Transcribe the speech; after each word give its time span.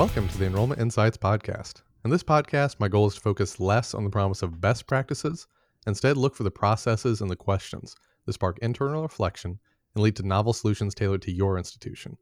Welcome 0.00 0.28
to 0.28 0.38
the 0.38 0.46
Enrollment 0.46 0.80
Insights 0.80 1.18
Podcast. 1.18 1.82
In 2.06 2.10
this 2.10 2.22
podcast, 2.22 2.80
my 2.80 2.88
goal 2.88 3.06
is 3.08 3.16
to 3.16 3.20
focus 3.20 3.60
less 3.60 3.92
on 3.92 4.02
the 4.02 4.08
promise 4.08 4.40
of 4.40 4.58
best 4.58 4.86
practices, 4.86 5.46
instead, 5.86 6.16
look 6.16 6.34
for 6.34 6.42
the 6.42 6.50
processes 6.50 7.20
and 7.20 7.30
the 7.30 7.36
questions 7.36 7.94
that 8.24 8.32
spark 8.32 8.58
internal 8.60 9.02
reflection 9.02 9.58
and 9.94 10.02
lead 10.02 10.16
to 10.16 10.26
novel 10.26 10.54
solutions 10.54 10.94
tailored 10.94 11.20
to 11.20 11.30
your 11.30 11.58
institution. 11.58 12.16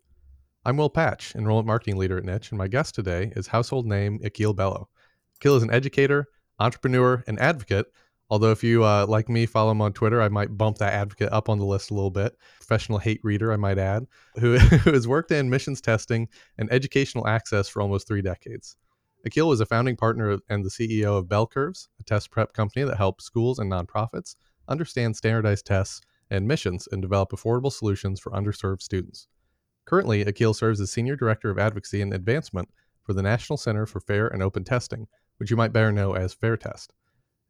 I'm 0.65 0.77
Will 0.77 0.91
Patch, 0.91 1.37
Enrollment 1.37 1.69
Marketing 1.69 1.97
Leader 1.99 2.19
at 2.19 2.25
Niche, 2.25 2.51
and 2.51 2.59
my 2.59 2.67
guest 2.67 2.97
today 2.97 3.33
is 3.37 3.47
household 3.47 3.87
name 3.87 4.19
Akil 4.25 4.55
Bello. 4.55 4.89
Akil 5.37 5.55
is 5.55 5.63
an 5.63 5.71
educator, 5.71 6.27
entrepreneur, 6.59 7.23
and 7.29 7.39
advocate. 7.39 7.87
Although, 8.31 8.51
if 8.51 8.63
you, 8.63 8.85
uh, 8.85 9.07
like 9.09 9.31
me, 9.31 9.47
follow 9.47 9.71
him 9.71 9.81
on 9.81 9.95
Twitter, 9.95 10.21
I 10.21 10.29
might 10.29 10.59
bump 10.59 10.77
that 10.79 10.93
advocate 10.93 11.33
up 11.33 11.49
on 11.49 11.59
the 11.59 11.65
list 11.65 11.91
a 11.91 11.95
little 11.95 12.11
bit. 12.11 12.37
Professional 12.59 12.99
hate 12.99 13.21
reader, 13.23 13.53
I 13.53 13.57
might 13.57 13.79
add, 13.79 14.07
who, 14.39 14.59
who 14.59 14.93
has 14.93 15.09
worked 15.09 15.31
in 15.31 15.49
missions 15.49 15.81
testing 15.81 16.29
and 16.59 16.71
educational 16.71 17.27
access 17.27 17.69
for 17.69 17.81
almost 17.81 18.07
three 18.07 18.21
decades. 18.21 18.77
Akil 19.25 19.49
was 19.49 19.61
a 19.61 19.67
founding 19.67 19.97
partner 19.97 20.39
and 20.51 20.63
the 20.63 20.69
CEO 20.69 21.17
of 21.17 21.29
Bell 21.29 21.47
Curves, 21.47 21.89
a 21.99 22.05
test 22.05 22.31
prep 22.31 22.53
company 22.53 22.85
that 22.85 22.99
helps 22.99 23.25
schools 23.25 23.59
and 23.59 23.73
nonprofits 23.73 24.37
understand 24.69 25.17
standardized 25.17 25.65
tests 25.65 26.03
and 26.31 26.47
missions 26.47 26.87
and 26.93 27.01
develop 27.01 27.31
affordable 27.31 27.73
solutions 27.73 28.21
for 28.21 28.31
underserved 28.33 28.83
students. 28.83 29.27
Currently, 29.87 30.21
Akil 30.21 30.53
serves 30.53 30.83
as 30.83 30.93
Senior 30.93 31.17
Director 31.17 31.49
of 31.49 31.59
Advocacy 31.59 32.03
and 32.03 32.13
Advancement 32.13 32.69
for 33.03 33.15
the 33.15 33.23
National 33.23 33.57
Center 33.57 33.87
for 33.87 34.01
Fair 34.01 34.29
and 34.29 34.43
Open 34.43 34.65
Testing, 34.65 35.09
which 35.39 35.51
you 35.51 35.57
might 35.57 35.73
better 35.73 35.91
know 35.91 36.15
as 36.15 36.35
FairTest 36.35 36.89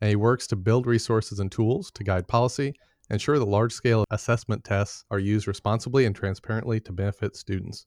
and 0.00 0.08
he 0.08 0.16
works 0.16 0.46
to 0.48 0.56
build 0.56 0.86
resources 0.86 1.40
and 1.40 1.50
tools 1.50 1.90
to 1.92 2.04
guide 2.04 2.28
policy, 2.28 2.74
ensure 3.10 3.38
that 3.38 3.44
large 3.44 3.72
scale 3.72 4.04
assessment 4.10 4.64
tests 4.64 5.04
are 5.10 5.18
used 5.18 5.46
responsibly 5.46 6.04
and 6.04 6.14
transparently 6.14 6.80
to 6.80 6.92
benefit 6.92 7.36
students. 7.36 7.86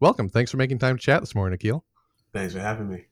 Welcome. 0.00 0.28
Thanks 0.28 0.50
for 0.50 0.56
making 0.56 0.78
time 0.78 0.96
to 0.96 1.02
chat 1.02 1.20
this 1.20 1.34
morning, 1.34 1.54
Akil. 1.54 1.84
Thanks 2.32 2.54
for 2.54 2.60
having 2.60 2.88
me. 2.88 3.04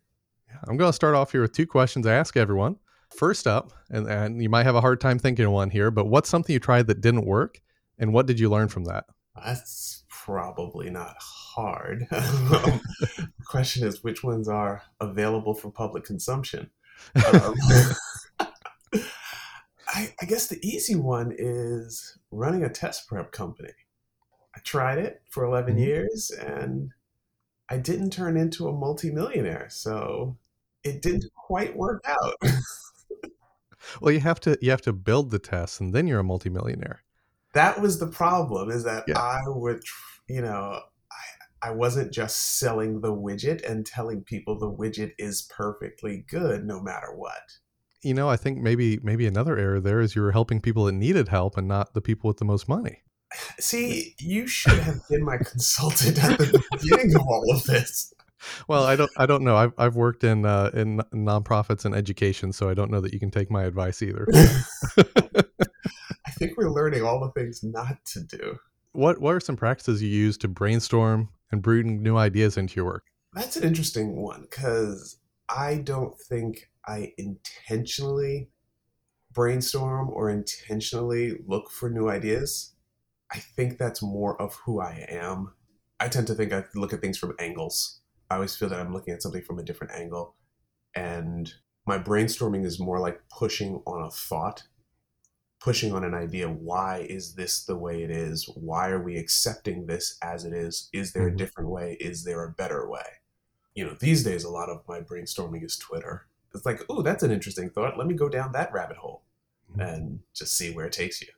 I'm 0.66 0.76
going 0.76 0.88
to 0.88 0.94
start 0.94 1.14
off 1.14 1.32
here 1.32 1.42
with 1.42 1.52
two 1.52 1.66
questions 1.66 2.06
I 2.06 2.14
ask 2.14 2.36
everyone. 2.36 2.76
First 3.10 3.46
up, 3.46 3.72
and, 3.90 4.06
and 4.06 4.42
you 4.42 4.48
might 4.48 4.64
have 4.64 4.74
a 4.74 4.80
hard 4.80 5.00
time 5.00 5.18
thinking 5.18 5.44
of 5.44 5.52
one 5.52 5.70
here, 5.70 5.90
but 5.90 6.06
what's 6.06 6.28
something 6.28 6.52
you 6.52 6.60
tried 6.60 6.86
that 6.88 7.00
didn't 7.00 7.24
work? 7.24 7.60
And 7.98 8.12
what 8.12 8.26
did 8.26 8.38
you 8.38 8.48
learn 8.48 8.68
from 8.68 8.84
that? 8.84 9.04
That's 9.44 10.04
probably 10.08 10.90
not 10.90 11.16
hard. 11.18 12.06
the 12.10 12.80
question 13.46 13.86
is 13.86 14.04
which 14.04 14.22
ones 14.22 14.48
are 14.48 14.82
available 15.00 15.54
for 15.54 15.70
public 15.70 16.04
consumption? 16.04 16.70
Um, 17.14 17.54
I, 19.88 20.12
I 20.20 20.26
guess 20.26 20.46
the 20.46 20.64
easy 20.66 20.96
one 20.96 21.34
is 21.36 22.18
running 22.30 22.62
a 22.62 22.68
test 22.68 23.08
prep 23.08 23.32
company. 23.32 23.72
I 24.54 24.60
tried 24.60 24.98
it 24.98 25.22
for 25.30 25.44
11 25.44 25.74
mm-hmm. 25.74 25.82
years 25.82 26.30
and 26.30 26.90
I 27.68 27.78
didn't 27.78 28.10
turn 28.10 28.36
into 28.36 28.68
a 28.68 28.72
multimillionaire. 28.72 29.68
So 29.70 30.36
it 30.84 31.02
didn't 31.02 31.32
quite 31.34 31.76
work 31.76 32.02
out. 32.06 32.34
well, 34.00 34.12
you 34.12 34.20
have 34.20 34.40
to 34.40 34.58
you 34.60 34.70
have 34.70 34.82
to 34.82 34.92
build 34.92 35.30
the 35.30 35.38
test 35.38 35.80
and 35.80 35.94
then 35.94 36.06
you're 36.06 36.20
a 36.20 36.24
multimillionaire. 36.24 37.02
That 37.54 37.80
was 37.80 37.98
the 37.98 38.06
problem 38.06 38.70
is 38.70 38.84
that 38.84 39.04
yeah. 39.08 39.18
I 39.18 39.40
would 39.46 39.82
you 40.28 40.42
know, 40.42 40.80
I, 41.62 41.68
I 41.68 41.70
wasn't 41.70 42.12
just 42.12 42.58
selling 42.58 43.00
the 43.00 43.14
widget 43.14 43.68
and 43.68 43.86
telling 43.86 44.22
people 44.22 44.58
the 44.58 44.70
widget 44.70 45.12
is 45.18 45.42
perfectly 45.42 46.24
good 46.28 46.66
no 46.66 46.80
matter 46.82 47.14
what 47.14 47.58
you 48.02 48.14
know, 48.14 48.28
I 48.28 48.36
think 48.36 48.58
maybe 48.58 48.98
maybe 49.02 49.26
another 49.26 49.58
error 49.58 49.80
there 49.80 50.00
is 50.00 50.14
you 50.14 50.22
were 50.22 50.32
helping 50.32 50.60
people 50.60 50.84
that 50.84 50.92
needed 50.92 51.28
help 51.28 51.56
and 51.56 51.66
not 51.66 51.94
the 51.94 52.00
people 52.00 52.28
with 52.28 52.38
the 52.38 52.44
most 52.44 52.68
money. 52.68 53.02
See, 53.58 54.14
you 54.18 54.46
should 54.46 54.78
have 54.78 55.00
been 55.10 55.24
my 55.24 55.36
consultant 55.36 56.22
at 56.22 56.38
the 56.38 56.62
beginning 56.72 57.14
of 57.14 57.22
all 57.22 57.52
of 57.52 57.64
this. 57.64 58.12
Well, 58.68 58.84
I 58.84 58.94
don't 58.94 59.10
I 59.16 59.26
don't 59.26 59.42
know. 59.42 59.56
I've 59.56 59.72
I've 59.78 59.96
worked 59.96 60.22
in 60.22 60.46
uh, 60.46 60.70
in 60.72 60.98
nonprofits 61.12 61.84
and 61.84 61.92
education, 61.92 62.52
so 62.52 62.70
I 62.70 62.74
don't 62.74 62.88
know 62.88 63.00
that 63.00 63.12
you 63.12 63.18
can 63.18 63.32
take 63.32 63.50
my 63.50 63.64
advice 63.64 64.00
either. 64.00 64.28
I 64.34 66.30
think 66.38 66.56
we're 66.56 66.70
learning 66.70 67.02
all 67.02 67.18
the 67.18 67.32
things 67.32 67.64
not 67.64 67.96
to 68.12 68.20
do. 68.22 68.56
What 68.92 69.20
what 69.20 69.34
are 69.34 69.40
some 69.40 69.56
practices 69.56 70.04
you 70.04 70.08
use 70.08 70.38
to 70.38 70.46
brainstorm 70.46 71.30
and 71.50 71.60
bring 71.60 72.00
new 72.00 72.16
ideas 72.16 72.56
into 72.56 72.76
your 72.76 72.84
work? 72.84 73.06
That's 73.32 73.56
an 73.56 73.64
interesting 73.64 74.14
one 74.14 74.42
because 74.42 75.18
I 75.48 75.76
don't 75.76 76.14
think 76.28 76.68
I 76.88 77.12
intentionally 77.18 78.48
brainstorm 79.32 80.08
or 80.10 80.30
intentionally 80.30 81.36
look 81.46 81.70
for 81.70 81.90
new 81.90 82.08
ideas. 82.08 82.72
I 83.30 83.38
think 83.38 83.76
that's 83.76 84.02
more 84.02 84.40
of 84.40 84.54
who 84.64 84.80
I 84.80 85.06
am. 85.08 85.52
I 86.00 86.08
tend 86.08 86.26
to 86.28 86.34
think 86.34 86.52
I 86.52 86.64
look 86.74 86.92
at 86.92 87.00
things 87.00 87.18
from 87.18 87.34
angles. 87.38 88.00
I 88.30 88.36
always 88.36 88.56
feel 88.56 88.68
that 88.70 88.80
I'm 88.80 88.92
looking 88.92 89.12
at 89.12 89.22
something 89.22 89.42
from 89.42 89.58
a 89.58 89.62
different 89.62 89.92
angle. 89.92 90.34
And 90.94 91.52
my 91.86 91.98
brainstorming 91.98 92.64
is 92.64 92.80
more 92.80 92.98
like 92.98 93.20
pushing 93.30 93.82
on 93.86 94.02
a 94.02 94.10
thought, 94.10 94.64
pushing 95.60 95.92
on 95.92 96.04
an 96.04 96.14
idea. 96.14 96.48
Why 96.48 97.06
is 97.08 97.34
this 97.34 97.64
the 97.64 97.76
way 97.76 98.02
it 98.02 98.10
is? 98.10 98.48
Why 98.54 98.88
are 98.88 99.02
we 99.02 99.18
accepting 99.18 99.86
this 99.86 100.16
as 100.22 100.44
it 100.44 100.54
is? 100.54 100.88
Is 100.92 101.12
there 101.12 101.26
a 101.26 101.28
mm-hmm. 101.28 101.36
different 101.36 101.70
way? 101.70 101.98
Is 102.00 102.24
there 102.24 102.44
a 102.44 102.52
better 102.52 102.88
way? 102.88 103.06
You 103.74 103.84
know, 103.84 103.96
these 104.00 104.24
days, 104.24 104.44
a 104.44 104.50
lot 104.50 104.70
of 104.70 104.82
my 104.88 105.00
brainstorming 105.00 105.64
is 105.64 105.76
Twitter 105.76 106.26
it's 106.54 106.66
like, 106.66 106.80
oh, 106.88 107.02
that's 107.02 107.22
an 107.22 107.30
interesting 107.30 107.70
thought. 107.70 107.98
Let 107.98 108.06
me 108.06 108.14
go 108.14 108.28
down 108.28 108.52
that 108.52 108.72
rabbit 108.72 108.96
hole 108.96 109.22
mm-hmm. 109.70 109.80
and 109.80 110.20
just 110.34 110.56
see 110.56 110.72
where 110.72 110.86
it 110.86 110.92
takes 110.92 111.20
you. 111.20 111.28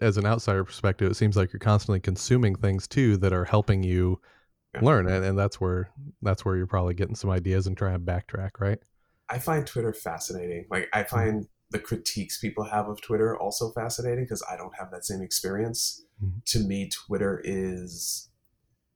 As 0.00 0.16
an 0.16 0.26
outsider 0.26 0.64
perspective, 0.64 1.10
it 1.10 1.14
seems 1.14 1.36
like 1.36 1.52
you're 1.52 1.60
constantly 1.60 2.00
consuming 2.00 2.54
things 2.54 2.86
too 2.86 3.16
that 3.18 3.32
are 3.32 3.44
helping 3.44 3.82
you 3.82 4.20
yeah. 4.74 4.80
learn, 4.82 5.08
and, 5.08 5.24
and 5.24 5.38
that's 5.38 5.58
where 5.60 5.90
that's 6.20 6.44
where 6.44 6.56
you're 6.56 6.66
probably 6.66 6.94
getting 6.94 7.14
some 7.14 7.30
ideas 7.30 7.66
and 7.66 7.76
trying 7.76 7.94
to 7.94 7.98
backtrack, 7.98 8.50
right? 8.58 8.78
I 9.30 9.38
find 9.38 9.66
Twitter 9.66 9.94
fascinating. 9.94 10.66
Like 10.70 10.88
I 10.92 11.02
mm-hmm. 11.02 11.16
find 11.16 11.48
the 11.70 11.78
critiques 11.78 12.38
people 12.38 12.64
have 12.64 12.88
of 12.88 13.00
Twitter 13.00 13.38
also 13.38 13.70
fascinating 13.70 14.24
because 14.24 14.44
I 14.50 14.56
don't 14.56 14.74
have 14.76 14.90
that 14.90 15.04
same 15.04 15.22
experience. 15.22 16.04
Mm-hmm. 16.22 16.38
To 16.44 16.58
me, 16.60 16.90
Twitter 16.90 17.40
is, 17.42 18.28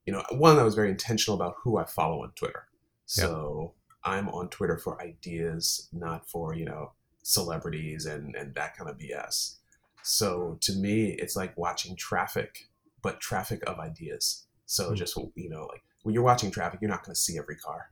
you 0.05 0.13
know, 0.13 0.23
one 0.29 0.57
I 0.57 0.63
was 0.63 0.75
very 0.75 0.89
intentional 0.89 1.35
about 1.35 1.55
who 1.63 1.77
I 1.77 1.85
follow 1.85 2.23
on 2.23 2.31
Twitter. 2.35 2.67
So 3.05 3.73
I'm 4.03 4.29
on 4.29 4.49
Twitter 4.49 4.77
for 4.77 5.01
ideas, 5.01 5.89
not 5.93 6.29
for, 6.29 6.55
you 6.55 6.65
know, 6.65 6.93
celebrities 7.23 8.05
and, 8.05 8.35
and 8.35 8.53
that 8.55 8.75
kind 8.75 8.89
of 8.89 8.97
BS. 8.97 9.57
So 10.03 10.57
to 10.61 10.73
me, 10.73 11.11
it's 11.11 11.35
like 11.35 11.55
watching 11.57 11.95
traffic, 11.95 12.69
but 13.01 13.19
traffic 13.19 13.61
of 13.67 13.79
ideas. 13.79 14.45
So 14.65 14.85
mm-hmm. 14.85 14.95
just, 14.95 15.17
you 15.35 15.49
know, 15.49 15.67
like 15.71 15.83
when 16.03 16.13
you're 16.13 16.23
watching 16.23 16.51
traffic, 16.51 16.79
you're 16.81 16.89
not 16.89 17.03
going 17.03 17.13
to 17.13 17.19
see 17.19 17.37
every 17.37 17.57
car, 17.57 17.91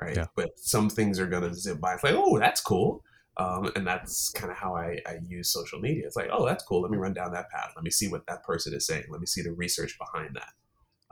right? 0.00 0.16
Yeah. 0.16 0.26
But 0.36 0.50
some 0.56 0.90
things 0.90 1.18
are 1.18 1.26
going 1.26 1.44
to 1.44 1.54
zip 1.54 1.80
by. 1.80 1.94
It's 1.94 2.04
like, 2.04 2.14
oh, 2.16 2.38
that's 2.38 2.60
cool. 2.60 3.02
Um, 3.38 3.70
and 3.76 3.86
that's 3.86 4.30
kind 4.30 4.50
of 4.50 4.58
how 4.58 4.74
I, 4.74 4.98
I 5.06 5.18
use 5.26 5.52
social 5.52 5.78
media. 5.78 6.04
It's 6.06 6.16
like, 6.16 6.28
oh, 6.32 6.44
that's 6.44 6.64
cool. 6.64 6.82
Let 6.82 6.90
me 6.90 6.98
run 6.98 7.14
down 7.14 7.32
that 7.32 7.50
path. 7.50 7.70
Let 7.76 7.84
me 7.84 7.90
see 7.90 8.08
what 8.08 8.26
that 8.26 8.42
person 8.42 8.74
is 8.74 8.84
saying. 8.86 9.04
Let 9.08 9.20
me 9.20 9.26
see 9.26 9.42
the 9.42 9.52
research 9.52 9.96
behind 9.96 10.34
that. 10.34 10.52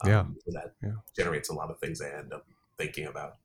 Um, 0.02 0.10
yeah. 0.10 0.24
So 0.44 0.52
that 0.52 0.74
yeah. 0.82 0.94
generates 1.16 1.48
a 1.48 1.54
lot 1.54 1.70
of 1.70 1.78
things 1.78 2.00
I 2.00 2.10
end 2.10 2.32
up 2.32 2.44
thinking 2.76 3.06
about. 3.06 3.36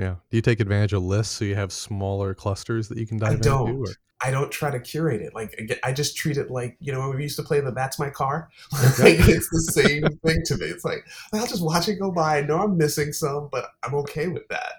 Yeah. 0.00 0.14
Do 0.30 0.38
you 0.38 0.40
take 0.40 0.60
advantage 0.60 0.94
of 0.94 1.02
lists 1.02 1.36
so 1.36 1.44
you 1.44 1.54
have 1.54 1.72
smaller 1.72 2.34
clusters 2.34 2.88
that 2.88 2.96
you 2.96 3.06
can 3.06 3.18
dive 3.18 3.32
I 3.32 3.36
don't. 3.36 3.68
into? 3.68 3.80
Or? 3.82 3.94
I 4.22 4.30
don't 4.30 4.50
try 4.50 4.70
to 4.70 4.80
curate 4.80 5.20
it. 5.20 5.34
Like 5.34 5.78
I 5.84 5.92
just 5.92 6.16
treat 6.16 6.36
it 6.36 6.50
like 6.50 6.76
you 6.80 6.92
know 6.92 7.08
when 7.08 7.16
we 7.16 7.22
used 7.22 7.36
to 7.36 7.42
play 7.42 7.60
the 7.60 7.70
"That's 7.70 7.98
My 7.98 8.10
Car." 8.10 8.50
like 8.98 9.18
it's 9.28 9.48
the 9.50 9.60
same 9.72 10.02
thing 10.24 10.42
to 10.46 10.56
me. 10.56 10.66
It's 10.66 10.84
like 10.84 11.06
I'll 11.32 11.46
just 11.46 11.62
watch 11.62 11.88
it 11.88 11.96
go 11.96 12.10
by. 12.10 12.38
I 12.38 12.40
know 12.42 12.60
I'm 12.60 12.76
missing 12.76 13.12
some, 13.12 13.48
but 13.52 13.70
I'm 13.82 13.94
okay 13.96 14.28
with 14.28 14.46
that. 14.48 14.72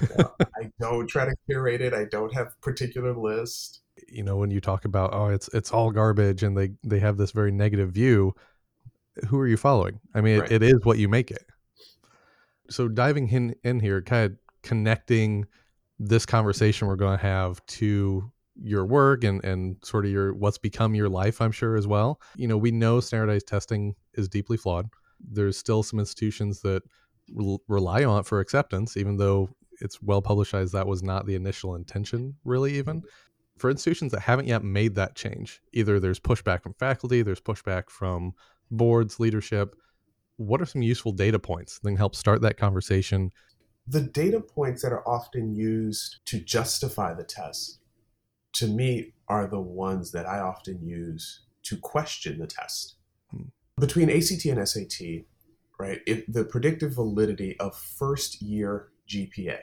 You 0.00 0.08
know, 0.18 0.32
I 0.40 0.70
don't 0.80 1.06
try 1.06 1.26
to 1.26 1.34
curate 1.46 1.80
it. 1.80 1.94
I 1.94 2.04
don't 2.04 2.32
have 2.34 2.60
particular 2.60 3.12
list. 3.12 3.82
You 4.08 4.22
know, 4.22 4.36
when 4.36 4.50
you 4.50 4.60
talk 4.60 4.84
about 4.84 5.14
oh, 5.14 5.28
it's 5.28 5.48
it's 5.48 5.72
all 5.72 5.90
garbage, 5.90 6.42
and 6.42 6.56
they 6.56 6.70
they 6.84 7.00
have 7.00 7.16
this 7.16 7.32
very 7.32 7.52
negative 7.52 7.90
view. 7.90 8.34
Who 9.28 9.38
are 9.38 9.48
you 9.48 9.56
following? 9.56 10.00
I 10.14 10.20
mean, 10.20 10.40
right. 10.40 10.52
it, 10.52 10.62
it 10.62 10.74
is 10.74 10.84
what 10.84 10.98
you 10.98 11.08
make 11.08 11.30
it. 11.30 11.44
So 12.68 12.88
diving 12.88 13.28
in 13.28 13.56
in 13.64 13.80
here, 13.80 14.02
kind 14.02 14.32
of 14.32 14.38
connecting 14.66 15.46
this 15.98 16.26
conversation 16.26 16.88
we're 16.88 16.96
going 16.96 17.16
to 17.16 17.22
have 17.24 17.64
to 17.66 18.30
your 18.62 18.84
work 18.84 19.24
and 19.24 19.42
and 19.44 19.76
sort 19.82 20.04
of 20.04 20.10
your 20.10 20.34
what's 20.34 20.58
become 20.58 20.94
your 20.94 21.08
life 21.08 21.40
i'm 21.40 21.52
sure 21.52 21.76
as 21.76 21.86
well. 21.86 22.20
You 22.36 22.48
know 22.48 22.56
we 22.56 22.70
know 22.70 23.00
standardized 23.00 23.46
testing 23.46 23.94
is 24.14 24.28
deeply 24.28 24.56
flawed. 24.56 24.86
There's 25.20 25.56
still 25.56 25.82
some 25.82 25.98
institutions 25.98 26.60
that 26.62 26.82
re- 27.32 27.58
rely 27.68 28.04
on 28.04 28.20
it 28.20 28.26
for 28.26 28.40
acceptance 28.40 28.96
even 28.96 29.16
though 29.16 29.48
it's 29.80 30.02
well 30.02 30.22
publicized 30.22 30.72
that 30.72 30.86
was 30.86 31.02
not 31.02 31.26
the 31.26 31.34
initial 31.34 31.74
intention 31.74 32.34
really 32.44 32.74
even. 32.78 33.02
For 33.58 33.70
institutions 33.70 34.12
that 34.12 34.20
haven't 34.20 34.48
yet 34.48 34.64
made 34.64 34.96
that 34.96 35.14
change 35.14 35.60
either 35.72 36.00
there's 36.00 36.20
pushback 36.20 36.62
from 36.62 36.74
faculty 36.74 37.22
there's 37.22 37.40
pushback 37.40 37.88
from 37.88 38.32
boards 38.70 39.20
leadership 39.20 39.76
what 40.38 40.60
are 40.60 40.66
some 40.66 40.82
useful 40.82 41.12
data 41.12 41.38
points 41.38 41.78
that 41.78 41.88
can 41.88 41.96
help 41.96 42.14
start 42.14 42.40
that 42.42 42.58
conversation 42.58 43.30
the 43.88 44.00
data 44.00 44.40
points 44.40 44.82
that 44.82 44.92
are 44.92 45.06
often 45.08 45.54
used 45.54 46.18
to 46.26 46.40
justify 46.40 47.14
the 47.14 47.24
test, 47.24 47.78
to 48.54 48.66
me, 48.66 49.12
are 49.28 49.46
the 49.46 49.60
ones 49.60 50.12
that 50.12 50.26
I 50.26 50.40
often 50.40 50.84
use 50.84 51.42
to 51.64 51.76
question 51.76 52.38
the 52.38 52.46
test. 52.46 52.94
Hmm. 53.30 53.44
Between 53.78 54.10
ACT 54.10 54.44
and 54.46 54.68
SAT, 54.68 55.24
right? 55.78 56.00
If 56.06 56.24
the 56.26 56.44
predictive 56.44 56.92
validity 56.92 57.58
of 57.60 57.76
first 57.76 58.40
year 58.40 58.88
GPA, 59.08 59.58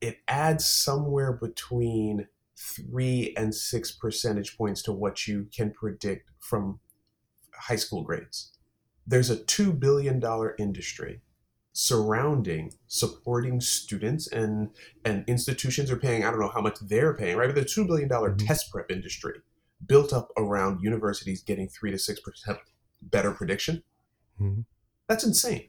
it 0.00 0.18
adds 0.28 0.66
somewhere 0.66 1.32
between 1.32 2.26
three 2.56 3.34
and 3.36 3.54
six 3.54 3.92
percentage 3.92 4.56
points 4.56 4.82
to 4.82 4.92
what 4.92 5.26
you 5.26 5.46
can 5.54 5.70
predict 5.70 6.30
from 6.40 6.80
high 7.54 7.76
school 7.76 8.02
grades. 8.02 8.52
There's 9.06 9.30
a 9.30 9.36
$2 9.36 9.78
billion 9.78 10.22
industry 10.58 11.20
surrounding 11.78 12.72
supporting 12.86 13.60
students 13.60 14.26
and 14.28 14.70
and 15.04 15.22
institutions 15.26 15.90
are 15.90 15.98
paying 15.98 16.24
i 16.24 16.30
don't 16.30 16.40
know 16.40 16.48
how 16.48 16.62
much 16.62 16.78
they're 16.80 17.12
paying 17.12 17.36
right 17.36 17.48
but 17.48 17.54
the 17.54 17.60
$2 17.60 17.86
billion 17.86 18.08
mm-hmm. 18.08 18.46
test 18.46 18.72
prep 18.72 18.90
industry 18.90 19.34
built 19.84 20.10
up 20.10 20.30
around 20.38 20.80
universities 20.80 21.42
getting 21.42 21.68
3 21.68 21.90
to 21.90 21.98
6% 21.98 22.58
better 23.02 23.30
prediction 23.30 23.82
mm-hmm. 24.40 24.62
that's 25.06 25.22
insane 25.22 25.68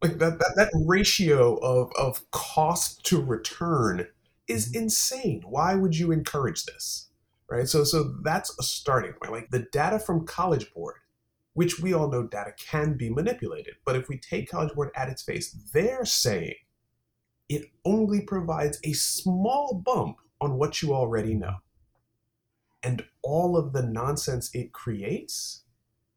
like 0.00 0.16
that, 0.16 0.38
that 0.38 0.54
that 0.56 0.70
ratio 0.86 1.56
of 1.56 1.92
of 1.98 2.30
cost 2.30 3.04
to 3.04 3.20
return 3.20 4.06
is 4.48 4.70
mm-hmm. 4.70 4.84
insane 4.84 5.42
why 5.44 5.74
would 5.74 5.98
you 5.98 6.12
encourage 6.12 6.64
this 6.64 7.10
right 7.50 7.68
so 7.68 7.84
so 7.84 8.14
that's 8.22 8.56
a 8.58 8.62
starting 8.62 9.12
point 9.12 9.32
like 9.32 9.50
the 9.50 9.66
data 9.70 9.98
from 9.98 10.24
college 10.24 10.72
board 10.72 10.94
which 11.54 11.80
we 11.80 11.92
all 11.92 12.10
know 12.10 12.26
data 12.26 12.52
can 12.58 12.94
be 12.94 13.10
manipulated. 13.10 13.74
But 13.84 13.96
if 13.96 14.08
we 14.08 14.18
take 14.18 14.50
College 14.50 14.74
Board 14.74 14.90
at 14.94 15.08
its 15.08 15.22
face, 15.22 15.52
they're 15.72 16.04
saying 16.04 16.54
it 17.48 17.66
only 17.84 18.22
provides 18.22 18.78
a 18.84 18.92
small 18.92 19.74
bump 19.84 20.18
on 20.40 20.56
what 20.56 20.82
you 20.82 20.94
already 20.94 21.34
know. 21.34 21.56
And 22.82 23.04
all 23.22 23.56
of 23.56 23.72
the 23.72 23.82
nonsense 23.82 24.50
it 24.54 24.72
creates, 24.72 25.64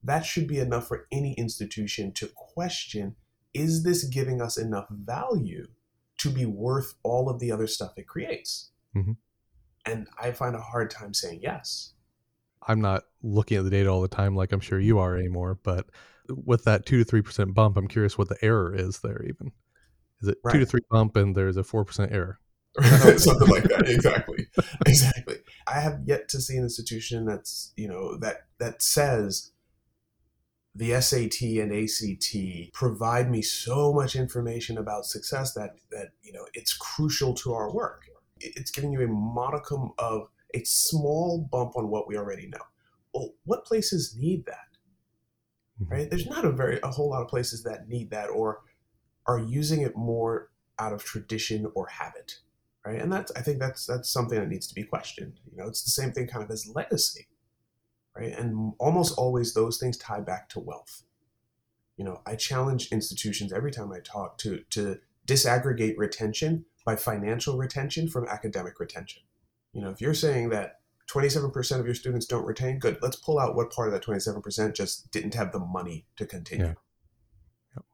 that 0.03 0.25
should 0.25 0.47
be 0.47 0.59
enough 0.59 0.88
for 0.88 1.07
any 1.12 1.33
institution 1.33 2.12
to 2.13 2.27
question 2.27 3.15
is 3.53 3.83
this 3.83 4.03
giving 4.06 4.41
us 4.41 4.57
enough 4.57 4.88
value 4.89 5.68
to 6.18 6.30
be 6.30 6.45
worth 6.45 6.95
all 7.03 7.30
of 7.30 7.39
the 7.39 7.51
other 7.51 7.68
stuff 7.68 7.94
it 7.97 8.07
creates? 8.07 8.71
Mm-hmm. 8.95 9.13
And 9.85 10.07
I 10.19 10.31
find 10.31 10.56
a 10.56 10.62
hard 10.62 10.89
time 10.89 11.13
saying 11.13 11.41
yes. 11.44 11.94
I'm 12.68 12.81
not 12.81 13.04
looking 13.21 13.57
at 13.57 13.63
the 13.63 13.69
data 13.69 13.89
all 13.89 14.01
the 14.01 14.07
time 14.07 14.36
like 14.36 14.51
I'm 14.51 14.60
sure 14.60 14.80
you 14.80 15.00
are 15.00 15.15
anymore, 15.18 15.60
but 15.63 15.88
with 16.30 16.63
that 16.65 16.86
two 16.86 17.00
to 17.00 17.04
three 17.04 17.21
percent 17.21 17.54
bump, 17.54 17.77
I'm 17.77 17.88
curious 17.88 18.18
what 18.18 18.30
the 18.30 18.38
error 18.42 18.74
is 18.74 19.00
there. 19.00 19.24
Even 19.24 19.51
is 20.21 20.30
it 20.30 20.38
right. 20.44 20.54
two 20.54 20.60
to 20.60 20.65
three 20.65 20.81
bump 20.89 21.15
and 21.15 21.36
there's 21.36 21.57
a 21.57 21.63
four 21.63 21.86
percent 21.86 22.12
error? 22.12 22.39
Something 22.81 23.50
like 23.50 23.65
that. 23.65 23.88
Exactly. 23.88 24.48
exactly. 24.88 25.36
I 25.68 25.80
have 25.80 26.01
yet 26.06 26.27
to 26.30 26.42
see 26.42 26.57
an 26.57 26.63
institution 26.63 27.25
that's 27.25 27.71
you 27.75 27.88
know 27.88 28.18
that 28.18 28.48
that 28.57 28.81
says 28.81 29.51
the 30.75 31.00
SAT 31.00 31.42
and 31.42 31.71
ACT 31.71 32.74
provide 32.74 33.30
me 33.30 33.44
so 33.44 33.94
much 33.94 34.16
information 34.16 34.77
about 34.77 35.06
success 35.06 35.54
that 35.54 35.75
that 35.92 36.09
you 36.24 36.33
know 36.33 36.45
it's 36.54 36.74
crucial 36.74 37.33
to 37.36 37.54
our 37.54 37.71
work. 37.71 38.04
It's 38.39 38.71
giving 38.71 38.92
you 38.92 39.01
a 39.04 39.07
modicum 39.07 39.92
of 40.00 40.27
a 40.53 40.63
small 40.63 41.47
bump 41.51 41.75
on 41.75 41.89
what 41.89 42.07
we 42.07 42.17
already 42.17 42.47
know. 42.47 42.63
Well, 43.13 43.33
what 43.45 43.65
places 43.65 44.15
need 44.17 44.45
that? 44.45 44.77
Mm-hmm. 45.81 45.94
Right? 45.94 46.09
There's 46.09 46.27
not 46.27 46.45
a 46.45 46.51
very 46.51 46.79
a 46.83 46.88
whole 46.88 47.09
lot 47.09 47.21
of 47.21 47.27
places 47.27 47.63
that 47.63 47.88
need 47.88 48.11
that 48.11 48.29
or 48.29 48.61
are 49.25 49.39
using 49.39 49.81
it 49.81 49.95
more 49.95 50.50
out 50.79 50.94
of 50.94 51.03
tradition 51.03 51.71
or 51.75 51.88
habit. 51.88 52.39
Right. 52.85 53.01
And 53.01 53.11
that's 53.11 53.31
I 53.31 53.41
think 53.41 53.59
that's 53.59 53.85
that's 53.85 54.09
something 54.09 54.38
that 54.38 54.50
needs 54.50 54.67
to 54.67 54.75
be 54.75 54.83
questioned. 54.83 55.39
You 55.50 55.57
know, 55.57 55.67
it's 55.67 55.83
the 55.83 55.91
same 55.91 56.11
thing 56.11 56.27
kind 56.27 56.44
of 56.44 56.51
as 56.51 56.67
legacy. 56.67 57.27
Right. 58.15 58.33
And 58.38 58.73
almost 58.77 59.17
always 59.17 59.53
those 59.53 59.77
things 59.77 59.97
tie 59.97 60.19
back 60.19 60.49
to 60.49 60.59
wealth. 60.59 61.03
You 61.97 62.03
know, 62.03 62.21
I 62.25 62.35
challenge 62.35 62.89
institutions 62.91 63.53
every 63.53 63.71
time 63.71 63.91
I 63.91 63.99
talk 63.99 64.38
to 64.39 64.63
to 64.71 64.99
disaggregate 65.25 65.97
retention 65.97 66.65
by 66.85 66.97
financial 66.97 67.57
retention 67.57 68.09
from 68.09 68.27
academic 68.27 68.79
retention. 68.79 69.23
You 69.73 69.81
know, 69.81 69.89
if 69.89 70.01
you're 70.01 70.13
saying 70.13 70.49
that 70.49 70.79
27% 71.11 71.79
of 71.79 71.85
your 71.85 71.95
students 71.95 72.25
don't 72.25 72.45
retain, 72.45 72.79
good. 72.79 72.97
Let's 73.01 73.15
pull 73.15 73.39
out 73.39 73.55
what 73.55 73.71
part 73.71 73.87
of 73.87 73.93
that 73.93 74.03
27% 74.03 74.75
just 74.75 75.11
didn't 75.11 75.33
have 75.33 75.51
the 75.51 75.59
money 75.59 76.05
to 76.17 76.25
continue. 76.25 76.65
Yeah. 76.65 76.73
Yep. 77.75 77.85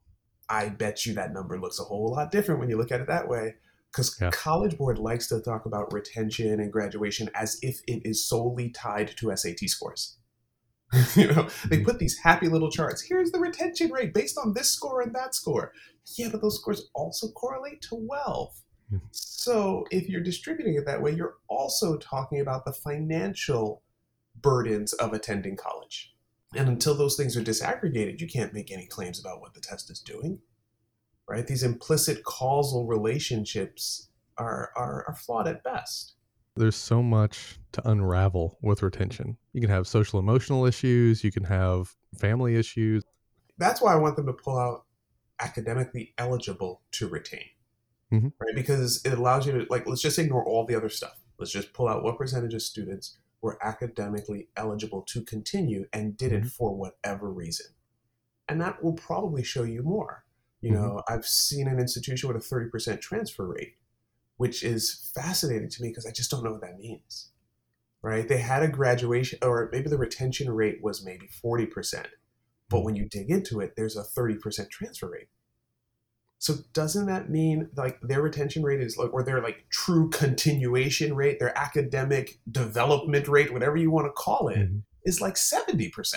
I 0.50 0.70
bet 0.70 1.06
you 1.06 1.14
that 1.16 1.34
number 1.34 1.60
looks 1.60 1.80
a 1.80 1.84
whole 1.84 2.12
lot 2.12 2.32
different 2.32 2.60
when 2.60 2.70
you 2.70 2.78
look 2.78 2.92
at 2.92 3.02
it 3.02 3.08
that 3.08 3.28
way 3.28 3.56
because 3.92 4.18
yeah. 4.22 4.30
College 4.32 4.78
Board 4.78 5.00
likes 5.00 5.28
to 5.28 5.42
talk 5.42 5.66
about 5.66 5.92
retention 5.94 6.60
and 6.60 6.72
graduation 6.72 7.30
as 7.34 7.58
if 7.62 7.82
it 7.88 8.02
is 8.06 8.26
solely 8.26 8.70
tied 8.70 9.16
to 9.18 9.36
SAT 9.36 9.60
scores. 9.68 10.18
you 11.16 11.28
know, 11.28 11.48
they 11.68 11.78
mm-hmm. 11.78 11.86
put 11.86 12.00
these 12.00 12.18
happy 12.24 12.48
little 12.48 12.72
charts. 12.72 13.02
Here's 13.02 13.32
the 13.32 13.40
retention 13.40 13.92
rate 13.92 14.14
based 14.14 14.38
on 14.38 14.54
this 14.54 14.72
score 14.72 15.02
and 15.02 15.14
that 15.14 15.36
score. 15.36 15.72
Yeah, 16.18 16.30
but 16.32 16.42
those 16.42 16.60
scores 16.60 16.90
also 16.96 17.30
correlate 17.30 17.82
to 17.84 17.96
wealth. 17.96 18.64
Mm-hmm. 18.92 19.06
So 19.12 19.86
if 19.92 20.10
you're 20.10 20.22
distributing 20.22 20.76
it 20.76 20.86
that 20.86 21.02
way, 21.02 21.12
you're 21.12 21.38
also 21.48 21.98
talking 21.98 22.40
about 22.40 22.66
the 22.66 22.74
financial 22.74 23.84
burdens 24.42 24.94
of 24.94 25.14
attending 25.14 25.56
college. 25.56 26.16
And 26.56 26.68
until 26.68 26.96
those 26.96 27.16
things 27.16 27.38
are 27.38 27.44
disaggregated, 27.44 28.20
you 28.20 28.28
can't 28.28 28.54
make 28.54 28.72
any 28.72 28.88
claims 28.88 29.20
about 29.20 29.40
what 29.40 29.54
the 29.54 29.60
test 29.60 29.92
is 29.92 30.00
doing. 30.00 30.40
Right? 31.28 31.46
These 31.46 31.62
implicit 31.62 32.24
causal 32.24 32.88
relationships 32.88 34.10
are, 34.38 34.72
are, 34.76 35.06
are 35.08 35.16
flawed 35.16 35.48
at 35.48 35.64
best. 35.64 36.16
There's 36.56 36.76
so 36.76 37.04
much 37.04 37.60
to 37.74 37.88
unravel 37.88 38.58
with 38.62 38.82
retention. 38.82 39.38
You 39.54 39.62
can 39.62 39.70
have 39.70 39.88
social 39.88 40.20
emotional 40.20 40.66
issues, 40.66 41.24
you 41.24 41.32
can 41.32 41.44
have 41.44 41.96
family 42.18 42.56
issues. 42.56 43.04
That's 43.60 43.80
why 43.80 43.94
I 43.94 43.98
want 43.98 44.16
them 44.16 44.26
to 44.26 44.34
pull 44.34 44.58
out 44.58 44.86
academically 45.40 46.14
eligible 46.18 46.82
to 46.94 47.08
retain 47.08 47.46
mm-hmm. 48.12 48.28
right? 48.40 48.56
Because 48.56 49.04
it 49.06 49.14
allows 49.14 49.46
you 49.46 49.54
to 49.54 49.68
like 49.70 49.88
let's 49.88 50.02
just 50.02 50.20
ignore 50.20 50.44
all 50.44 50.66
the 50.66 50.76
other 50.76 50.90
stuff. 50.90 51.20
Let's 51.38 51.52
just 51.52 51.74
pull 51.74 51.88
out 51.88 52.04
what 52.04 52.18
percentage 52.18 52.54
of 52.54 52.62
students 52.62 53.18
were 53.42 53.58
academically 53.66 54.50
eligible 54.58 55.02
to 55.04 55.24
continue 55.24 55.86
and 55.94 56.18
did 56.18 56.34
it 56.34 56.42
mm-hmm. 56.42 56.48
for 56.50 56.76
whatever 56.76 57.32
reason, 57.32 57.68
and 58.48 58.60
that 58.62 58.84
will 58.84 58.94
probably 58.94 59.44
show 59.44 59.64
you 59.64 59.84
more. 59.84 60.26
You 60.62 60.74
mm-hmm. 60.74 60.82
know, 60.82 61.04
I've 61.08 61.26
seen 61.26 61.68
an 61.68 61.80
institution 61.80 62.28
with 62.28 62.38
a 62.38 62.42
thirty 62.42 62.70
percent 62.70 63.02
transfer 63.02 63.48
rate, 63.48 63.76
which 64.38 64.64
is 64.64 65.12
fascinating 65.14 65.70
to 65.70 65.82
me 65.82 65.90
because 65.90 66.06
I 66.06 66.12
just 66.12 66.32
don't 66.32 66.44
know 66.44 66.52
what 66.52 66.62
that 66.62 66.80
means. 66.80 67.32
Right? 68.02 68.28
They 68.28 68.38
had 68.38 68.64
a 68.64 68.70
graduation, 68.70 69.40
or 69.42 69.70
maybe 69.74 69.90
the 69.90 69.98
retention 69.98 70.50
rate 70.50 70.80
was 70.82 71.04
maybe 71.04 71.28
forty 71.28 71.66
percent, 71.66 72.08
but 72.70 72.78
mm-hmm. 72.78 72.86
when 72.86 72.96
you 72.96 73.08
dig 73.10 73.30
into 73.30 73.60
it, 73.60 73.74
there's 73.76 73.98
a 73.98 74.04
thirty 74.04 74.36
percent 74.36 74.70
transfer 74.70 75.10
rate 75.10 75.28
so 76.40 76.56
doesn't 76.72 77.08
that 77.08 77.30
mean 77.30 77.70
like 77.76 78.00
their 78.02 78.22
retention 78.22 78.64
rate 78.64 78.80
is 78.80 78.98
like, 78.98 79.14
or 79.14 79.24
their 79.24 79.42
like 79.42 79.66
true 79.70 80.10
continuation 80.10 81.14
rate, 81.14 81.38
their 81.38 81.56
academic 81.58 82.40
development 82.50 83.28
rate, 83.28 83.52
whatever 83.52 83.76
you 83.76 83.92
want 83.92 84.08
to 84.08 84.12
call 84.12 84.48
it, 84.48 84.58
mm-hmm. 84.58 84.80
is 85.04 85.20
like 85.20 85.36
70%? 85.36 86.16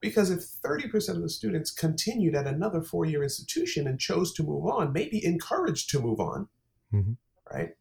Because 0.00 0.30
if 0.30 0.40
30% 0.64 1.16
of 1.16 1.20
the 1.20 1.28
students 1.28 1.70
continued 1.70 2.34
at 2.34 2.46
another 2.46 2.80
four 2.80 3.04
year 3.04 3.22
institution 3.22 3.86
and 3.86 4.00
chose 4.00 4.32
to 4.32 4.42
move 4.42 4.64
on, 4.64 4.94
maybe 4.94 5.22
encouraged 5.22 5.90
to 5.90 6.00
move 6.00 6.18
on, 6.18 6.48
mm-hmm. 6.92 7.12
right? 7.54 7.72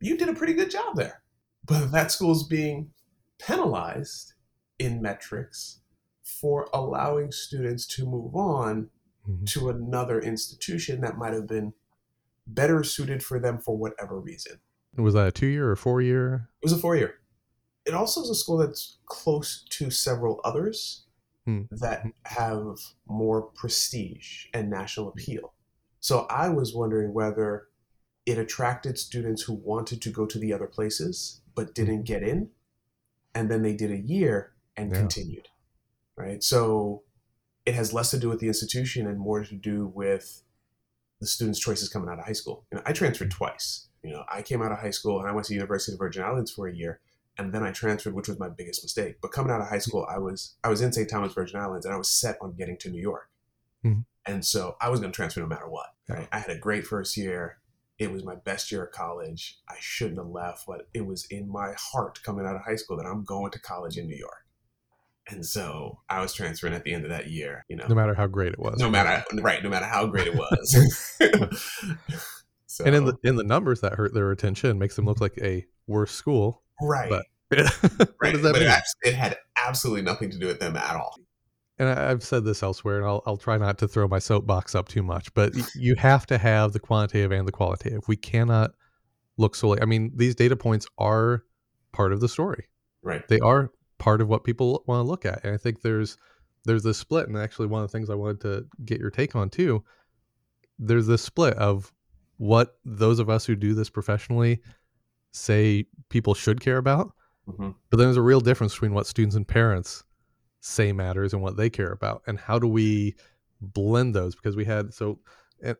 You 0.00 0.16
did 0.16 0.30
a 0.30 0.34
pretty 0.34 0.54
good 0.54 0.70
job 0.70 0.96
there. 0.96 1.22
But 1.66 1.92
that 1.92 2.10
school's 2.10 2.48
being 2.48 2.92
penalized 3.38 4.32
in 4.78 5.02
metrics 5.02 5.80
for 6.22 6.66
allowing 6.72 7.30
students 7.30 7.86
to 7.86 8.06
move 8.06 8.34
on 8.34 8.88
mm-hmm. 9.28 9.44
to 9.44 9.68
another 9.68 10.20
institution 10.20 11.00
that 11.02 11.18
might 11.18 11.34
have 11.34 11.46
been 11.46 11.72
better 12.46 12.82
suited 12.82 13.22
for 13.22 13.38
them 13.38 13.58
for 13.58 13.76
whatever 13.76 14.18
reason. 14.18 14.60
Was 14.96 15.14
that 15.14 15.28
a 15.28 15.32
two 15.32 15.46
year 15.46 15.70
or 15.70 15.76
four 15.76 16.00
year? 16.00 16.48
It 16.62 16.66
was 16.66 16.72
a 16.72 16.78
four 16.78 16.96
year. 16.96 17.14
It 17.86 17.94
also 17.94 18.22
is 18.22 18.30
a 18.30 18.34
school 18.34 18.58
that's 18.58 18.98
close 19.06 19.64
to 19.70 19.90
several 19.90 20.40
others 20.44 21.06
mm. 21.46 21.68
that 21.70 22.04
have 22.24 22.78
more 23.06 23.42
prestige 23.42 24.46
and 24.52 24.70
national 24.70 25.08
appeal. 25.08 25.54
So 26.00 26.26
I 26.30 26.48
was 26.48 26.74
wondering 26.74 27.12
whether 27.12 27.68
it 28.26 28.38
attracted 28.38 28.98
students 28.98 29.42
who 29.42 29.54
wanted 29.54 30.02
to 30.02 30.10
go 30.10 30.26
to 30.26 30.38
the 30.38 30.52
other 30.52 30.66
places 30.66 31.40
but 31.54 31.74
didn't 31.74 32.04
get 32.04 32.22
in, 32.22 32.50
and 33.34 33.50
then 33.50 33.62
they 33.62 33.74
did 33.74 33.90
a 33.90 33.98
year 33.98 34.52
and 34.76 34.90
yeah. 34.90 34.98
continued. 34.98 35.48
Right. 36.16 36.42
So 36.42 37.02
it 37.68 37.74
has 37.74 37.92
less 37.92 38.10
to 38.10 38.18
do 38.18 38.30
with 38.30 38.40
the 38.40 38.46
institution 38.46 39.06
and 39.06 39.18
more 39.18 39.44
to 39.44 39.54
do 39.54 39.92
with 39.94 40.42
the 41.20 41.26
students' 41.26 41.60
choices 41.60 41.90
coming 41.90 42.08
out 42.08 42.18
of 42.18 42.24
high 42.24 42.32
school. 42.32 42.64
You 42.72 42.78
know, 42.78 42.82
I 42.86 42.94
transferred 42.94 43.30
twice. 43.30 43.88
You 44.02 44.12
know, 44.14 44.24
I 44.32 44.40
came 44.40 44.62
out 44.62 44.72
of 44.72 44.78
high 44.78 44.90
school 44.90 45.20
and 45.20 45.28
I 45.28 45.32
went 45.32 45.46
to 45.48 45.54
University 45.54 45.92
of 45.92 45.98
Virgin 45.98 46.22
Islands 46.22 46.50
for 46.50 46.66
a 46.66 46.74
year, 46.74 47.00
and 47.36 47.52
then 47.52 47.62
I 47.62 47.72
transferred, 47.72 48.14
which 48.14 48.26
was 48.26 48.38
my 48.38 48.48
biggest 48.48 48.82
mistake. 48.82 49.16
But 49.20 49.32
coming 49.32 49.52
out 49.52 49.60
of 49.60 49.68
high 49.68 49.80
school, 49.80 50.06
I 50.08 50.16
was 50.16 50.54
I 50.64 50.68
was 50.70 50.80
in 50.80 50.94
St. 50.94 51.10
Thomas, 51.10 51.34
Virgin 51.34 51.60
Islands, 51.60 51.84
and 51.84 51.94
I 51.94 51.98
was 51.98 52.08
set 52.08 52.38
on 52.40 52.54
getting 52.54 52.78
to 52.78 52.88
New 52.88 53.02
York. 53.02 53.28
Mm-hmm. 53.84 54.00
And 54.24 54.46
so 54.46 54.76
I 54.80 54.88
was 54.88 55.00
going 55.00 55.12
to 55.12 55.16
transfer 55.16 55.40
no 55.40 55.46
matter 55.46 55.68
what. 55.68 55.88
Right? 56.08 56.26
I 56.32 56.38
had 56.38 56.50
a 56.50 56.58
great 56.58 56.86
first 56.86 57.18
year. 57.18 57.58
It 57.98 58.10
was 58.10 58.24
my 58.24 58.36
best 58.36 58.72
year 58.72 58.84
of 58.84 58.92
college. 58.92 59.58
I 59.68 59.74
shouldn't 59.78 60.18
have 60.18 60.28
left, 60.28 60.64
but 60.66 60.88
it 60.94 61.04
was 61.04 61.26
in 61.26 61.52
my 61.52 61.74
heart 61.76 62.22
coming 62.22 62.46
out 62.46 62.56
of 62.56 62.62
high 62.62 62.76
school 62.76 62.96
that 62.96 63.06
I'm 63.06 63.24
going 63.24 63.50
to 63.50 63.60
college 63.60 63.98
in 63.98 64.06
New 64.06 64.16
York 64.16 64.47
And 65.30 65.44
so 65.44 66.00
I 66.08 66.20
was 66.20 66.32
transferring 66.32 66.74
at 66.74 66.84
the 66.84 66.92
end 66.92 67.04
of 67.04 67.10
that 67.10 67.28
year, 67.28 67.64
you 67.68 67.76
know. 67.76 67.86
No 67.86 67.94
matter 67.94 68.14
how 68.14 68.26
great 68.26 68.52
it 68.52 68.58
was. 68.58 68.78
No 68.78 68.90
matter 68.90 69.24
right, 69.40 69.62
no 69.62 69.68
matter 69.68 69.86
how 69.86 70.06
great 70.06 70.26
it 70.26 70.34
was. 70.34 71.16
so, 72.66 72.84
and 72.84 72.94
in 72.94 73.04
the 73.04 73.14
in 73.24 73.36
the 73.36 73.44
numbers 73.44 73.80
that 73.82 73.94
hurt 73.94 74.14
their 74.14 74.26
retention 74.26 74.78
makes 74.78 74.96
them 74.96 75.04
look 75.04 75.20
like 75.20 75.36
a 75.38 75.66
worse 75.86 76.12
school. 76.12 76.62
Right. 76.80 77.10
But 77.10 77.26
right. 78.20 78.36
but 78.42 78.56
it, 78.56 78.82
it, 79.02 79.14
had 79.14 79.36
absolutely 79.56 80.02
nothing 80.02 80.30
to 80.30 80.38
do 80.38 80.46
with 80.46 80.60
them 80.60 80.76
at 80.76 80.96
all. 80.96 81.14
And 81.78 81.88
I've 81.88 82.24
said 82.24 82.44
this 82.44 82.62
elsewhere, 82.62 82.98
and 82.98 83.06
I'll, 83.06 83.22
I'll 83.24 83.36
try 83.36 83.56
not 83.56 83.78
to 83.78 83.88
throw 83.88 84.08
my 84.08 84.18
soapbox 84.18 84.74
up 84.74 84.88
too 84.88 85.02
much, 85.02 85.32
but 85.32 85.54
you 85.76 85.94
have 85.94 86.26
to 86.26 86.36
have 86.36 86.72
the 86.72 86.80
quantitative 86.80 87.30
and 87.30 87.46
the 87.46 87.52
qualitative. 87.52 88.02
We 88.08 88.16
cannot 88.16 88.72
look 89.36 89.54
solely. 89.54 89.80
I 89.80 89.84
mean, 89.84 90.12
these 90.14 90.34
data 90.34 90.56
points 90.56 90.86
are 90.98 91.44
part 91.92 92.12
of 92.12 92.20
the 92.20 92.28
story. 92.28 92.66
Right. 93.02 93.26
They 93.28 93.38
are 93.38 93.70
part 93.98 94.20
of 94.20 94.28
what 94.28 94.44
people 94.44 94.82
want 94.86 95.04
to 95.04 95.08
look 95.08 95.26
at. 95.26 95.44
And 95.44 95.54
I 95.54 95.56
think 95.56 95.82
there's 95.82 96.16
there's 96.64 96.82
this 96.82 96.98
split, 96.98 97.28
and 97.28 97.36
actually 97.36 97.66
one 97.66 97.82
of 97.82 97.90
the 97.90 97.96
things 97.96 98.10
I 98.10 98.14
wanted 98.14 98.40
to 98.42 98.66
get 98.84 99.00
your 99.00 99.10
take 99.10 99.34
on 99.36 99.50
too. 99.50 99.84
There's 100.78 101.06
this 101.06 101.22
split 101.22 101.54
of 101.54 101.92
what 102.36 102.78
those 102.84 103.18
of 103.18 103.28
us 103.28 103.44
who 103.44 103.56
do 103.56 103.74
this 103.74 103.90
professionally 103.90 104.62
say 105.32 105.86
people 106.08 106.34
should 106.34 106.60
care 106.60 106.78
about, 106.78 107.12
mm-hmm. 107.48 107.70
but 107.90 107.96
then 107.96 108.06
there's 108.06 108.16
a 108.16 108.22
real 108.22 108.40
difference 108.40 108.74
between 108.74 108.94
what 108.94 109.06
students 109.06 109.36
and 109.36 109.46
parents 109.46 110.04
say 110.60 110.92
matters 110.92 111.32
and 111.32 111.42
what 111.42 111.56
they 111.56 111.70
care 111.70 111.92
about, 111.92 112.22
and 112.26 112.38
how 112.38 112.58
do 112.58 112.66
we 112.66 113.14
blend 113.60 114.14
those? 114.14 114.34
Because 114.34 114.56
we 114.56 114.64
had 114.64 114.94
so 114.94 115.18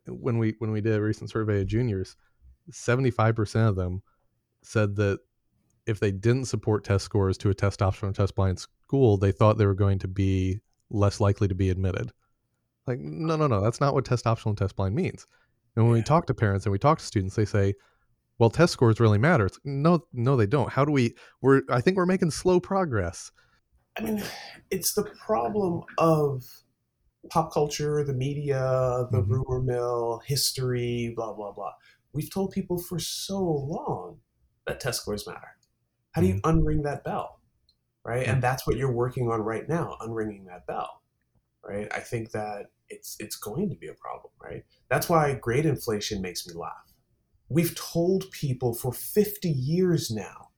when 0.09 0.39
we 0.39 0.55
when 0.59 0.71
we 0.71 0.81
did 0.81 0.95
a 0.95 1.01
recent 1.01 1.31
survey 1.31 1.61
of 1.61 1.67
juniors, 1.67 2.17
seventy 2.71 3.11
five 3.11 3.37
percent 3.37 3.69
of 3.69 3.77
them 3.77 4.03
said 4.63 4.97
that 4.97 5.21
if 5.88 5.99
they 5.99 6.12
didn't 6.12 6.45
support 6.45 6.85
test 6.85 7.04
scores 7.04 7.38
to 7.38 7.50
a 7.50 7.54
test 7.54 7.83
optional 7.83 8.12
test 8.12 8.35
blind 8.35 8.59
school, 8.59 9.16
they 9.16 9.33
thought 9.33 9.59
they 9.59 9.66
were 9.66 9.75
going 9.75 9.99
to 10.00 10.09
be 10.09 10.61
less 10.90 11.18
likely 11.18 11.49
to 11.49 11.54
be 11.54 11.71
admitted. 11.71 12.12
Like, 12.87 12.99
no, 13.00 13.37
no, 13.37 13.47
no, 13.47 13.61
that's 13.61 13.80
not 13.80 13.95
what 13.95 14.04
test 14.04 14.26
optional 14.26 14.50
and 14.50 14.59
test 14.59 14.76
blind 14.76 14.95
means. 14.95 15.26
And 15.76 15.87
when 15.87 15.95
yeah. 15.95 16.00
we 16.00 16.04
talk 16.04 16.26
to 16.26 16.35
parents 16.35 16.66
and 16.66 16.73
we 16.73 16.78
talk 16.78 16.99
to 16.99 17.04
students, 17.04 17.37
they 17.37 17.45
say, 17.45 17.75
well, 18.38 18.50
test 18.50 18.73
scores 18.73 19.00
really 19.00 19.18
matter. 19.18 19.47
It's, 19.47 19.59
no, 19.64 20.04
no, 20.12 20.37
they 20.37 20.47
don't. 20.47 20.71
How 20.71 20.85
do 20.85 20.92
we, 20.92 21.14
we're, 21.40 21.62
I 21.71 21.80
think 21.80 21.97
we're 21.97 22.07
making 22.07 22.30
slow 22.30 22.61
progress. 22.61 23.30
I 23.99 24.02
mean, 24.02 24.23
it's 24.71 24.95
the 24.95 25.04
problem 25.04 25.83
of 25.99 26.45
pop 27.30 27.52
culture, 27.52 28.04
the 28.04 28.12
media, 28.12 29.07
the 29.11 29.18
mm-hmm. 29.18 29.33
rumor 29.33 29.61
mill, 29.61 30.23
history, 30.25 31.12
blah, 31.16 31.33
blah, 31.33 31.52
blah. 31.52 31.73
We've 32.12 32.30
told 32.30 32.52
people 32.52 32.78
for 32.78 32.99
so 32.99 33.40
long 33.40 34.18
that 34.66 34.80
test 34.80 35.02
scores 35.02 35.26
matter. 35.26 35.58
How 36.12 36.23
do 36.23 36.29
you 36.29 36.35
mm-hmm. 36.35 36.59
unring 36.59 36.85
that 36.85 37.05
bell? 37.05 37.41
Right. 38.05 38.27
And 38.27 38.43
that's 38.43 38.67
what 38.67 38.77
you're 38.77 38.93
working 38.93 39.31
on 39.31 39.43
right 39.43 39.69
now, 39.69 39.97
unringing 40.00 40.47
that 40.47 40.67
bell. 40.67 41.03
Right. 41.62 41.88
I 41.93 42.00
think 42.00 42.31
that 42.31 42.67
it's 42.88 43.17
it's 43.21 43.37
going 43.37 43.69
to 43.69 43.77
be 43.77 43.88
a 43.88 43.95
problem, 43.95 44.33
right? 44.43 44.65
That's 44.88 45.09
why 45.09 45.35
grade 45.35 45.67
inflation 45.67 46.23
makes 46.23 46.47
me 46.47 46.55
laugh. 46.55 46.95
We've 47.50 47.75
told 47.75 48.31
people 48.31 48.75
for 48.75 48.93
50 48.93 49.50
years 49.50 50.11
now 50.11 50.49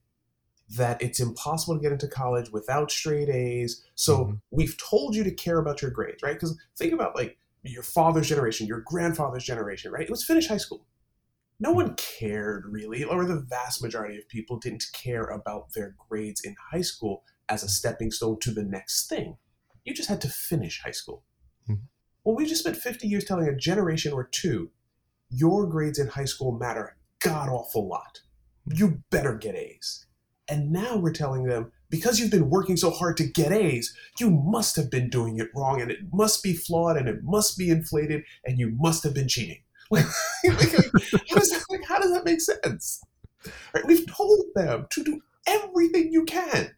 that 0.77 1.03
it's 1.03 1.19
impossible 1.19 1.75
to 1.77 1.83
get 1.83 1.93
into 1.93 2.07
college 2.07 2.51
without 2.51 2.93
straight 2.93 3.29
A's. 3.29 3.85
So 3.97 4.19
mm-hmm. 4.19 4.35
we've 4.53 4.77
told 4.79 5.17
you 5.17 5.25
to 5.25 5.33
care 5.33 5.59
about 5.59 5.83
your 5.83 5.91
grades, 5.91 6.23
right? 6.23 6.35
Because 6.35 6.57
think 6.77 6.93
about 6.93 7.17
like 7.17 7.39
your 7.65 7.83
father's 7.83 8.29
generation, 8.29 8.67
your 8.67 8.81
grandfather's 8.81 9.45
generation, 9.45 9.91
right? 9.91 10.05
It 10.05 10.11
was 10.11 10.25
finish 10.25 10.47
high 10.47 10.57
school 10.57 10.87
no 11.61 11.73
one 11.73 11.95
cared 11.95 12.65
really, 12.67 13.05
or 13.05 13.27
the 13.27 13.47
vast 13.49 13.83
majority 13.83 14.17
of 14.17 14.29
people 14.29 14.59
didn't 14.59 14.87
care 14.93 15.25
about 15.25 15.75
their 15.75 15.95
grades 16.09 16.41
in 16.41 16.57
high 16.73 16.81
school 16.81 17.23
as 17.51 17.63
a 17.63 17.69
stepping 17.69 18.11
stone 18.11 18.39
to 18.41 18.51
the 18.51 18.65
next 18.65 19.09
thing. 19.09 19.37
You 19.85 19.95
just 19.95 20.09
had 20.09 20.23
to 20.23 20.29
finish 20.29 20.81
high 20.83 20.91
school. 20.91 21.23
Mm-hmm. 21.69 21.83
Well, 22.25 22.35
we 22.35 22.47
just 22.47 22.63
spent 22.63 22.77
50 22.77 23.07
years 23.07 23.25
telling 23.25 23.47
a 23.47 23.55
generation 23.55 24.13
or 24.13 24.25
two 24.25 24.71
your 25.29 25.67
grades 25.67 25.99
in 25.99 26.09
high 26.09 26.25
school 26.25 26.53
matter 26.53 26.85
a 26.85 27.25
god 27.25 27.49
awful 27.49 27.89
lot. 27.89 28.21
You 28.67 29.03
better 29.11 29.37
get 29.37 29.55
A's. 29.55 30.07
And 30.49 30.73
now 30.73 30.97
we're 30.97 31.13
telling 31.13 31.45
them 31.45 31.71
because 31.91 32.19
you've 32.19 32.31
been 32.31 32.51
working 32.51 32.77
so 32.77 32.91
hard 32.91 33.17
to 33.19 33.25
get 33.25 33.53
A's, 33.53 33.95
you 34.19 34.31
must 34.31 34.77
have 34.77 34.91
been 34.91 35.09
doing 35.09 35.39
it 35.39 35.49
wrong 35.55 35.81
and 35.81 35.91
it 35.91 35.99
must 36.13 36.43
be 36.43 36.55
flawed 36.55 36.97
and 36.97 37.09
it 37.09 37.23
must 37.23 37.57
be 37.57 37.71
inflated 37.71 38.23
and 38.45 38.59
you 38.59 38.75
must 38.79 39.05
have 39.05 39.15
been 39.15 39.29
cheating. 39.29 39.63
Like, 39.91 40.07
like, 40.45 40.55
how, 40.55 41.37
does 41.37 41.51
that, 41.51 41.65
like, 41.71 41.85
how 41.87 41.99
does 41.99 42.13
that 42.13 42.25
make 42.25 42.41
sense? 42.41 43.03
Right? 43.75 43.87
We've 43.87 44.07
told 44.07 44.45
them 44.55 44.87
to 44.91 45.05
do 45.05 45.21
everything 45.47 46.13
you 46.13 46.25
can 46.25 46.71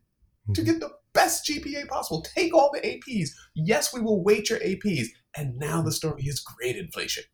to 0.54 0.60
hmm. 0.60 0.66
get 0.66 0.80
the 0.80 0.90
best 1.12 1.46
GPA 1.46 1.88
possible. 1.88 2.22
Take 2.22 2.54
all 2.54 2.70
the 2.72 2.80
APs. 2.80 3.30
Yes, 3.54 3.92
we 3.92 4.00
will 4.00 4.22
weight 4.22 4.50
your 4.50 4.58
APs. 4.60 5.06
And 5.36 5.58
now 5.58 5.82
the 5.82 5.92
story 5.92 6.22
is 6.24 6.40
grade 6.40 6.76
inflation. 6.76 7.24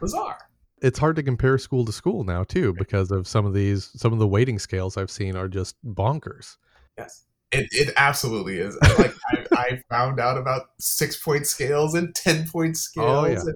Bizarre. 0.00 0.38
It's 0.82 0.98
hard 0.98 1.16
to 1.16 1.22
compare 1.22 1.56
school 1.56 1.84
to 1.84 1.92
school 1.92 2.24
now 2.24 2.44
too 2.44 2.74
because 2.74 3.10
of 3.10 3.26
some 3.26 3.46
of 3.46 3.54
these 3.54 3.90
some 3.96 4.12
of 4.12 4.18
the 4.18 4.26
weighting 4.26 4.58
scales 4.58 4.96
I've 4.96 5.10
seen 5.10 5.36
are 5.36 5.48
just 5.48 5.76
bonkers. 5.84 6.56
Yes. 6.98 7.24
It, 7.52 7.68
it 7.70 7.94
absolutely 7.96 8.58
is. 8.58 8.76
Like 8.98 9.14
I, 9.32 9.46
I, 9.52 9.82
found 9.88 10.18
out 10.18 10.36
about 10.36 10.62
six 10.80 11.16
point 11.22 11.46
scales 11.46 11.94
and 11.94 12.14
ten 12.14 12.48
point 12.48 12.76
scales. 12.76 13.06
Oh, 13.06 13.26
yeah. 13.26 13.52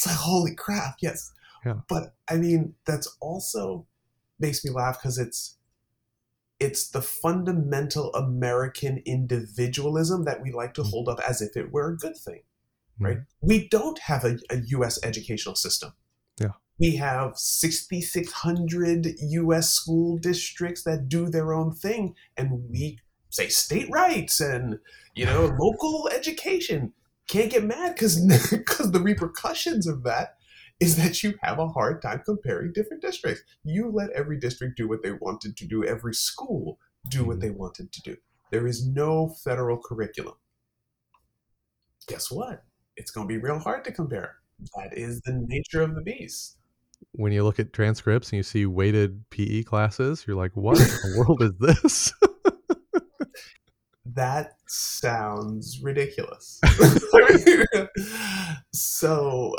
It's 0.00 0.06
like, 0.06 0.16
holy 0.16 0.54
crap, 0.54 0.96
yes. 1.02 1.30
Yeah. 1.66 1.80
But 1.86 2.14
I 2.26 2.36
mean, 2.36 2.74
that's 2.86 3.14
also 3.20 3.86
makes 4.38 4.64
me 4.64 4.70
laugh 4.70 4.98
because 4.98 5.18
it's 5.18 5.58
it's 6.58 6.88
the 6.88 7.02
fundamental 7.02 8.10
American 8.14 9.02
individualism 9.04 10.24
that 10.24 10.40
we 10.40 10.52
like 10.52 10.72
to 10.74 10.82
mm. 10.82 10.88
hold 10.88 11.10
up 11.10 11.20
as 11.28 11.42
if 11.42 11.54
it 11.54 11.70
were 11.70 11.90
a 11.90 11.96
good 11.98 12.16
thing, 12.16 12.40
mm. 12.98 13.06
right? 13.06 13.18
We 13.42 13.68
don't 13.68 13.98
have 13.98 14.24
a, 14.24 14.38
a 14.48 14.60
U.S. 14.68 14.98
educational 15.02 15.54
system. 15.54 15.92
Yeah. 16.40 16.52
We 16.78 16.96
have 16.96 17.36
6,600 17.36 19.06
U.S. 19.20 19.70
school 19.70 20.16
districts 20.16 20.82
that 20.84 21.10
do 21.10 21.28
their 21.28 21.52
own 21.52 21.74
thing, 21.74 22.14
and 22.38 22.70
we 22.70 23.00
say 23.28 23.48
state 23.48 23.90
rights 23.90 24.40
and 24.40 24.78
you 25.14 25.26
know 25.26 25.44
local 25.60 26.08
education 26.08 26.94
can't 27.30 27.50
get 27.50 27.64
mad 27.64 27.94
because 27.94 28.20
because 28.50 28.90
the 28.92 29.00
repercussions 29.00 29.86
of 29.86 30.02
that 30.02 30.34
is 30.80 30.96
that 30.96 31.22
you 31.22 31.34
have 31.42 31.58
a 31.58 31.68
hard 31.68 32.02
time 32.02 32.22
comparing 32.24 32.72
different 32.72 33.02
districts. 33.02 33.42
You 33.62 33.90
let 33.90 34.10
every 34.10 34.38
district 34.38 34.76
do 34.76 34.88
what 34.88 35.02
they 35.02 35.12
wanted 35.12 35.56
to 35.58 35.66
do, 35.66 35.84
every 35.84 36.14
school 36.14 36.78
do 37.08 37.24
what 37.24 37.36
mm-hmm. 37.36 37.40
they 37.40 37.50
wanted 37.50 37.92
to 37.92 38.02
do. 38.02 38.16
There 38.50 38.66
is 38.66 38.86
no 38.86 39.34
federal 39.44 39.78
curriculum. 39.78 40.34
Guess 42.08 42.32
what? 42.32 42.64
It's 42.96 43.12
going 43.12 43.28
to 43.28 43.32
be 43.32 43.38
real 43.38 43.58
hard 43.58 43.84
to 43.84 43.92
compare. 43.92 44.36
That 44.76 44.96
is 44.96 45.20
the 45.20 45.44
nature 45.46 45.82
of 45.82 45.94
the 45.94 46.02
beast. 46.02 46.56
When 47.12 47.32
you 47.32 47.44
look 47.44 47.60
at 47.60 47.72
transcripts 47.72 48.30
and 48.30 48.38
you 48.38 48.42
see 48.42 48.66
weighted 48.66 49.22
PE 49.30 49.62
classes, 49.62 50.24
you're 50.26 50.36
like, 50.36 50.56
what 50.56 50.80
in 50.80 50.86
the 50.86 51.14
world 51.18 51.42
is 51.42 51.52
this? 51.58 52.12
that 54.14 54.56
sounds 54.66 55.80
ridiculous. 55.82 56.60
so 58.72 59.54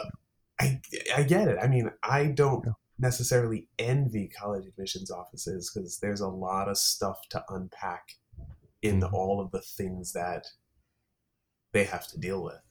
I, 0.60 0.82
I 1.16 1.24
get 1.24 1.48
it. 1.48 1.58
I 1.62 1.68
mean, 1.68 1.92
I 2.04 2.26
don't 2.26 2.66
necessarily 3.00 3.68
envy 3.80 4.28
college 4.28 4.68
admissions 4.68 5.12
offices 5.12 5.72
because 5.74 5.98
there's 6.00 6.22
a 6.22 6.28
lot 6.28 6.70
of 6.70 6.78
stuff 6.78 7.18
to 7.30 7.44
unpack 7.50 8.16
in 8.82 9.02
mm-hmm. 9.02 9.14
all 9.14 9.42
of 9.42 9.52
the 9.52 9.62
things 9.62 10.14
that 10.14 10.48
they 11.72 11.84
have 11.84 12.08
to 12.08 12.20
deal 12.20 12.44
with. 12.44 12.62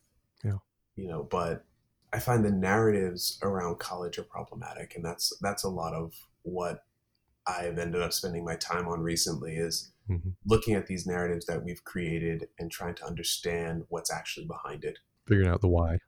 Yeah. 0.44 0.58
You 0.96 1.08
know, 1.08 1.24
but 1.24 1.64
I 2.12 2.18
find 2.18 2.44
the 2.44 2.50
narratives 2.50 3.38
around 3.42 3.78
college 3.78 4.18
are 4.18 4.24
problematic 4.24 4.94
and 4.96 5.04
that's 5.04 5.32
that's 5.40 5.64
a 5.64 5.68
lot 5.68 5.94
of 5.94 6.12
what 6.42 6.84
I've 7.46 7.78
ended 7.78 8.02
up 8.02 8.12
spending 8.12 8.44
my 8.44 8.56
time 8.56 8.88
on 8.88 9.00
recently 9.00 9.56
is 9.56 9.92
mm-hmm. 10.10 10.30
looking 10.44 10.74
at 10.74 10.86
these 10.86 11.06
narratives 11.06 11.46
that 11.46 11.64
we've 11.64 11.84
created 11.84 12.48
and 12.58 12.70
trying 12.70 12.94
to 12.96 13.06
understand 13.06 13.84
what's 13.88 14.12
actually 14.12 14.46
behind 14.46 14.84
it. 14.84 14.98
Figuring 15.26 15.48
out 15.48 15.60
the 15.60 15.68
why. 15.68 15.98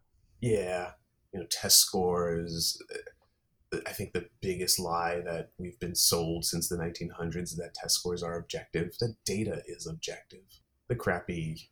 Yeah. 0.41 0.93
You 1.33 1.41
know, 1.41 1.47
test 1.51 1.79
scores. 1.79 2.83
Uh, 2.93 3.79
I 3.87 3.93
think 3.93 4.13
the 4.13 4.29
biggest 4.41 4.79
lie 4.79 5.21
that 5.25 5.51
we've 5.59 5.79
been 5.81 5.95
sold 5.95 6.45
since 6.45 6.69
the 6.69 6.77
1900s 6.77 7.43
is 7.43 7.57
that 7.57 7.75
test 7.75 7.95
scores 7.95 8.23
are 8.23 8.39
objective. 8.39 8.97
The 8.99 9.15
data 9.25 9.63
is 9.67 9.87
objective. 9.87 10.45
The 10.89 10.97
crappy 10.97 11.71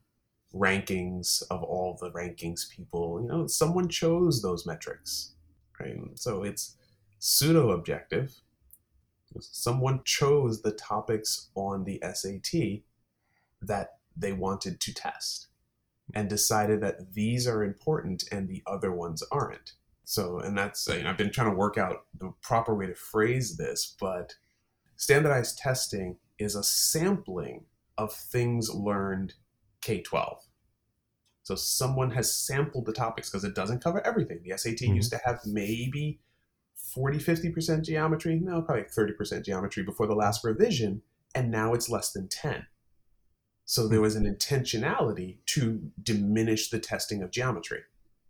rankings 0.55 1.43
of 1.51 1.63
all 1.63 1.99
the 2.01 2.11
rankings 2.11 2.69
people, 2.71 3.21
you 3.23 3.29
know, 3.29 3.47
someone 3.47 3.89
chose 3.89 4.41
those 4.41 4.67
metrics, 4.67 5.35
right? 5.79 5.97
So 6.15 6.43
it's 6.43 6.77
pseudo 7.19 7.71
objective 7.71 8.35
Someone 9.39 10.01
chose 10.05 10.63
the 10.63 10.73
topics 10.73 11.51
on 11.55 11.85
the 11.85 12.03
SAT 12.03 12.83
that 13.63 13.99
they 14.17 14.33
wanted 14.33 14.81
to 14.81 14.95
test 14.95 15.49
and 16.15 16.29
decided 16.29 16.81
that 16.81 17.15
these 17.15 17.47
are 17.47 17.63
important 17.63 18.25
and 18.33 18.49
the 18.49 18.63
other 18.67 18.93
ones 18.93 19.23
aren't. 19.31 19.73
So, 20.05 20.41
and 20.41 20.59
that's, 20.59 20.89
you 20.89 21.03
know, 21.03 21.11
I've 21.11 21.17
been 21.17 21.31
trying 21.31 21.51
to 21.51 21.57
work 21.57 21.79
out 21.79 22.07
the 22.19 22.33
proper 22.43 22.75
way 22.75 22.87
to 22.87 22.95
phrase 22.95 23.57
this, 23.57 23.95
but 24.01 24.35
standardized 24.97 25.59
testing 25.59 26.17
is 26.39 26.57
a 26.57 26.65
sampling 26.65 27.67
of 27.97 28.13
things 28.13 28.75
learned 28.75 29.35
K 29.81 30.01
12. 30.01 30.43
So 31.43 31.55
someone 31.55 32.11
has 32.11 32.35
sampled 32.35 32.87
the 32.87 32.93
topics 32.93 33.31
because 33.31 33.45
it 33.45 33.55
doesn't 33.55 33.83
cover 33.83 34.05
everything. 34.07 34.41
The 34.45 34.57
SAT 34.57 34.77
mm-hmm. 34.77 34.95
used 34.95 35.13
to 35.13 35.21
have 35.25 35.41
maybe 35.47 36.21
40, 36.95 37.19
50% 37.19 37.85
geometry, 37.85 38.41
no, 38.41 38.63
probably 38.63 38.85
30% 38.85 39.45
geometry 39.45 39.83
before 39.83 40.07
the 40.07 40.15
last 40.15 40.45
revision, 40.45 41.03
and 41.35 41.51
now 41.51 41.75
it's 41.75 41.89
less 41.89 42.13
than 42.13 42.29
10. 42.29 42.67
So 43.65 43.87
there 43.87 44.01
was 44.01 44.17
an 44.17 44.25
intentionality 44.25 45.39
to 45.47 45.93
diminish 46.03 46.71
the 46.71 46.81
testing 46.81 47.23
of 47.23 47.31
geometry. 47.31 47.83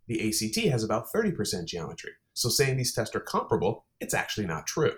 The 0.07 0.27
ACT 0.27 0.69
has 0.69 0.83
about 0.83 1.11
30% 1.11 1.65
geometry. 1.65 2.11
So 2.33 2.49
saying 2.49 2.77
these 2.77 2.93
tests 2.93 3.15
are 3.15 3.21
comparable, 3.21 3.85
it's 3.99 4.13
actually 4.13 4.45
not 4.45 4.67
true. 4.67 4.93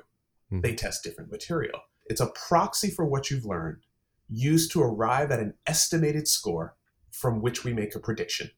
Mm-hmm. 0.52 0.62
They 0.62 0.76
test 0.76 1.04
different 1.04 1.32
material. 1.32 1.80
It's 2.08 2.22
a 2.22 2.34
proxy 2.48 2.90
for 2.90 3.06
what 3.06 3.32
you've 3.32 3.46
learned 3.46 3.84
used 4.30 4.72
to 4.72 4.82
arrive 4.82 5.32
at 5.32 5.40
an 5.40 5.54
estimated 5.68 6.28
score 6.28 6.76
from 7.12 7.42
which 7.42 7.64
we 7.64 7.74
make 7.74 7.96
a 7.96 8.00
prediction. 8.00 8.52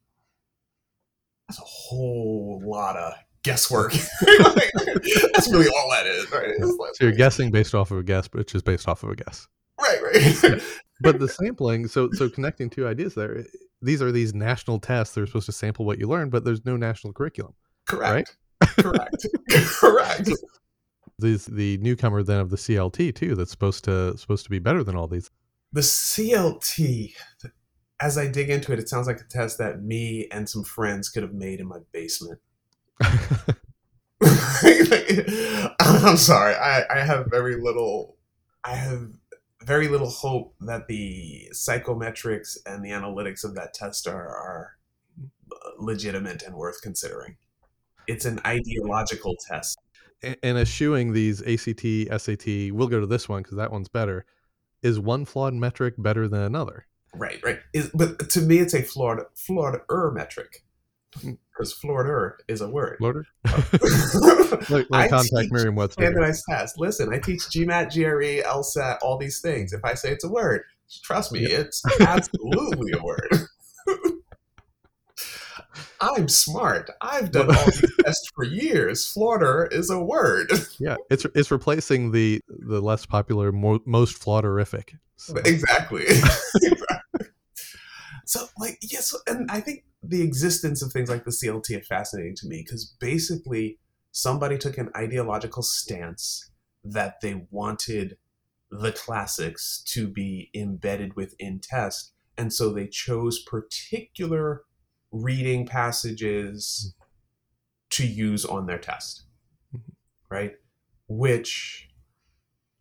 That's 1.47 1.59
a 1.59 1.65
whole 1.65 2.61
lot 2.65 2.95
of 2.95 3.13
guesswork. 3.45 3.93
That's 4.21 5.51
really 5.51 5.67
all 5.67 5.89
that 5.91 6.05
is, 6.07 6.29
right? 6.31 6.49
Like, 6.59 6.95
so 6.95 7.05
you're 7.05 7.11
guessing 7.11 7.51
based 7.51 7.75
off 7.75 7.91
of 7.91 7.99
a 7.99 8.03
guess, 8.03 8.27
which 8.33 8.55
is 8.55 8.61
based 8.61 8.87
off 8.87 9.03
of 9.03 9.11
a 9.11 9.15
guess. 9.15 9.47
Right, 9.79 10.01
right. 10.01 10.61
but 11.01 11.19
the 11.19 11.27
sampling, 11.27 11.87
so 11.87 12.09
so 12.11 12.29
connecting 12.29 12.69
two 12.69 12.87
ideas 12.87 13.13
there. 13.13 13.39
Eh, 13.39 13.43
these 13.81 14.01
are 14.01 14.11
these 14.11 14.33
national 14.33 14.79
tests. 14.79 15.13
They're 15.13 15.27
supposed 15.27 15.45
to 15.45 15.51
sample 15.51 15.85
what 15.85 15.99
you 15.99 16.07
learn, 16.07 16.29
but 16.29 16.43
there's 16.43 16.65
no 16.65 16.75
national 16.75 17.13
curriculum. 17.13 17.53
Correct. 17.87 18.35
Right? 18.61 18.69
Correct. 18.79 19.27
Correct. 19.79 20.29
These 21.19 21.45
the 21.45 21.77
newcomer 21.77 22.23
then 22.23 22.39
of 22.39 22.49
the 22.49 22.57
CLT 22.57 23.15
too. 23.15 23.35
That's 23.35 23.51
supposed 23.51 23.83
to 23.85 24.17
supposed 24.17 24.43
to 24.45 24.49
be 24.49 24.59
better 24.59 24.83
than 24.83 24.95
all 24.95 25.07
these. 25.07 25.29
The 25.71 25.81
CLT, 25.81 27.13
as 28.01 28.17
I 28.17 28.27
dig 28.27 28.49
into 28.49 28.71
it, 28.73 28.79
it 28.79 28.89
sounds 28.89 29.07
like 29.07 29.19
a 29.19 29.25
test 29.29 29.57
that 29.57 29.83
me 29.83 30.27
and 30.31 30.49
some 30.49 30.63
friends 30.63 31.09
could 31.09 31.23
have 31.23 31.33
made 31.33 31.59
in 31.59 31.67
my 31.67 31.79
basement. 31.91 32.39
I'm 35.79 36.17
sorry. 36.17 36.55
I, 36.55 36.83
I 36.89 36.99
have 36.99 37.27
very 37.29 37.61
little. 37.61 38.17
I 38.63 38.75
have 38.75 39.09
very 39.63 39.87
little 39.87 40.09
hope 40.09 40.55
that 40.61 40.87
the 40.87 41.49
psychometrics 41.53 42.57
and 42.65 42.83
the 42.83 42.89
analytics 42.89 43.43
of 43.43 43.55
that 43.55 43.73
test 43.73 44.07
are, 44.07 44.27
are 44.27 44.77
legitimate 45.77 46.43
and 46.43 46.55
worth 46.55 46.81
considering. 46.81 47.37
It's 48.07 48.25
an 48.25 48.39
ideological 48.45 49.35
test. 49.47 49.77
And 50.21 50.57
eschewing 50.57 51.13
these 51.13 51.41
ACT, 51.41 52.21
SAT, 52.21 52.71
we'll 52.71 52.87
go 52.87 52.99
to 52.99 53.07
this 53.07 53.27
one 53.27 53.43
because 53.43 53.57
that 53.57 53.71
one's 53.71 53.89
better. 53.89 54.25
Is 54.81 54.99
one 54.99 55.25
flawed 55.25 55.53
metric 55.53 55.95
better 55.97 56.27
than 56.27 56.41
another? 56.41 56.85
Right, 57.13 57.39
right. 57.43 57.59
Is, 57.73 57.89
but 57.93 58.29
to 58.31 58.41
me, 58.41 58.59
it's 58.59 58.73
a 58.73 58.81
flawed, 58.81 59.21
flawed 59.35 59.79
er 59.89 60.11
metric 60.11 60.64
because 61.23 61.73
Florida 61.73 62.35
is 62.47 62.61
a 62.61 62.69
word. 62.69 62.97
Florida? 62.97 63.23
like, 64.69 64.87
like 64.89 65.09
contact 65.09 65.51
Merriam-Webster. 65.51 66.01
Standardized 66.01 66.43
test. 66.49 66.79
Listen, 66.79 67.13
I 67.13 67.19
teach 67.19 67.41
GMAT, 67.41 67.93
GRE, 67.93 68.47
LSAT, 68.47 68.97
all 69.01 69.17
these 69.17 69.39
things. 69.41 69.73
If 69.73 69.83
I 69.83 69.93
say 69.93 70.11
it's 70.11 70.23
a 70.23 70.29
word, 70.29 70.63
trust 71.03 71.31
me, 71.31 71.41
yeah. 71.41 71.59
it's 71.59 71.81
absolutely 72.01 72.91
a 72.97 73.03
word. 73.03 73.29
I'm 76.01 76.27
smart. 76.27 76.89
I've 77.01 77.31
done 77.31 77.55
all 77.55 77.65
these 77.65 77.95
tests 78.05 78.29
for 78.35 78.43
years. 78.43 79.07
Florida 79.11 79.73
is 79.75 79.89
a 79.89 79.99
word. 79.99 80.51
Yeah, 80.77 80.97
it's 81.09 81.25
it's 81.35 81.51
replacing 81.51 82.11
the 82.11 82.41
the 82.47 82.81
less 82.81 83.05
popular, 83.05 83.53
more, 83.53 83.79
most 83.85 84.21
flauderific. 84.21 84.97
So. 85.15 85.37
Exactly. 85.37 86.05
So, 88.25 88.47
like, 88.59 88.77
yes, 88.81 89.15
and 89.27 89.49
I 89.49 89.61
think 89.61 89.85
the 90.01 90.21
existence 90.21 90.81
of 90.81 90.91
things 90.91 91.09
like 91.09 91.25
the 91.25 91.31
CLT 91.31 91.77
are 91.77 91.83
fascinating 91.83 92.35
to 92.37 92.47
me 92.47 92.63
because 92.65 92.95
basically 92.99 93.79
somebody 94.11 94.57
took 94.57 94.77
an 94.77 94.89
ideological 94.95 95.63
stance 95.63 96.51
that 96.83 97.21
they 97.21 97.45
wanted 97.49 98.17
the 98.71 98.91
classics 98.91 99.83
to 99.87 100.07
be 100.07 100.49
embedded 100.53 101.15
within 101.15 101.59
test. 101.59 102.13
And 102.37 102.51
so 102.51 102.71
they 102.71 102.87
chose 102.87 103.41
particular 103.41 104.63
reading 105.11 105.65
passages 105.65 106.93
to 107.91 108.05
use 108.05 108.43
on 108.45 108.65
their 108.65 108.77
test, 108.77 109.25
mm-hmm. 109.75 109.91
right? 110.29 110.53
Which 111.07 111.89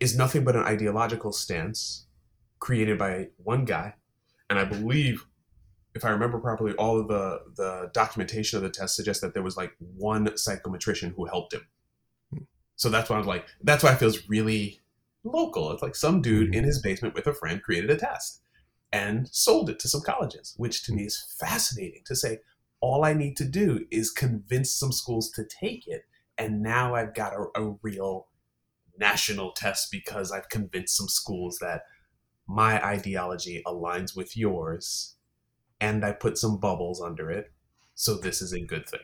is 0.00 0.16
nothing 0.16 0.44
but 0.44 0.57
an 0.57 0.64
ideological 0.64 1.33
stance 1.33 2.07
created 2.59 2.98
by 2.98 3.28
one 3.37 3.64
guy. 3.64 3.94
And 4.50 4.59
I 4.59 4.64
believe 4.64 5.26
if 5.94 6.04
I 6.04 6.11
remember 6.11 6.38
properly, 6.40 6.72
all 6.74 6.98
of 6.98 7.09
the 7.09 7.40
the 7.57 7.90
documentation 7.94 8.57
of 8.57 8.62
the 8.62 8.70
test 8.70 8.96
suggests 8.96 9.22
that 9.22 9.33
there 9.33 9.42
was 9.42 9.57
like 9.57 9.72
one 9.78 10.26
psychometrician 10.28 11.14
who 11.14 11.26
helped 11.26 11.54
him. 11.54 11.66
So 12.76 12.88
that's 12.88 13.09
why 13.09 13.16
I 13.16 13.18
was 13.20 13.28
like, 13.28 13.46
that's 13.62 13.85
why 13.85 13.92
it 13.92 13.98
feels 13.98 14.28
really 14.28 14.80
local. 15.22 15.70
It's 15.70 15.83
like 15.83 15.94
some 15.94 16.20
dude 16.20 16.48
in 16.48 16.61
mm-hmm. 16.61 16.66
his 16.66 16.83
basement 16.83 17.14
with 17.14 17.26
a 17.28 17.35
friend 17.35 17.62
created 17.62 17.90
a 17.90 17.96
test 17.96 18.42
and 18.92 19.28
sold 19.28 19.70
it 19.70 19.78
to 19.80 19.88
some 19.88 20.02
colleges, 20.02 20.54
which 20.57 20.83
to 20.85 20.92
me 20.92 21.04
is 21.04 21.37
fascinating 21.38 22.02
to 22.07 22.16
say 22.16 22.38
all 22.80 23.04
I 23.04 23.14
need 23.14 23.37
to 23.38 23.44
do 23.44 23.87
is 23.90 24.11
convince 24.11 24.74
some 24.74 24.92
schools 24.92 25.30
to 25.33 25.44
take 25.44 25.87
it. 25.87 26.02
And 26.37 26.62
now 26.62 26.94
I've 26.94 27.14
got 27.14 27.33
a, 27.33 27.46
a 27.61 27.76
real 27.83 28.26
national 28.98 29.52
test 29.52 29.88
because 29.90 30.33
I've 30.33 30.48
convinced 30.48 30.96
some 30.96 31.09
schools 31.09 31.59
that 31.61 31.83
my 32.46 32.85
ideology 32.85 33.62
aligns 33.66 34.16
with 34.16 34.37
yours 34.37 35.14
and 35.80 36.04
I 36.04 36.12
put 36.12 36.38
some 36.38 36.58
bubbles 36.58 37.00
under 37.00 37.30
it. 37.30 37.52
So 37.94 38.16
this 38.16 38.42
is 38.42 38.52
a 38.52 38.60
good 38.60 38.88
thing. 38.88 39.00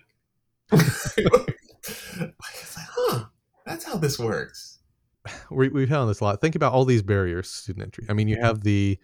like, 0.72 1.56
huh, 2.96 3.24
that's 3.66 3.84
how 3.84 3.96
this 3.96 4.18
works. 4.18 4.78
We, 5.50 5.68
we've 5.68 5.88
found 5.88 6.08
this 6.10 6.20
a 6.20 6.24
lot. 6.24 6.40
Think 6.40 6.54
about 6.54 6.72
all 6.72 6.84
these 6.84 7.02
barriers 7.02 7.50
to 7.50 7.56
student 7.56 7.84
entry. 7.84 8.06
I 8.08 8.14
mean, 8.14 8.28
you 8.28 8.40
have 8.40 8.62
the 8.62 8.98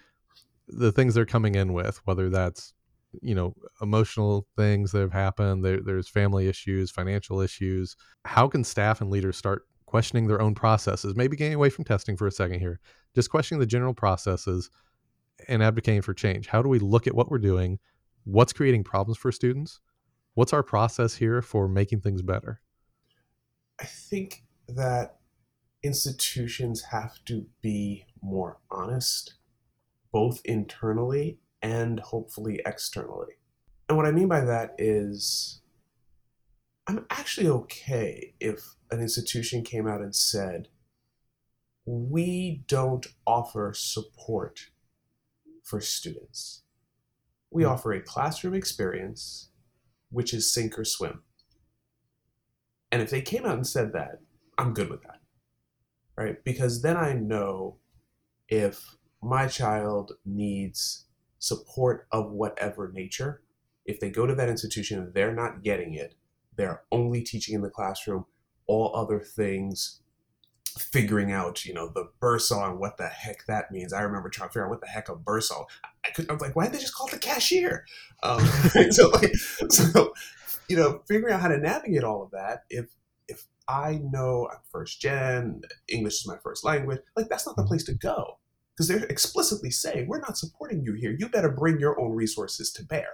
the 0.69 0.91
things 0.91 1.15
they're 1.15 1.27
coming 1.27 1.55
in 1.55 1.73
with, 1.73 2.01
whether 2.07 2.29
that's 2.29 2.73
you 3.23 3.35
know 3.35 3.55
emotional 3.81 4.47
things 4.57 4.93
that 4.93 5.01
have 5.01 5.13
happened. 5.13 5.65
There, 5.65 5.81
there's 5.81 6.09
family 6.09 6.49
issues, 6.49 6.91
financial 6.91 7.41
issues. 7.41 7.97
How 8.25 8.49
can 8.49 8.65
staff 8.65 9.01
and 9.01 9.11
leaders 9.11 9.37
start 9.37 9.63
questioning 9.87 10.27
their 10.27 10.41
own 10.41 10.55
processes? 10.55 11.15
Maybe 11.17 11.37
getting 11.37 11.55
away 11.55 11.71
from 11.71 11.85
testing 11.85 12.17
for 12.17 12.27
a 12.27 12.33
second 12.33 12.61
here, 12.61 12.81
just 13.15 13.31
questioning 13.31 13.61
the 13.61 13.67
general 13.67 13.95
processes 13.95 14.71
and 15.49 15.63
advocating 15.63 16.03
for 16.03 16.15
change. 16.15 16.49
How 16.49 16.63
do 16.63 16.69
we 16.69 16.79
look 16.79 17.07
at 17.07 17.15
what 17.15 17.31
we're 17.31 17.39
doing? 17.39 17.79
What's 18.25 18.53
creating 18.53 18.85
problems 18.85 19.19
for 19.19 19.31
students? 19.31 19.81
What's 20.35 20.53
our 20.53 20.63
process 20.63 21.15
here 21.17 21.41
for 21.43 21.69
making 21.69 22.01
things 22.01 22.23
better? 22.23 22.61
I 23.81 23.85
think 23.85 24.45
that 24.69 25.17
institutions 25.83 26.83
have 26.91 27.25
to 27.27 27.47
be 27.63 28.07
more 28.23 28.59
honest, 28.71 29.35
both 30.13 30.41
internally 30.45 31.39
and 31.63 32.01
hopefully 32.01 32.61
externally. 32.67 33.35
And 33.89 33.97
what 33.97 34.07
I 34.07 34.13
mean 34.13 34.29
by 34.29 34.41
that 34.41 34.75
is, 34.79 35.61
I'm 36.87 37.07
actually 37.11 37.49
okay 37.49 38.35
if 38.41 38.75
an 38.91 39.01
institution 39.01 39.63
came 39.63 39.87
out 39.87 40.01
and 40.01 40.15
said, 40.15 40.69
we 41.85 42.65
don't 42.67 43.07
offer 43.27 43.73
support 43.75 44.71
for 45.67 45.81
students. 45.81 46.63
We 47.51 47.65
mm-hmm. 47.65 47.73
offer 47.73 47.93
a 47.93 48.01
classroom 48.01 48.55
experience, 48.55 49.51
which 50.11 50.33
is 50.33 50.51
sink 50.51 50.79
or 50.79 50.85
swim. 50.85 51.23
And 52.93 53.03
if 53.03 53.11
they 53.11 53.21
came 53.21 53.45
out 53.45 53.57
and 53.57 53.67
said 53.67 53.93
that, 53.93 54.21
I'm 54.57 54.73
good 54.73 54.89
with 54.89 55.03
that. 55.03 55.21
Right? 56.17 56.43
Because 56.45 56.81
then 56.81 56.97
I 56.97 57.13
know 57.13 57.77
if 58.49 58.97
my 59.21 59.49
child 59.49 60.13
needs 60.25 61.07
support 61.39 62.07
of 62.13 62.31
whatever 62.31 62.91
nature, 62.95 63.43
if 63.85 64.01
they 64.01 64.09
go 64.09 64.25
to 64.25 64.35
that 64.35 64.49
institution 64.49 65.01
and 65.01 65.15
they're 65.15 65.35
not 65.35 65.63
getting 65.63 65.95
it, 65.95 66.15
they're 66.57 66.85
only 66.91 67.23
teaching 67.23 67.55
in 67.55 67.61
the 67.61 67.69
classroom, 67.69 68.25
all 68.67 68.95
other 68.95 69.21
things 69.21 70.01
figuring 70.79 71.33
out, 71.33 71.65
you 71.65 71.75
know, 71.75 71.89
the 71.89 72.09
Bursar 72.21 72.71
and 72.71 72.79
what 72.79 72.97
the 72.97 73.09
heck 73.09 73.47
that 73.47 73.71
means. 73.71 73.93
I 73.93 74.03
remember 74.03 74.29
trying 74.29 74.49
to 74.49 74.53
figure 74.53 74.65
out 74.65 74.71
what 74.71 74.81
the 74.81 74.87
heck 74.87 75.09
a 75.09 75.15
Bursar. 75.15 75.65
I, 76.05 76.11
could, 76.11 76.31
I 76.31 76.33
was 76.33 76.43
like, 76.43 76.57
why 76.57 76.65
did 76.65 76.75
they 76.75 76.79
just 76.79 76.95
call 76.95 77.09
it 77.09 77.13
the 77.13 77.19
cashier? 77.19 77.85
Um, 78.23 78.41
so, 78.91 79.09
like, 79.11 79.35
so, 79.71 80.13
you 80.69 80.77
know, 80.77 81.03
figuring 81.09 81.35
out 81.35 81.41
how 81.41 81.49
to 81.49 81.59
navigate 81.59 82.05
all 82.05 82.23
of 82.23 82.31
that. 82.33 82.65
If 82.71 82.87
if 83.29 83.47
I 83.69 84.01
know 84.03 84.49
I'm 84.53 84.59
first 84.71 85.01
gen, 85.01 85.63
English 85.89 86.21
is 86.21 86.27
my 86.27 86.37
first 86.43 86.65
language, 86.65 87.01
like 87.17 87.29
that's 87.29 87.47
not 87.47 87.57
the 87.57 87.65
place 87.65 87.85
to 87.85 87.95
go 87.95 88.39
because 88.77 88.89
they're 88.89 89.05
explicitly 89.05 89.71
saying 89.71 90.07
we're 90.07 90.21
not 90.21 90.37
supporting 90.37 90.83
you 90.83 90.93
here. 90.95 91.15
You 91.19 91.29
better 91.29 91.51
bring 91.51 91.81
your 91.81 91.99
own 92.01 92.13
resources 92.13 92.71
to 92.73 92.85
bear. 92.85 93.09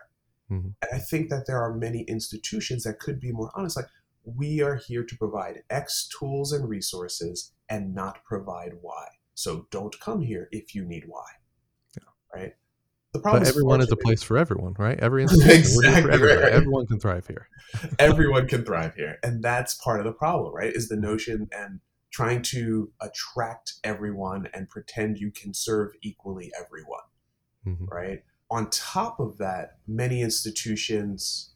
Mm-hmm. 0.51 0.69
And 0.83 0.91
I 0.93 0.99
think 0.99 1.31
that 1.31 1.47
there 1.47 1.63
are 1.63 1.75
many 1.75 2.03
institutions 2.03 2.83
that 2.85 2.99
could 2.99 3.21
be 3.21 3.33
more 3.33 3.51
honest. 3.55 3.77
Like, 3.77 3.87
we 4.25 4.61
are 4.63 4.77
here 4.77 5.05
to 5.05 5.17
provide 5.17 5.63
X 5.71 6.09
tools 6.09 6.53
and 6.53 6.69
resources 6.69 7.53
and 7.69 7.95
not 7.95 8.25
provide 8.25 8.73
Y. 8.83 9.07
So 9.35 9.67
don't 9.71 9.99
come 10.01 10.23
here 10.23 10.49
if 10.53 10.75
you 10.75 10.85
need 10.85 11.05
Y. 11.09 11.25
Yeah. 11.97 12.05
Right. 12.41 12.53
the 13.13 13.19
problem 13.21 13.43
but 13.43 13.49
is 13.49 13.55
everyone 13.55 13.81
is 13.81 13.91
a 13.91 13.97
place 13.97 14.23
for 14.23 14.37
everyone, 14.39 14.75
right? 14.79 14.99
Every 15.01 15.23
institution, 15.25 15.73
we're 15.77 15.83
here 15.91 16.03
for 16.03 16.11
Exactly, 16.11 16.29
right. 16.43 16.53
Everyone 16.53 16.87
can 16.87 17.01
thrive 17.01 17.27
here. 17.27 17.49
everyone 17.99 18.47
can 18.47 18.65
thrive 18.65 18.95
here 18.95 19.19
and 19.23 19.43
that's 19.43 19.75
part 19.75 19.99
of 19.99 20.05
the 20.05 20.13
problem 20.13 20.55
right 20.55 20.73
is 20.75 20.89
the 20.89 20.97
notion 20.97 21.49
and 21.53 21.81
trying 22.11 22.43
to 22.43 22.93
attract 23.01 23.75
everyone 23.83 24.47
and 24.53 24.69
pretend 24.69 25.17
you 25.17 25.31
can 25.31 25.55
serve 25.55 25.93
equally 26.03 26.53
everyone 26.61 27.01
Mhm. 27.67 27.89
right 27.91 28.25
on 28.51 28.69
top 28.69 29.19
of 29.21 29.39
that 29.39 29.79
many 29.87 30.21
institutions 30.21 31.52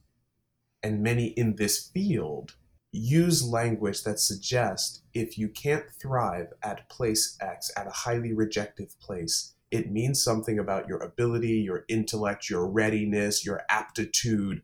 and 0.87 1.03
many 1.03 1.27
in 1.29 1.57
this 1.57 1.89
field 1.89 2.57
use 2.93 3.47
language 3.47 4.03
that 4.05 4.19
suggests 4.19 5.03
if 5.13 5.37
you 5.37 5.49
can't 5.49 5.85
thrive 6.01 6.49
at 6.63 6.89
place 6.89 7.37
x 7.41 7.71
at 7.77 7.87
a 7.87 7.91
highly 7.91 8.33
rejective 8.33 8.99
place 9.01 9.55
it 9.71 9.91
means 9.91 10.23
something 10.23 10.59
about 10.59 10.89
your 10.89 10.99
ability 10.99 11.61
your 11.61 11.85
intellect 11.89 12.49
your 12.49 12.67
readiness 12.67 13.45
your 13.45 13.63
aptitude 13.69 14.63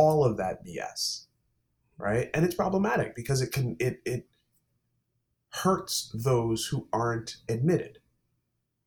all 0.00 0.24
of 0.24 0.36
that 0.38 0.64
BS, 0.64 1.26
right? 1.98 2.30
And 2.32 2.44
it's 2.44 2.54
problematic 2.54 3.14
because 3.14 3.42
it 3.42 3.52
can 3.52 3.76
it 3.78 4.00
it 4.04 4.26
hurts 5.50 6.10
those 6.14 6.66
who 6.66 6.88
aren't 6.92 7.36
admitted, 7.48 7.98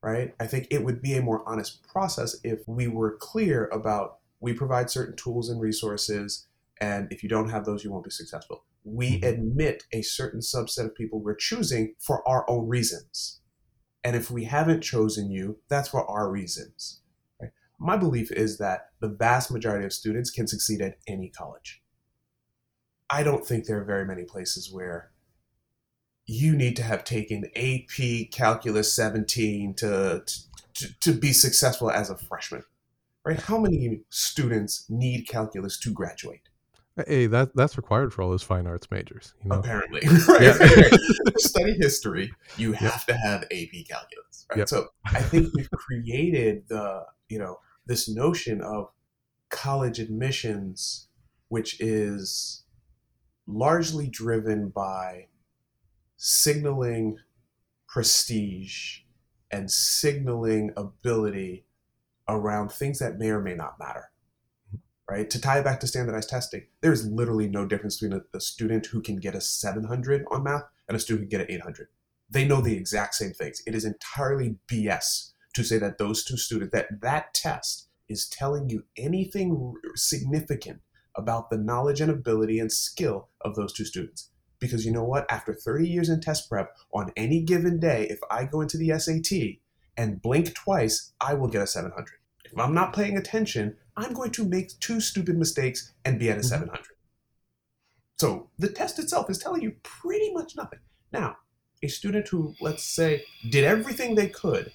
right? 0.01 0.33
I 0.39 0.47
think 0.47 0.67
it 0.71 0.83
would 0.83 1.01
be 1.01 1.13
a 1.15 1.21
more 1.21 1.47
honest 1.47 1.85
process 1.87 2.37
if 2.43 2.67
we 2.67 2.87
were 2.87 3.15
clear 3.17 3.67
about 3.67 4.19
we 4.39 4.53
provide 4.53 4.89
certain 4.89 5.15
tools 5.15 5.49
and 5.49 5.61
resources, 5.61 6.47
and 6.83 7.11
if 7.11 7.23
you 7.23 7.29
don't 7.29 7.49
have 7.49 7.65
those, 7.65 7.83
you 7.83 7.91
won't 7.91 8.03
be 8.03 8.09
successful. 8.11 8.65
We 8.83 9.19
Mhm. 9.19 9.27
admit 9.31 9.83
a 9.91 10.01
certain 10.01 10.41
subset 10.41 10.85
of 10.85 10.95
people 10.95 11.21
we're 11.21 11.35
choosing 11.35 11.95
for 11.99 12.27
our 12.27 12.49
own 12.49 12.67
reasons. 12.67 13.41
And 14.03 14.15
if 14.15 14.29
we 14.29 14.43
haven't 14.45 14.81
chosen 14.81 15.31
you, 15.31 15.45
that's 15.69 15.89
for 15.89 16.05
our 16.09 16.29
reasons 16.29 17.01
my 17.83 17.97
belief 17.97 18.31
is 18.31 18.57
that 18.59 18.91
the 19.01 19.09
vast 19.09 19.51
majority 19.51 19.85
of 19.85 19.91
students 19.91 20.29
can 20.31 20.47
succeed 20.47 20.81
at 20.81 20.97
any 21.05 21.29
college. 21.29 21.81
I 23.09 23.23
don't 23.23 23.45
think 23.45 23.65
there 23.65 23.79
are 23.79 23.85
very 23.85 24.05
many 24.05 24.23
places 24.23 24.71
where 24.71 25.11
you 26.25 26.55
need 26.55 26.77
to 26.77 26.83
have 26.83 27.03
taken 27.03 27.49
AP 27.55 28.31
Calculus 28.31 28.95
17 28.95 29.73
to, 29.75 30.23
to, 30.75 30.99
to 31.01 31.11
be 31.11 31.33
successful 31.33 31.91
as 31.91 32.09
a 32.09 32.17
freshman. 32.17 32.63
Right? 33.25 33.39
How 33.39 33.57
many 33.57 34.01
students 34.09 34.85
need 34.89 35.27
calculus 35.27 35.77
to 35.81 35.91
graduate? 35.91 36.47
Hey, 37.07 37.25
that 37.25 37.55
that's 37.55 37.75
required 37.75 38.13
for 38.13 38.21
all 38.21 38.29
those 38.29 38.43
fine 38.43 38.67
arts 38.67 38.89
majors. 38.91 39.33
You 39.43 39.49
know, 39.49 39.59
Apparently. 39.59 40.01
right? 40.27 40.41
Yeah. 40.41 40.53
To 40.53 41.33
study 41.37 41.75
history, 41.79 42.31
you 42.55 42.73
have 42.73 43.05
to 43.07 43.15
have 43.15 43.43
AP 43.45 43.87
calculus. 43.89 44.45
Right? 44.49 44.59
Yep. 44.59 44.69
So 44.69 44.87
I 45.05 45.21
think 45.21 45.51
we've 45.55 45.71
created 45.71 46.63
the, 46.67 47.05
you 47.29 47.39
know, 47.39 47.57
this 47.87 48.07
notion 48.07 48.61
of 48.61 48.89
college 49.49 49.99
admissions, 49.99 51.07
which 51.47 51.81
is 51.81 52.63
largely 53.47 54.07
driven 54.07 54.69
by 54.69 55.27
signaling 56.17 57.17
prestige 57.87 58.99
and 59.51 59.69
signaling 59.69 60.71
ability 60.77 61.65
around 62.27 62.71
things 62.71 62.99
that 62.99 63.17
may 63.17 63.29
or 63.29 63.41
may 63.41 63.55
not 63.55 63.77
matter. 63.79 64.11
Right? 65.13 65.29
To 65.29 65.39
tie 65.39 65.59
it 65.59 65.63
back 65.63 65.79
to 65.81 65.85
standardized 65.85 66.29
testing, 66.29 66.65
there 66.81 66.91
is 66.91 67.05
literally 67.05 67.47
no 67.47 67.67
difference 67.67 67.97
between 67.99 68.19
a, 68.19 68.35
a 68.35 68.41
student 68.41 68.87
who 68.87 68.99
can 68.99 69.17
get 69.17 69.35
a 69.35 69.41
700 69.41 70.25
on 70.31 70.43
math 70.43 70.63
and 70.87 70.97
a 70.97 70.99
student 70.99 71.25
who 71.25 71.29
can 71.29 71.39
get 71.39 71.47
an 71.47 71.55
800. 71.55 71.87
They 72.31 72.47
know 72.47 72.61
the 72.61 72.75
exact 72.75 73.13
same 73.13 73.31
things. 73.31 73.61
It 73.67 73.75
is 73.75 73.85
entirely 73.85 74.55
BS 74.67 75.33
to 75.53 75.63
say 75.63 75.77
that 75.77 75.99
those 75.99 76.23
two 76.23 76.35
students, 76.35 76.71
that 76.73 77.01
that 77.01 77.35
test 77.35 77.89
is 78.09 78.27
telling 78.27 78.71
you 78.71 78.85
anything 78.97 79.75
significant 79.93 80.81
about 81.15 81.51
the 81.51 81.59
knowledge 81.59 82.01
and 82.01 82.09
ability 82.09 82.57
and 82.57 82.71
skill 82.71 83.29
of 83.41 83.53
those 83.53 83.71
two 83.71 83.85
students. 83.85 84.31
Because 84.57 84.83
you 84.83 84.91
know 84.91 85.03
what? 85.03 85.31
After 85.31 85.53
30 85.53 85.87
years 85.87 86.09
in 86.09 86.21
test 86.21 86.49
prep, 86.49 86.75
on 86.91 87.11
any 87.15 87.43
given 87.43 87.79
day, 87.79 88.07
if 88.09 88.17
I 88.31 88.45
go 88.45 88.61
into 88.61 88.79
the 88.79 88.97
SAT 88.97 89.59
and 89.95 90.23
blink 90.23 90.55
twice, 90.55 91.13
I 91.21 91.35
will 91.35 91.49
get 91.49 91.61
a 91.61 91.67
700. 91.67 92.07
If 92.45 92.57
I'm 92.57 92.73
not 92.73 92.95
paying 92.95 93.15
attention, 93.15 93.77
I'm 93.95 94.13
going 94.13 94.31
to 94.31 94.45
make 94.45 94.79
two 94.79 94.99
stupid 94.99 95.37
mistakes 95.37 95.91
and 96.03 96.19
be 96.19 96.29
at 96.29 96.37
a 96.37 96.41
Mhm. 96.41 96.45
700. 96.45 96.87
So 98.19 98.49
the 98.57 98.69
test 98.69 98.99
itself 98.99 99.29
is 99.29 99.37
telling 99.37 99.61
you 99.61 99.75
pretty 99.83 100.31
much 100.33 100.55
nothing. 100.55 100.79
Now, 101.11 101.37
a 101.81 101.87
student 101.87 102.27
who, 102.29 102.55
let's 102.61 102.83
say, 102.83 103.25
did 103.49 103.63
everything 103.63 104.15
they 104.15 104.29
could 104.29 104.71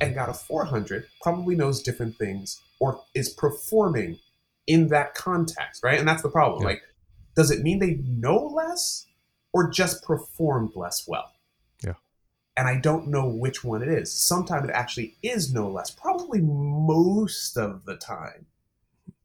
and 0.00 0.14
got 0.14 0.28
a 0.28 0.34
400 0.34 1.08
probably 1.22 1.56
knows 1.56 1.82
different 1.82 2.16
things 2.18 2.60
or 2.78 3.02
is 3.14 3.28
performing 3.30 4.18
in 4.66 4.88
that 4.88 5.14
context, 5.14 5.82
right? 5.82 5.98
And 5.98 6.06
that's 6.06 6.22
the 6.22 6.28
problem. 6.28 6.62
Yeah. 6.62 6.68
Like, 6.68 6.82
does 7.34 7.50
it 7.50 7.62
mean 7.62 7.78
they 7.78 7.94
know 7.94 8.36
less 8.46 9.06
or 9.52 9.70
just 9.70 10.04
performed 10.04 10.72
less 10.76 11.08
well? 11.08 11.32
Yeah. 11.82 11.94
And 12.56 12.68
I 12.68 12.76
don't 12.78 13.08
know 13.08 13.26
which 13.26 13.64
one 13.64 13.82
it 13.82 13.88
is. 13.88 14.12
Sometimes 14.12 14.68
it 14.68 14.72
actually 14.72 15.16
is 15.22 15.52
no 15.52 15.68
less. 15.68 15.90
Probably 15.90 16.40
most 16.40 17.56
of 17.56 17.84
the 17.84 17.96
time, 17.96 18.46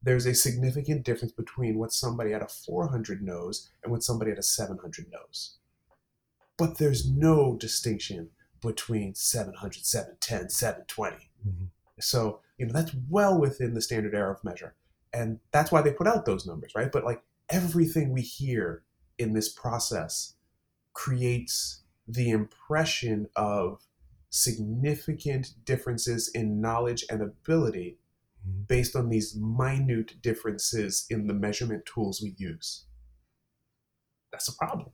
there's 0.06 0.24
a 0.24 0.34
significant 0.34 1.04
difference 1.04 1.32
between 1.32 1.78
what 1.78 1.92
somebody 1.92 2.32
at 2.32 2.40
a 2.40 2.46
400 2.46 3.22
knows 3.22 3.70
and 3.82 3.90
what 3.90 4.04
somebody 4.04 4.30
at 4.30 4.38
a 4.38 4.42
700 4.42 5.10
knows. 5.10 5.58
But 6.56 6.78
there's 6.78 7.10
no 7.10 7.56
distinction 7.56 8.30
between 8.62 9.16
700, 9.16 9.84
710, 9.84 10.48
720. 10.48 11.30
Mhm. 11.44 11.70
So, 12.00 12.40
you 12.56 12.66
know, 12.66 12.72
that's 12.72 12.94
well 13.08 13.36
within 13.36 13.74
the 13.74 13.82
standard 13.82 14.14
error 14.14 14.30
of 14.30 14.44
measure. 14.44 14.76
And 15.12 15.40
that's 15.50 15.72
why 15.72 15.82
they 15.82 15.92
put 15.92 16.06
out 16.06 16.24
those 16.24 16.46
numbers, 16.46 16.72
right? 16.76 16.92
But 16.92 17.04
like 17.04 17.24
everything 17.48 18.12
we 18.12 18.22
hear 18.22 18.84
in 19.18 19.32
this 19.32 19.48
process 19.48 20.34
creates 20.92 21.82
the 22.06 22.30
impression 22.30 23.28
of 23.34 23.82
significant 24.30 25.64
differences 25.64 26.28
in 26.28 26.60
knowledge 26.60 27.04
and 27.10 27.22
ability. 27.22 27.98
Based 28.68 28.96
on 28.96 29.08
these 29.08 29.36
minute 29.36 30.20
differences 30.22 31.06
in 31.10 31.26
the 31.26 31.34
measurement 31.34 31.84
tools 31.86 32.20
we 32.22 32.34
use. 32.38 32.84
That's 34.32 34.48
a 34.48 34.56
problem. 34.56 34.90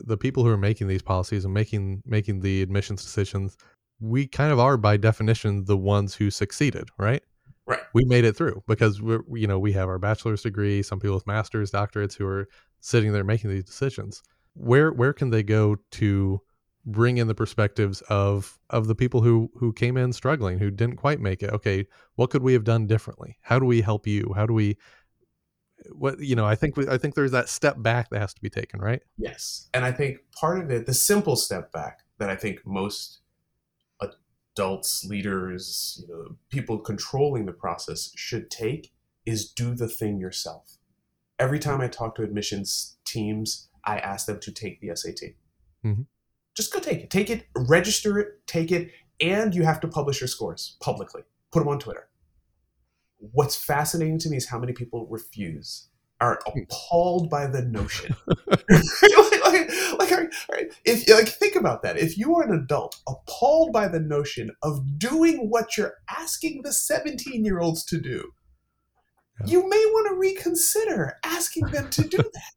the 0.00 0.16
people 0.16 0.44
who 0.44 0.50
are 0.50 0.56
making 0.56 0.88
these 0.88 1.02
policies 1.02 1.44
and 1.44 1.54
making 1.54 2.02
making 2.06 2.40
the 2.40 2.62
admissions 2.62 3.02
decisions, 3.02 3.56
we 4.00 4.26
kind 4.26 4.52
of 4.52 4.58
are 4.60 4.76
by 4.76 4.96
definition 4.96 5.64
the 5.64 5.76
ones 5.76 6.14
who 6.14 6.30
succeeded, 6.30 6.88
right? 6.98 7.22
Right. 7.66 7.80
We 7.94 8.04
made 8.04 8.24
it 8.24 8.36
through 8.36 8.62
because 8.68 9.00
we're 9.02 9.22
you 9.32 9.46
know 9.46 9.58
we 9.58 9.72
have 9.72 9.88
our 9.88 9.98
bachelor's 9.98 10.42
degree, 10.42 10.82
some 10.82 11.00
people 11.00 11.14
with 11.16 11.26
masters, 11.26 11.70
doctorates 11.70 12.14
who 12.16 12.26
are 12.26 12.48
sitting 12.80 13.12
there 13.12 13.24
making 13.24 13.50
these 13.50 13.64
decisions. 13.64 14.22
Where 14.54 14.92
where 14.92 15.12
can 15.12 15.30
they 15.30 15.42
go 15.42 15.76
to 15.92 16.40
bring 16.86 17.18
in 17.18 17.26
the 17.26 17.34
perspectives 17.34 18.00
of 18.02 18.58
of 18.70 18.86
the 18.86 18.94
people 18.94 19.20
who 19.20 19.50
who 19.56 19.72
came 19.72 19.96
in 19.96 20.12
struggling, 20.12 20.58
who 20.58 20.70
didn't 20.70 20.96
quite 20.96 21.20
make 21.20 21.42
it? 21.42 21.50
Okay, 21.50 21.86
what 22.14 22.30
could 22.30 22.42
we 22.42 22.52
have 22.52 22.64
done 22.64 22.86
differently? 22.86 23.36
How 23.42 23.58
do 23.58 23.66
we 23.66 23.82
help 23.82 24.06
you? 24.06 24.32
How 24.34 24.46
do 24.46 24.54
we 24.54 24.76
what 25.90 26.20
you 26.20 26.36
know? 26.36 26.46
I 26.46 26.54
think 26.54 26.76
we, 26.76 26.88
I 26.88 26.96
think 26.96 27.14
there's 27.14 27.32
that 27.32 27.48
step 27.48 27.82
back 27.82 28.10
that 28.10 28.20
has 28.20 28.32
to 28.34 28.40
be 28.40 28.48
taken, 28.48 28.80
right? 28.80 29.02
Yes. 29.18 29.68
And 29.74 29.84
I 29.84 29.92
think 29.92 30.18
part 30.32 30.60
of 30.60 30.70
it, 30.70 30.86
the 30.86 30.94
simple 30.94 31.36
step 31.36 31.72
back 31.72 32.00
that 32.18 32.30
I 32.30 32.36
think 32.36 32.64
most 32.64 33.20
adults, 34.00 35.04
leaders, 35.04 36.02
you 36.02 36.14
know, 36.14 36.36
people 36.50 36.78
controlling 36.78 37.46
the 37.46 37.52
process 37.52 38.12
should 38.16 38.50
take 38.50 38.92
is 39.26 39.50
do 39.50 39.74
the 39.74 39.88
thing 39.88 40.18
yourself. 40.18 40.78
Every 41.38 41.58
time 41.58 41.80
I 41.80 41.88
talk 41.88 42.14
to 42.14 42.22
admissions 42.22 42.96
teams, 43.04 43.68
I 43.84 43.98
ask 43.98 44.26
them 44.26 44.40
to 44.40 44.52
take 44.52 44.80
the 44.80 44.88
SAT. 44.90 45.34
Mm 45.84 45.96
Mhm. 45.96 46.06
Just 46.56 46.72
go 46.72 46.80
take 46.80 47.00
it. 47.00 47.10
Take 47.10 47.30
it, 47.30 47.46
register 47.56 48.18
it, 48.18 48.46
take 48.46 48.72
it, 48.72 48.90
and 49.20 49.54
you 49.54 49.64
have 49.64 49.80
to 49.80 49.88
publish 49.88 50.20
your 50.20 50.28
scores 50.28 50.76
publicly. 50.80 51.22
Put 51.52 51.60
them 51.60 51.68
on 51.68 51.78
Twitter. 51.78 52.08
What's 53.18 53.56
fascinating 53.56 54.18
to 54.20 54.28
me 54.30 54.36
is 54.36 54.48
how 54.48 54.58
many 54.58 54.72
people 54.72 55.06
refuse, 55.08 55.88
are 56.20 56.40
appalled 56.46 57.28
by 57.28 57.46
the 57.46 57.62
notion 57.62 58.14
like, 58.48 59.44
like, 59.44 59.70
like, 59.98 60.12
all 60.12 60.18
right, 60.18 60.34
all 60.48 60.52
right, 60.52 60.72
if 60.84 61.08
like 61.10 61.28
think 61.28 61.56
about 61.56 61.82
that 61.82 61.98
if 61.98 62.16
you 62.16 62.34
are 62.36 62.42
an 62.42 62.58
adult 62.58 62.96
appalled 63.06 63.72
by 63.72 63.86
the 63.86 64.00
notion 64.00 64.50
of 64.62 64.98
doing 64.98 65.50
what 65.50 65.76
you're 65.76 65.94
asking 66.08 66.62
the 66.62 66.72
17 66.72 67.44
year 67.44 67.60
olds 67.60 67.84
to 67.84 68.00
do 68.00 68.32
Yeah. 69.40 69.46
you 69.46 69.68
may 69.68 69.84
want 69.92 70.08
to 70.08 70.14
reconsider 70.18 71.18
asking 71.22 71.66
them 71.66 71.90
to 71.90 72.02
do 72.08 72.16
that 72.34 72.52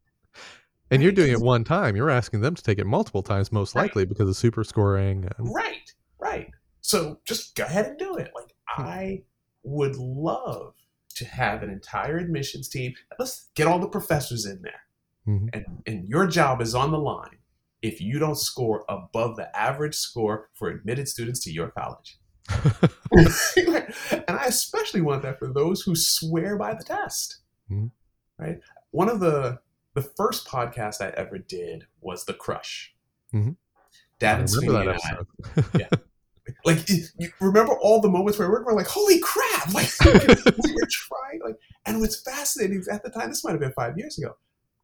And 0.92 1.02
you're 1.04 1.12
doing 1.12 1.32
it 1.32 1.40
one 1.40 1.64
time. 1.64 1.96
You're 1.96 2.10
asking 2.10 2.42
them 2.42 2.56
to 2.56 2.64
take 2.64 2.80
it 2.80 2.86
multiple 2.88 3.22
times, 3.24 3.52
most 3.52 3.76
Right. 3.76 3.84
likely 3.84 4.06
because 4.06 4.28
of 4.30 4.36
super 4.36 4.64
scoring. 4.64 5.28
And, 5.38 5.54
right 5.54 5.94
right 6.20 6.50
so 6.82 7.20
just 7.26 7.56
go 7.56 7.64
ahead 7.64 7.86
and 7.86 7.98
do 7.98 8.16
it 8.18 8.30
like 8.36 8.54
Hmm. 8.68 8.82
i 8.84 9.24
would 9.64 9.96
love 9.96 10.74
to 11.16 11.26
have 11.26 11.64
an 11.64 11.70
entire 11.70 12.18
admissions 12.18 12.68
team 12.70 12.94
let's 13.18 13.50
get 13.56 13.68
all 13.68 13.80
the 13.80 13.88
professors 13.88 14.46
in 14.46 14.62
there 14.62 14.82
Mhm. 15.28 15.50
and, 15.54 15.66
and 15.86 16.08
your 16.10 16.28
job 16.28 16.62
is 16.62 16.76
on 16.76 16.92
the 16.92 16.98
line 17.00 17.38
if 17.82 18.02
you 18.02 18.20
don't 18.20 18.38
score 18.38 18.84
above 18.90 19.38
the 19.38 19.56
average 19.58 19.96
score 19.96 20.50
for 20.54 20.70
admitted 20.70 21.08
students 21.08 21.40
to 21.46 21.52
your 21.52 21.72
college. 21.72 22.18
and 23.12 24.24
I 24.28 24.46
especially 24.48 25.02
want 25.02 25.22
that 25.24 25.40
for 25.40 25.48
those 25.52 25.82
who 25.82 25.96
swear 25.96 26.58
by 26.58 26.74
the 26.74 26.84
test. 26.84 27.40
Mm-hmm. 27.72 27.88
Right? 28.38 28.60
One 28.92 29.10
of 29.10 29.20
the 29.20 29.60
the 29.94 30.02
first 30.02 30.48
podcast 30.48 31.02
I 31.02 31.10
ever 31.10 31.38
did 31.38 31.86
was 32.02 32.26
The 32.26 32.34
Crush. 32.34 32.94
Mm-hmm. 33.34 33.52
Dad 34.20 34.40
and 34.40 34.50
Sweeney 34.50 34.76
and 34.76 34.90
I. 34.92 35.64
yeah. 35.78 35.90
Like 36.66 36.90
you 36.90 37.30
remember 37.40 37.74
all 37.80 38.02
the 38.02 38.10
moments 38.10 38.40
where 38.40 38.50
we 38.50 38.64
were 38.64 38.74
like, 38.74 38.88
"Holy 38.88 39.20
crap!" 39.20 39.74
Like 39.74 39.90
we 40.06 40.74
were 40.74 40.88
trying. 40.90 41.42
Like, 41.44 41.56
and 41.86 42.00
what's 42.00 42.22
fascinating 42.22 42.80
is 42.80 42.88
at 42.88 43.04
the 43.04 43.10
time, 43.10 43.30
this 43.30 43.44
might 43.44 43.52
have 43.52 43.60
been 43.60 43.72
five 43.74 43.98
years 43.98 44.18
ago. 44.18 44.36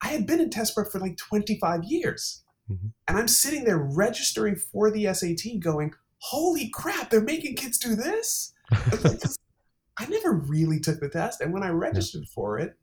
I 0.02 0.10
had 0.10 0.28
been 0.28 0.40
in 0.40 0.50
test 0.50 0.76
prep 0.76 0.92
for 0.92 1.00
like 1.00 1.18
25 1.18 1.84
years, 1.86 2.44
mm-hmm. 2.70 2.88
and 3.08 3.18
I'm 3.18 3.28
sitting 3.28 3.64
there 3.64 3.80
registering 3.80 4.56
for 4.56 4.92
the 4.92 5.12
SAT, 5.14 5.60
going, 5.60 5.94
"Holy 6.20 6.70
crap! 6.70 7.10
They're 7.10 7.22
making 7.22 7.56
kids 7.56 7.78
do 7.78 7.96
this." 7.96 8.54
I 8.72 10.06
never 10.08 10.34
really 10.34 10.80
took 10.80 11.00
the 11.00 11.10
test, 11.10 11.42
and 11.42 11.54
when 11.54 11.64
I 11.64 11.70
registered 11.70 12.24
yeah. 12.24 12.34
for 12.34 12.60
it, 12.60 12.78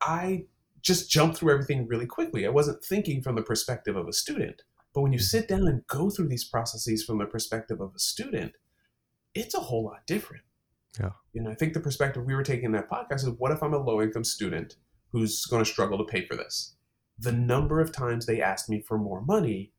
I 0.00 0.46
just 0.86 1.10
jumped 1.10 1.36
through 1.36 1.52
everything 1.52 1.88
really 1.88 2.06
quickly. 2.06 2.46
I 2.46 2.50
wasn't 2.50 2.84
thinking 2.84 3.20
from 3.20 3.34
the 3.34 3.42
perspective 3.42 3.96
of 3.96 4.06
a 4.06 4.12
student. 4.12 4.62
But 4.94 5.02
when 5.02 5.12
you 5.12 5.18
mm-hmm. 5.18 5.24
sit 5.24 5.48
down 5.48 5.66
and 5.66 5.86
go 5.88 6.10
through 6.10 6.28
these 6.28 6.48
processes 6.48 7.04
from 7.04 7.18
the 7.18 7.26
perspective 7.26 7.80
of 7.80 7.92
a 7.94 7.98
student, 7.98 8.52
it's 9.34 9.54
a 9.54 9.60
whole 9.60 9.84
lot 9.84 10.06
different. 10.06 10.44
Yeah. 10.98 11.10
You 11.32 11.42
know, 11.42 11.50
I 11.50 11.54
think 11.54 11.74
the 11.74 11.80
perspective 11.80 12.24
we 12.24 12.36
were 12.36 12.44
taking 12.44 12.66
in 12.66 12.72
that 12.72 12.88
podcast 12.88 13.24
is 13.24 13.30
what 13.36 13.50
if 13.50 13.62
I'm 13.62 13.74
a 13.74 13.78
low 13.78 14.00
income 14.00 14.24
student 14.24 14.76
who's 15.10 15.44
going 15.46 15.62
to 15.62 15.70
struggle 15.70 15.98
to 15.98 16.04
pay 16.04 16.24
for 16.24 16.36
this? 16.36 16.76
The 17.18 17.32
number 17.32 17.80
of 17.80 17.90
times 17.92 18.24
they 18.24 18.40
asked 18.40 18.70
me 18.70 18.80
for 18.80 18.96
more 18.96 19.20
money 19.20 19.72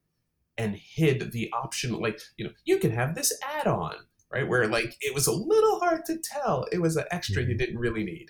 and 0.57 0.75
hid 0.75 1.31
the 1.31 1.49
option, 1.53 1.93
like, 1.93 2.19
you 2.35 2.45
know, 2.45 2.51
you 2.65 2.79
can 2.79 2.91
have 2.91 3.15
this 3.15 3.31
add 3.41 3.65
on, 3.65 3.95
right? 4.31 4.47
Where 4.47 4.67
like 4.67 4.97
it 4.99 5.13
was 5.13 5.27
a 5.27 5.31
little 5.31 5.79
hard 5.79 6.03
to 6.05 6.17
tell. 6.17 6.65
It 6.71 6.81
was 6.81 6.97
an 6.97 7.05
extra 7.11 7.41
mm-hmm. 7.41 7.51
you 7.51 7.57
didn't 7.57 7.79
really 7.79 8.03
need. 8.03 8.27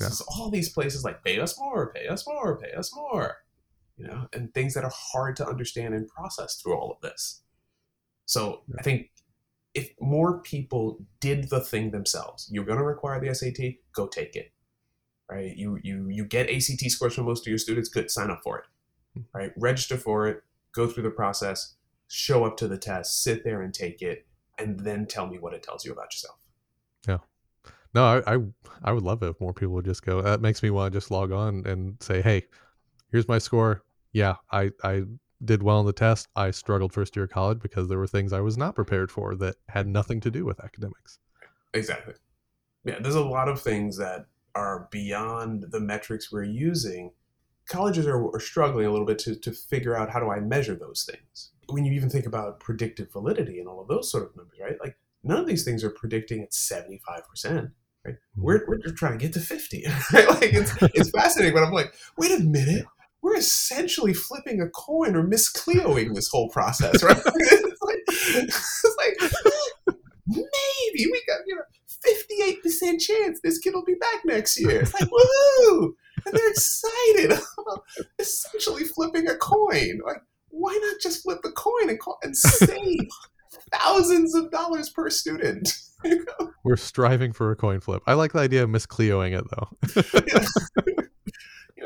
Yeah. 0.00 0.08
So 0.08 0.24
all 0.28 0.50
these 0.50 0.68
places 0.68 1.04
like 1.04 1.24
pay 1.24 1.40
us 1.40 1.58
more, 1.58 1.92
pay 1.92 2.06
us 2.06 2.26
more, 2.26 2.56
pay 2.56 2.72
us 2.72 2.94
more 2.94 3.38
you 3.98 4.06
know, 4.06 4.28
and 4.32 4.54
things 4.54 4.74
that 4.74 4.84
are 4.84 4.92
hard 4.94 5.36
to 5.36 5.46
understand 5.46 5.92
and 5.92 6.08
process 6.08 6.56
through 6.56 6.76
all 6.78 6.90
of 6.90 7.00
this. 7.00 7.42
So 8.26 8.62
yeah. 8.68 8.76
I 8.78 8.82
think 8.82 9.10
if 9.74 9.90
more 10.00 10.40
people 10.40 11.04
did 11.20 11.50
the 11.50 11.60
thing 11.60 11.90
themselves, 11.90 12.48
you're 12.50 12.64
going 12.64 12.78
to 12.78 12.84
require 12.84 13.20
the 13.20 13.34
SAT, 13.34 13.74
go 13.92 14.06
take 14.06 14.36
it. 14.36 14.52
Right? 15.30 15.54
You 15.54 15.78
you 15.82 16.08
you 16.08 16.24
get 16.24 16.48
ACT 16.48 16.90
scores 16.90 17.14
from 17.14 17.26
most 17.26 17.46
of 17.46 17.50
your 17.50 17.58
students, 17.58 17.90
good, 17.90 18.10
sign 18.10 18.30
up 18.30 18.40
for 18.42 18.58
it. 18.60 18.64
Hmm. 19.14 19.38
Right? 19.38 19.52
Register 19.58 19.98
for 19.98 20.26
it, 20.26 20.42
go 20.72 20.86
through 20.86 21.02
the 21.02 21.10
process, 21.10 21.74
show 22.06 22.46
up 22.46 22.56
to 22.58 22.68
the 22.68 22.78
test, 22.78 23.22
sit 23.22 23.44
there 23.44 23.60
and 23.60 23.74
take 23.74 24.00
it, 24.00 24.26
and 24.58 24.80
then 24.80 25.06
tell 25.06 25.26
me 25.26 25.38
what 25.38 25.52
it 25.52 25.62
tells 25.62 25.84
you 25.84 25.92
about 25.92 26.14
yourself. 26.14 26.38
Yeah. 27.06 27.18
No, 27.94 28.04
I, 28.04 28.34
I, 28.34 28.38
I 28.84 28.92
would 28.92 29.02
love 29.02 29.22
it 29.22 29.28
if 29.28 29.40
more 29.40 29.54
people 29.54 29.74
would 29.74 29.84
just 29.84 30.04
go. 30.04 30.20
That 30.22 30.40
makes 30.40 30.62
me 30.62 30.70
want 30.70 30.92
to 30.92 30.96
just 30.98 31.10
log 31.10 31.32
on 31.32 31.66
and 31.66 31.96
say, 32.02 32.20
"Hey, 32.20 32.44
here's 33.10 33.28
my 33.28 33.38
score 33.38 33.82
yeah, 34.12 34.36
I 34.50 34.70
I 34.82 35.02
did 35.44 35.62
well 35.62 35.80
in 35.80 35.86
the 35.86 35.92
test. 35.92 36.28
I 36.34 36.50
struggled 36.50 36.92
first 36.92 37.14
year 37.14 37.24
of 37.24 37.30
college 37.30 37.60
because 37.60 37.88
there 37.88 37.98
were 37.98 38.06
things 38.06 38.32
I 38.32 38.40
was 38.40 38.56
not 38.56 38.74
prepared 38.74 39.10
for 39.10 39.34
that 39.36 39.56
had 39.68 39.86
nothing 39.86 40.20
to 40.22 40.30
do 40.30 40.44
with 40.44 40.62
academics. 40.62 41.18
Exactly. 41.74 42.14
Yeah, 42.84 42.98
there's 43.00 43.14
a 43.14 43.24
lot 43.24 43.48
of 43.48 43.60
things 43.60 43.96
that 43.98 44.26
are 44.54 44.88
beyond 44.90 45.66
the 45.70 45.80
metrics 45.80 46.32
we're 46.32 46.42
using. 46.42 47.12
Colleges 47.68 48.06
are, 48.06 48.34
are 48.34 48.40
struggling 48.40 48.86
a 48.86 48.90
little 48.90 49.06
bit 49.06 49.18
to, 49.20 49.36
to 49.36 49.52
figure 49.52 49.96
out 49.96 50.10
how 50.10 50.18
do 50.18 50.30
I 50.30 50.40
measure 50.40 50.74
those 50.74 51.08
things. 51.08 51.50
When 51.68 51.84
you 51.84 51.92
even 51.92 52.08
think 52.08 52.26
about 52.26 52.60
predictive 52.60 53.12
validity 53.12 53.60
and 53.60 53.68
all 53.68 53.80
of 53.80 53.88
those 53.88 54.10
sort 54.10 54.24
of 54.24 54.34
numbers, 54.34 54.58
right? 54.60 54.80
Like 54.80 54.96
none 55.22 55.40
of 55.40 55.46
these 55.46 55.64
things 55.64 55.84
are 55.84 55.90
predicting 55.90 56.42
at 56.42 56.52
75%. 56.52 56.92
Right? 58.04 58.14
Mm-hmm. 58.14 58.42
We're, 58.42 58.64
we're 58.66 58.92
trying 58.92 59.18
to 59.18 59.24
get 59.24 59.34
to 59.34 59.40
50. 59.40 59.84
Right? 60.12 60.28
Like 60.28 60.54
it's, 60.54 60.72
it's 60.94 61.10
fascinating, 61.10 61.54
but 61.54 61.64
I'm 61.64 61.72
like, 61.72 61.94
wait 62.16 62.38
a 62.38 62.42
minute 62.42 62.86
we're 63.22 63.36
essentially 63.36 64.14
flipping 64.14 64.60
a 64.60 64.68
coin 64.70 65.16
or 65.16 65.26
miscleoing 65.26 66.14
this 66.14 66.28
whole 66.28 66.48
process, 66.50 67.02
right? 67.02 67.16
it's, 67.26 67.82
like, 67.82 67.98
it's 68.08 68.86
like 69.86 69.96
maybe 70.26 71.10
we 71.10 71.22
got 71.26 71.40
you 71.46 71.56
know 71.56 71.62
fifty 71.86 72.42
eight 72.44 72.62
percent 72.62 73.00
chance 73.00 73.40
this 73.42 73.58
kid 73.58 73.74
will 73.74 73.84
be 73.84 73.94
back 73.94 74.24
next 74.24 74.60
year. 74.60 74.82
It's 74.82 74.94
like 74.94 75.08
woohoo! 75.10 75.92
And 76.26 76.34
they're 76.34 76.50
excited 76.50 77.32
about 77.58 77.84
essentially 78.18 78.84
flipping 78.84 79.28
a 79.28 79.36
coin. 79.36 80.00
Like, 80.04 80.22
why 80.50 80.78
not 80.82 81.00
just 81.00 81.22
flip 81.22 81.40
the 81.42 81.52
coin 81.52 81.90
and, 81.90 81.98
call, 81.98 82.18
and 82.22 82.36
save 82.36 83.08
thousands 83.72 84.34
of 84.34 84.50
dollars 84.50 84.90
per 84.90 85.10
student? 85.10 85.72
We're 86.64 86.76
striving 86.76 87.32
for 87.32 87.50
a 87.50 87.56
coin 87.56 87.80
flip. 87.80 88.02
I 88.06 88.14
like 88.14 88.32
the 88.32 88.40
idea 88.40 88.62
of 88.62 88.70
miscleoing 88.70 89.36
it 89.36 89.44
though 89.50 90.98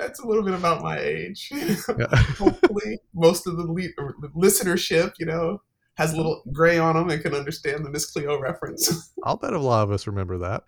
that's 0.03 0.20
a 0.20 0.27
little 0.27 0.42
bit 0.42 0.55
about 0.55 0.83
my 0.83 0.98
age. 0.98 1.51
Yeah. 1.98 2.07
Hopefully, 2.38 3.01
most 3.14 3.46
of 3.46 3.57
the, 3.57 3.64
le- 3.64 4.31
listenership, 4.37 5.12
you 5.18 5.27
know, 5.27 5.61
has 5.96 6.12
a 6.12 6.16
little 6.16 6.42
gray 6.53 6.79
on 6.79 6.94
them 6.94 7.11
and 7.11 7.22
can 7.22 7.35
understand 7.35 7.85
the 7.85 7.90
Miss 7.90 8.11
Cleo 8.11 8.40
reference. 8.40 9.12
I'll 9.25 9.37
bet 9.37 9.53
a 9.53 9.59
lot 9.59 9.83
of 9.83 9.90
us 9.90 10.07
remember 10.07 10.38
that. 10.38 10.62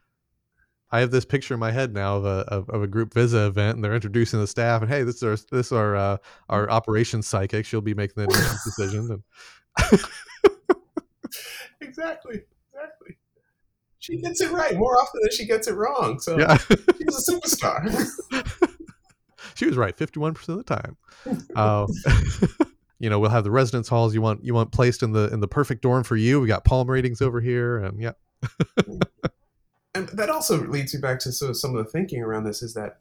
I 0.91 1.01
have 1.01 1.11
this 1.11 1.25
picture 1.25 1.55
in 1.55 1.61
my 1.61 1.73
head 1.73 1.95
now 1.95 2.17
of 2.17 2.25
a 2.25 2.45
of, 2.49 2.69
of 2.69 2.83
a 2.83 2.87
group 2.87 3.15
visa 3.15 3.47
event, 3.47 3.77
and 3.77 3.85
they're 3.85 3.95
introducing 3.95 4.41
the 4.41 4.47
staff, 4.47 4.83
and 4.83 4.91
hey, 4.91 5.03
this 5.03 5.17
is 5.17 5.23
our 5.23 5.37
this 5.51 5.67
is 5.67 5.73
our 5.73 5.97
uh, 5.97 6.17
our 6.49 6.71
operations 6.71 7.27
psychic. 7.27 7.65
She'll 7.65 7.81
be 7.81 7.95
making 7.95 8.25
the 8.25 8.27
decisions. 8.65 9.11
And 9.11 9.23
exactly, 11.99 12.43
exactly. 12.73 13.17
She 13.99 14.21
gets 14.21 14.41
it 14.41 14.51
right 14.51 14.77
more 14.77 14.97
often 14.97 15.21
than 15.23 15.31
she 15.31 15.47
gets 15.47 15.67
it 15.67 15.75
wrong. 15.75 16.21
So 16.21 16.39
yeah. 16.39 16.57
she's 16.59 17.29
a 17.29 17.33
superstar 17.33 18.07
she 19.55 19.67
was 19.67 19.77
right 19.77 19.97
51% 19.97 20.49
of 20.49 20.57
the 20.59 20.63
time. 20.65 20.97
Uh, 21.55 21.87
you 22.99 23.09
know, 23.09 23.19
we'll 23.19 23.31
have 23.31 23.45
the 23.45 23.51
residence 23.51 23.89
halls 23.89 24.15
you 24.15 24.21
want 24.21 24.45
you 24.45 24.53
want 24.53 24.73
placed 24.73 25.03
in 25.03 25.13
the 25.13 25.33
in 25.33 25.41
the 25.41 25.49
perfect 25.49 25.83
dorm 25.83 26.05
for 26.05 26.17
you. 26.17 26.41
We 26.41 26.49
got 26.49 26.65
palm 26.65 26.91
ratings 26.91 27.23
over 27.23 27.41
here 27.41 27.79
and 27.79 28.01
yeah. 28.01 28.13
and 29.95 30.09
that 30.09 30.29
also 30.29 30.67
leads 30.67 30.95
me 30.95 31.01
back 31.01 31.19
to 31.21 31.33
so 31.33 31.53
some 31.53 31.75
of 31.75 31.85
the 31.85 31.91
thinking 31.91 32.23
around 32.23 32.45
this 32.45 32.63
is 32.63 32.75
that 32.75 33.01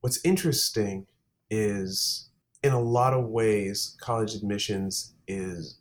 what's 0.00 0.20
interesting 0.24 1.06
is 1.50 2.28
in 2.62 2.72
a 2.72 2.80
lot 2.80 3.14
of 3.14 3.24
ways 3.24 3.96
college 4.00 4.34
admissions 4.34 5.14
is 5.26 5.78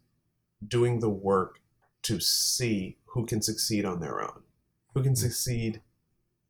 doing 0.67 0.99
the 0.99 1.10
work 1.10 1.59
to 2.04 2.20
see 2.20 2.98
who 3.06 3.26
can 3.26 3.42
succeed 3.42 3.86
on 3.86 4.00
their 4.00 4.22
own, 4.22 4.44
who 4.94 5.04
can 5.04 5.14
mm. 5.14 5.18
succeed 5.18 5.82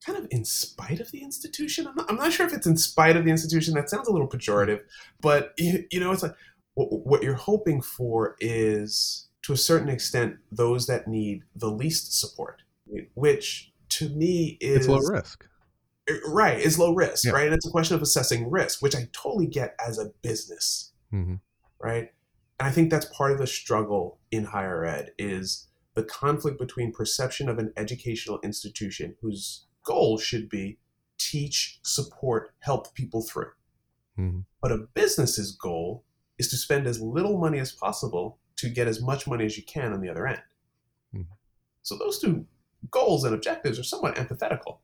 kind 0.05 0.17
of 0.17 0.27
in 0.31 0.45
spite 0.45 0.99
of 0.99 1.11
the 1.11 1.21
institution. 1.21 1.87
I'm 1.87 1.95
not, 1.95 2.09
I'm 2.09 2.15
not, 2.15 2.31
sure 2.31 2.45
if 2.45 2.53
it's 2.53 2.67
in 2.67 2.77
spite 2.77 3.17
of 3.17 3.25
the 3.25 3.31
institution. 3.31 3.73
That 3.73 3.89
sounds 3.89 4.07
a 4.07 4.11
little 4.11 4.29
pejorative, 4.29 4.81
but 5.21 5.53
you, 5.57 5.85
you 5.91 5.99
know, 5.99 6.11
it's 6.11 6.23
like 6.23 6.35
what 6.75 7.23
you're 7.23 7.33
hoping 7.33 7.81
for 7.81 8.37
is 8.39 9.27
to 9.43 9.53
a 9.53 9.57
certain 9.57 9.89
extent 9.89 10.37
those 10.51 10.87
that 10.87 11.07
need 11.07 11.43
the 11.55 11.69
least 11.69 12.17
support, 12.17 12.61
which 13.15 13.73
to 13.89 14.09
me 14.09 14.57
is 14.61 14.77
it's 14.77 14.87
low 14.87 14.99
risk. 14.99 15.45
Eh, 16.09 16.13
right, 16.27 16.59
is 16.59 16.79
low 16.79 16.93
risk, 16.93 17.25
yeah. 17.25 17.31
right? 17.31 17.45
And 17.45 17.55
it's 17.55 17.67
a 17.67 17.71
question 17.71 17.95
of 17.95 18.01
assessing 18.01 18.49
risk, 18.49 18.81
which 18.81 18.95
I 18.95 19.09
totally 19.11 19.47
get 19.47 19.75
as 19.85 19.99
a 19.99 20.11
business, 20.21 20.91
mm-hmm. 21.13 21.35
right? 21.81 22.11
And 22.59 22.67
I 22.67 22.71
think 22.71 22.89
that's 22.89 23.05
part 23.05 23.31
of 23.31 23.37
the 23.37 23.47
struggle 23.47 24.19
in 24.31 24.45
higher 24.45 24.85
ed 24.85 25.13
is 25.17 25.67
the 25.95 26.03
conflict 26.03 26.59
between 26.59 26.91
perception 26.91 27.49
of 27.49 27.57
an 27.57 27.73
educational 27.77 28.39
institution 28.43 29.15
whose 29.21 29.65
goal 29.85 30.17
should 30.17 30.49
be 30.49 30.77
teach, 31.17 31.79
support, 31.83 32.51
help 32.59 32.93
people 32.93 33.21
through. 33.21 33.51
Mm-hmm. 34.17 34.39
But 34.61 34.71
a 34.71 34.87
business's 34.93 35.51
goal 35.51 36.03
is 36.37 36.49
to 36.49 36.57
spend 36.57 36.87
as 36.87 37.01
little 37.01 37.37
money 37.37 37.59
as 37.59 37.71
possible 37.71 38.39
to 38.57 38.69
get 38.69 38.87
as 38.87 39.01
much 39.01 39.27
money 39.27 39.45
as 39.45 39.57
you 39.57 39.63
can 39.63 39.93
on 39.93 40.01
the 40.01 40.09
other 40.09 40.27
end. 40.27 40.41
Mm-hmm. 41.15 41.33
So 41.83 41.97
those 41.97 42.19
two 42.19 42.45
goals 42.91 43.23
and 43.23 43.33
objectives 43.33 43.79
are 43.79 43.83
somewhat 43.83 44.17
antithetical. 44.17 44.81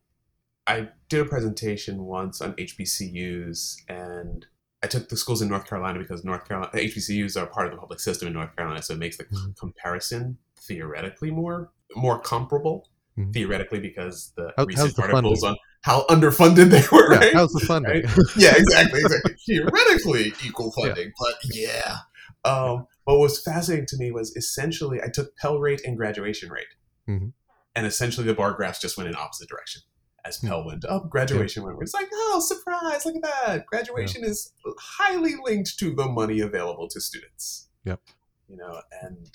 I 0.68 0.90
did 1.10 1.22
a 1.22 1.26
presentation 1.26 2.04
once 2.04 2.42
on 2.42 2.54
HBCUs 2.54 3.76
and 3.88 4.46
I 4.86 4.88
took 4.88 5.10
the 5.10 5.18
schools 5.18 5.42
in 5.42 5.50
North 5.50 5.68
Carolina 5.68 5.98
because 5.98 6.24
North 6.24 6.48
Carolina 6.48 6.72
HBCUs 6.72 7.42
are 7.42 7.48
part 7.48 7.66
of 7.66 7.74
the 7.74 7.80
public 7.80 8.00
system 8.00 8.28
in 8.28 8.36
North 8.36 8.56
Carolina, 8.56 8.84
so 8.84 8.94
it 8.94 9.00
makes 9.00 9.18
the 9.18 9.24
mm-hmm. 9.24 9.54
comparison 9.60 10.38
theoretically 10.60 11.32
more 11.32 11.72
more 11.96 12.20
comparable 12.20 12.88
mm-hmm. 13.18 13.32
theoretically 13.32 13.80
because 13.80 14.32
the 14.38 14.54
how, 14.58 14.66
recent 14.66 14.96
the 14.96 15.02
articles 15.02 15.42
funding? 15.42 15.50
on 15.50 15.58
how 15.82 16.06
underfunded 16.08 16.70
they 16.70 16.84
were. 16.96 17.14
Yeah, 17.14 17.18
right? 17.18 17.34
How's 17.34 17.52
the 17.52 17.66
funding? 17.66 18.04
Right? 18.04 18.18
Yeah, 18.38 18.54
exactly, 18.56 19.00
exactly. 19.00 19.34
theoretically 19.48 20.34
equal 20.46 20.72
funding, 20.72 21.08
yeah. 21.08 21.12
but 21.20 21.36
yeah. 21.52 21.98
Um, 22.44 22.86
what 23.06 23.18
was 23.18 23.42
fascinating 23.42 23.88
to 23.88 23.98
me 23.98 24.12
was 24.12 24.36
essentially 24.36 25.02
I 25.02 25.08
took 25.08 25.36
Pell 25.38 25.60
rate 25.60 25.82
and 25.84 25.98
graduation 25.98 26.52
rate, 26.52 26.74
mm-hmm. 27.10 27.30
and 27.76 27.88
essentially 27.88 28.28
the 28.28 28.36
bar 28.36 28.54
graphs 28.54 28.80
just 28.80 28.98
went 28.98 29.10
in 29.10 29.16
opposite 29.16 29.50
direction. 29.50 29.82
As 30.26 30.40
Pell 30.40 30.66
went 30.66 30.86
up, 30.86 31.10
graduation 31.10 31.62
yeah. 31.62 31.68
went. 31.68 31.80
It's 31.82 31.94
like, 31.94 32.10
oh, 32.12 32.44
surprise! 32.44 33.06
Look 33.06 33.16
at 33.16 33.22
that. 33.22 33.66
Graduation 33.68 34.24
yeah. 34.24 34.30
is 34.30 34.52
highly 34.80 35.36
linked 35.44 35.78
to 35.80 35.94
the 35.94 36.08
money 36.08 36.40
available 36.40 36.88
to 36.90 37.00
students. 37.00 37.70
Yep. 37.84 38.02
You 38.50 38.58
know, 38.58 38.82
and 39.04 39.30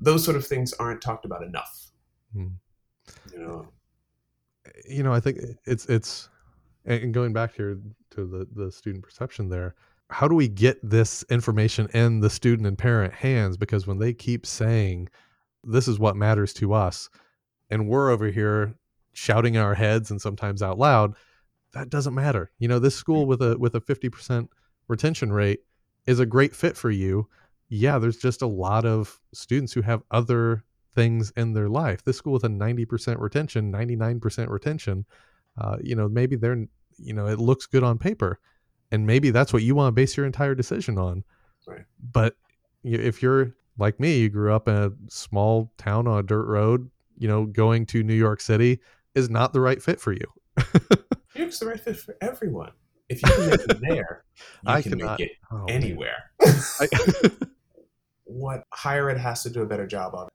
those 0.00 0.22
sort 0.22 0.36
of 0.36 0.46
things 0.46 0.74
aren't 0.74 1.00
talked 1.00 1.24
about 1.24 1.42
enough. 1.42 1.86
Hmm. 2.34 2.48
You 3.32 3.38
know, 3.38 3.68
you 4.88 5.02
know, 5.02 5.12
I 5.12 5.20
think 5.20 5.38
it's 5.64 5.86
it's 5.86 6.28
and 6.84 7.14
going 7.14 7.32
back 7.32 7.54
here 7.54 7.78
to 8.10 8.26
the 8.26 8.46
the 8.52 8.70
student 8.70 9.02
perception 9.02 9.48
there. 9.48 9.74
How 10.10 10.28
do 10.28 10.34
we 10.34 10.48
get 10.48 10.78
this 10.82 11.24
information 11.30 11.88
in 11.94 12.20
the 12.20 12.28
student 12.28 12.68
and 12.68 12.76
parent 12.76 13.14
hands? 13.14 13.56
Because 13.56 13.86
when 13.86 13.98
they 13.98 14.12
keep 14.12 14.44
saying, 14.44 15.08
"This 15.64 15.88
is 15.88 15.98
what 15.98 16.16
matters 16.16 16.52
to 16.54 16.74
us," 16.74 17.08
and 17.70 17.88
we're 17.88 18.10
over 18.10 18.26
here 18.26 18.74
shouting 19.14 19.54
in 19.54 19.60
our 19.60 19.74
heads 19.74 20.10
and 20.10 20.20
sometimes 20.20 20.62
out 20.62 20.78
loud, 20.78 21.14
that 21.72 21.90
doesn't 21.90 22.14
matter. 22.14 22.50
You 22.58 22.68
know, 22.68 22.78
this 22.78 22.94
school 22.94 23.26
with 23.26 23.42
a 23.42 23.56
with 23.58 23.74
a 23.74 23.80
fifty 23.80 24.08
percent 24.08 24.50
retention 24.88 25.32
rate 25.32 25.60
is 26.06 26.20
a 26.20 26.26
great 26.26 26.54
fit 26.54 26.76
for 26.76 26.90
you. 26.90 27.28
Yeah, 27.68 27.98
there's 27.98 28.18
just 28.18 28.42
a 28.42 28.46
lot 28.46 28.84
of 28.84 29.20
students 29.32 29.72
who 29.72 29.82
have 29.82 30.02
other 30.10 30.64
things 30.94 31.32
in 31.36 31.52
their 31.52 31.68
life. 31.68 32.04
This 32.04 32.16
school 32.16 32.34
with 32.34 32.44
a 32.44 32.48
90% 32.48 33.20
retention, 33.20 33.72
99% 33.72 34.48
retention, 34.48 35.04
uh, 35.58 35.76
you 35.82 35.96
know, 35.96 36.08
maybe 36.08 36.36
they're, 36.36 36.66
you 36.98 37.14
know, 37.14 37.26
it 37.26 37.38
looks 37.38 37.66
good 37.66 37.82
on 37.82 37.98
paper. 37.98 38.38
And 38.92 39.06
maybe 39.06 39.30
that's 39.30 39.52
what 39.52 39.62
you 39.62 39.74
want 39.74 39.88
to 39.88 39.92
base 39.92 40.16
your 40.16 40.26
entire 40.26 40.54
decision 40.54 40.98
on. 40.98 41.24
Right. 41.66 41.84
But 42.12 42.36
if 42.84 43.22
you're 43.22 43.54
like 43.78 43.98
me, 43.98 44.18
you 44.18 44.28
grew 44.28 44.52
up 44.52 44.68
in 44.68 44.74
a 44.74 44.92
small 45.08 45.72
town 45.78 46.06
on 46.06 46.18
a 46.18 46.22
dirt 46.22 46.46
road, 46.46 46.90
you 47.18 47.26
know, 47.26 47.46
going 47.46 47.86
to 47.86 48.02
New 48.02 48.14
York 48.14 48.40
City 48.40 48.80
is 49.14 49.30
not 49.30 49.52
the 49.52 49.60
right 49.60 49.82
fit 49.82 50.00
for 50.00 50.12
you. 50.12 50.26
York's 51.34 51.58
the 51.58 51.66
right 51.66 51.80
fit 51.80 51.96
for 51.96 52.16
everyone. 52.20 52.72
If 53.08 53.22
you 53.22 53.28
can 53.32 53.50
make 53.50 53.60
it 53.60 53.80
there, 53.88 54.24
you 54.40 54.72
I 54.72 54.82
can 54.82 54.92
cannot- 54.98 55.18
make 55.20 55.28
it 55.30 55.36
Oh, 55.50 55.64
anywhere. 55.68 56.30
I, 56.40 56.88
what 58.24 58.64
higher 58.72 59.10
ed 59.10 59.18
has 59.18 59.42
to 59.44 59.50
do 59.50 59.62
a 59.62 59.66
better 59.66 59.86
job 59.86 60.14
of. 60.14 60.28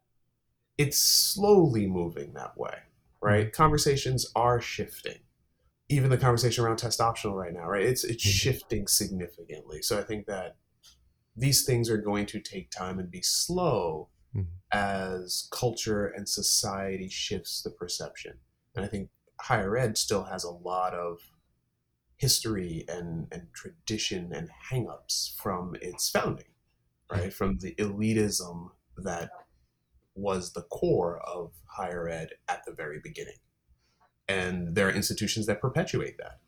It's 0.78 0.98
slowly 1.00 1.88
moving 1.88 2.34
that 2.34 2.58
way, 2.58 2.76
right? 3.22 3.52
Conversations 3.52 4.32
are 4.36 4.62
shifting. 4.62 5.20
Even 5.89 6.10
the 6.10 6.18
conversation 6.18 6.63
around 6.63 6.78
test 6.78 7.02
optional 7.02 7.36
right 7.36 7.52
now, 7.54 7.68
right? 7.68 7.84
It's 7.84 8.04
it's 8.04 8.26
Mhm. 8.26 8.30
shifting 8.30 8.88
significantly. 8.88 9.82
So 9.82 10.00
I 10.00 10.04
think 10.04 10.28
that 10.28 10.56
these 11.36 11.65
things 11.65 11.89
are 11.89 11.98
going 11.98 12.26
to 12.28 12.39
take 12.39 12.70
time 12.70 13.00
and 13.00 13.10
be 13.12 13.22
slow 13.22 14.10
Mhm. 14.36 14.46
as 14.72 15.48
culture 15.52 16.06
and 16.08 16.30
society 16.30 17.10
shifts 17.10 17.62
the 17.63 17.72
perception. 17.72 18.39
And 18.80 18.86
I 18.86 18.89
think 18.89 19.10
higher 19.42 19.76
ed 19.78 19.98
still 19.98 20.24
has 20.24 20.46
a 20.46 20.50
lot 20.50 20.94
of 20.94 21.20
history 22.15 22.86
and, 22.88 23.28
and 23.30 23.48
tradition 23.54 24.32
and 24.34 24.50
hangups 24.72 25.36
from 25.36 25.76
its 25.82 26.10
founding, 26.10 26.46
right? 27.12 27.34
From 27.34 27.58
the 27.60 27.76
elitism 27.76 28.70
that 28.96 29.32
was 30.15 30.54
the 30.54 30.62
core 30.62 31.20
of 31.28 31.52
higher 31.76 32.08
ed 32.08 32.30
at 32.48 32.63
the 32.65 32.72
very 32.72 33.02
beginning. 33.04 33.36
And 34.30 34.76
there 34.76 34.88
are 34.88 34.94
institutions 34.94 35.46
that 35.48 35.60
perpetuate 35.60 36.18
that, 36.20 36.39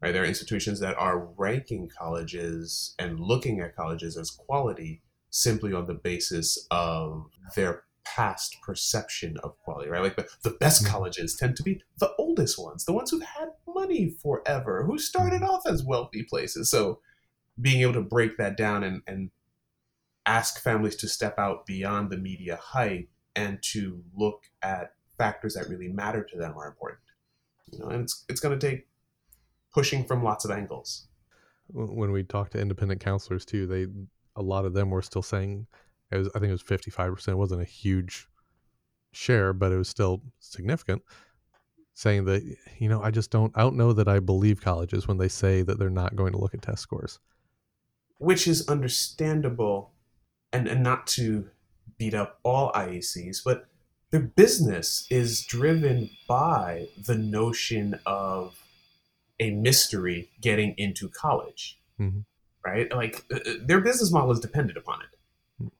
right? 0.00 0.12
There 0.12 0.22
are 0.22 0.26
institutions 0.26 0.78
that 0.78 0.96
are 0.96 1.30
ranking 1.36 1.90
colleges 1.98 2.94
and 2.96 3.18
looking 3.18 3.58
at 3.58 3.74
colleges 3.74 4.16
as 4.16 4.30
quality 4.30 5.02
simply 5.30 5.72
on 5.72 5.86
the 5.86 5.94
basis 5.94 6.64
of 6.70 7.26
their 7.56 7.82
past 8.04 8.56
perception 8.62 9.36
of 9.38 9.58
quality, 9.58 9.88
right? 9.88 10.02
Like 10.02 10.16
the, 10.16 10.28
the 10.42 10.56
best 10.58 10.84
Mhm. 10.84 10.88
colleges 10.88 11.36
tend 11.36 11.56
to 11.56 11.62
be 11.62 11.82
the 11.98 12.12
oldest 12.18 12.58
ones, 12.58 12.84
the 12.84 12.92
ones 12.92 13.10
who've 13.10 13.22
had 13.22 13.50
money 13.66 14.10
forever, 14.10 14.84
who 14.84 14.98
started 14.98 15.42
off 15.42 15.66
as 15.66 15.82
wealthy 15.84 16.22
places. 16.22 16.70
So 16.70 17.00
being 17.60 17.80
able 17.82 17.92
to 17.94 18.02
break 18.02 18.36
that 18.38 18.56
down 18.56 18.82
and, 18.82 19.02
and 19.06 19.30
ask 20.26 20.60
families 20.60 20.96
to 20.96 21.08
step 21.08 21.38
out 21.38 21.66
beyond 21.66 22.10
the 22.10 22.16
media 22.16 22.56
hype 22.60 23.08
and 23.34 23.62
to 23.62 24.02
look 24.14 24.44
at 24.62 24.94
factors 25.18 25.54
that 25.54 25.68
really 25.68 25.88
matter 25.88 26.24
to 26.24 26.36
them 26.38 26.56
are 26.56 26.68
important. 26.68 27.00
You 27.72 27.78
know, 27.80 27.88
and 27.88 28.02
it's 28.04 28.24
it's 28.28 28.40
going 28.40 28.58
to 28.58 28.70
take 28.70 28.88
pushing 29.72 30.04
from 30.04 30.22
lots 30.22 30.44
of 30.44 30.50
angles. 30.50 31.08
when 31.68 32.12
we 32.12 32.22
talked 32.22 32.52
to 32.52 32.60
independent 32.60 33.00
counselors 33.00 33.44
too, 33.44 33.66
they 33.66 33.86
a 34.36 34.42
lot 34.42 34.64
of 34.64 34.74
them 34.74 34.90
were 34.90 35.02
still 35.02 35.22
saying 35.22 35.66
it 36.12 36.18
was 36.18 36.28
I 36.34 36.38
think 36.38 36.48
it 36.50 36.52
was 36.52 36.62
fifty 36.62 36.90
five 36.90 37.14
percent. 37.14 37.34
It 37.34 37.38
wasn't 37.38 37.62
a 37.62 37.64
huge 37.64 38.28
share, 39.12 39.52
but 39.52 39.72
it 39.72 39.76
was 39.76 39.88
still 39.88 40.22
significant. 40.40 41.02
Saying 41.94 42.24
that 42.24 42.42
you 42.78 42.88
know 42.88 43.02
I 43.02 43.10
just 43.10 43.30
don't 43.30 43.52
I 43.56 43.60
don't 43.60 43.76
know 43.76 43.92
that 43.92 44.08
I 44.08 44.18
believe 44.20 44.60
colleges 44.60 45.06
when 45.06 45.18
they 45.18 45.28
say 45.28 45.62
that 45.62 45.78
they're 45.78 45.90
not 45.90 46.16
going 46.16 46.32
to 46.32 46.38
look 46.38 46.54
at 46.54 46.62
test 46.62 46.82
scores. 46.82 47.18
which 48.18 48.46
is 48.46 48.68
understandable 48.68 49.90
and, 50.52 50.68
and 50.68 50.82
not 50.82 51.06
to 51.08 51.48
beat 51.98 52.14
up 52.14 52.38
all 52.44 52.70
IECs, 52.72 53.38
but 53.44 53.66
their 54.10 54.20
business 54.20 55.06
is 55.10 55.44
driven 55.44 56.08
by 56.28 56.86
the 57.06 57.16
notion 57.16 57.98
of 58.06 58.62
a 59.40 59.50
mystery 59.50 60.30
getting 60.40 60.74
into 60.78 61.08
college, 61.08 61.80
Mhm. 61.98 62.24
right? 62.64 62.94
Like 62.94 63.24
uh, 63.32 63.36
uh, 63.44 63.54
their 63.66 63.80
business 63.80 64.12
model 64.12 64.30
is 64.30 64.40
dependent 64.40 64.78
upon 64.78 65.00
it. 65.02 65.08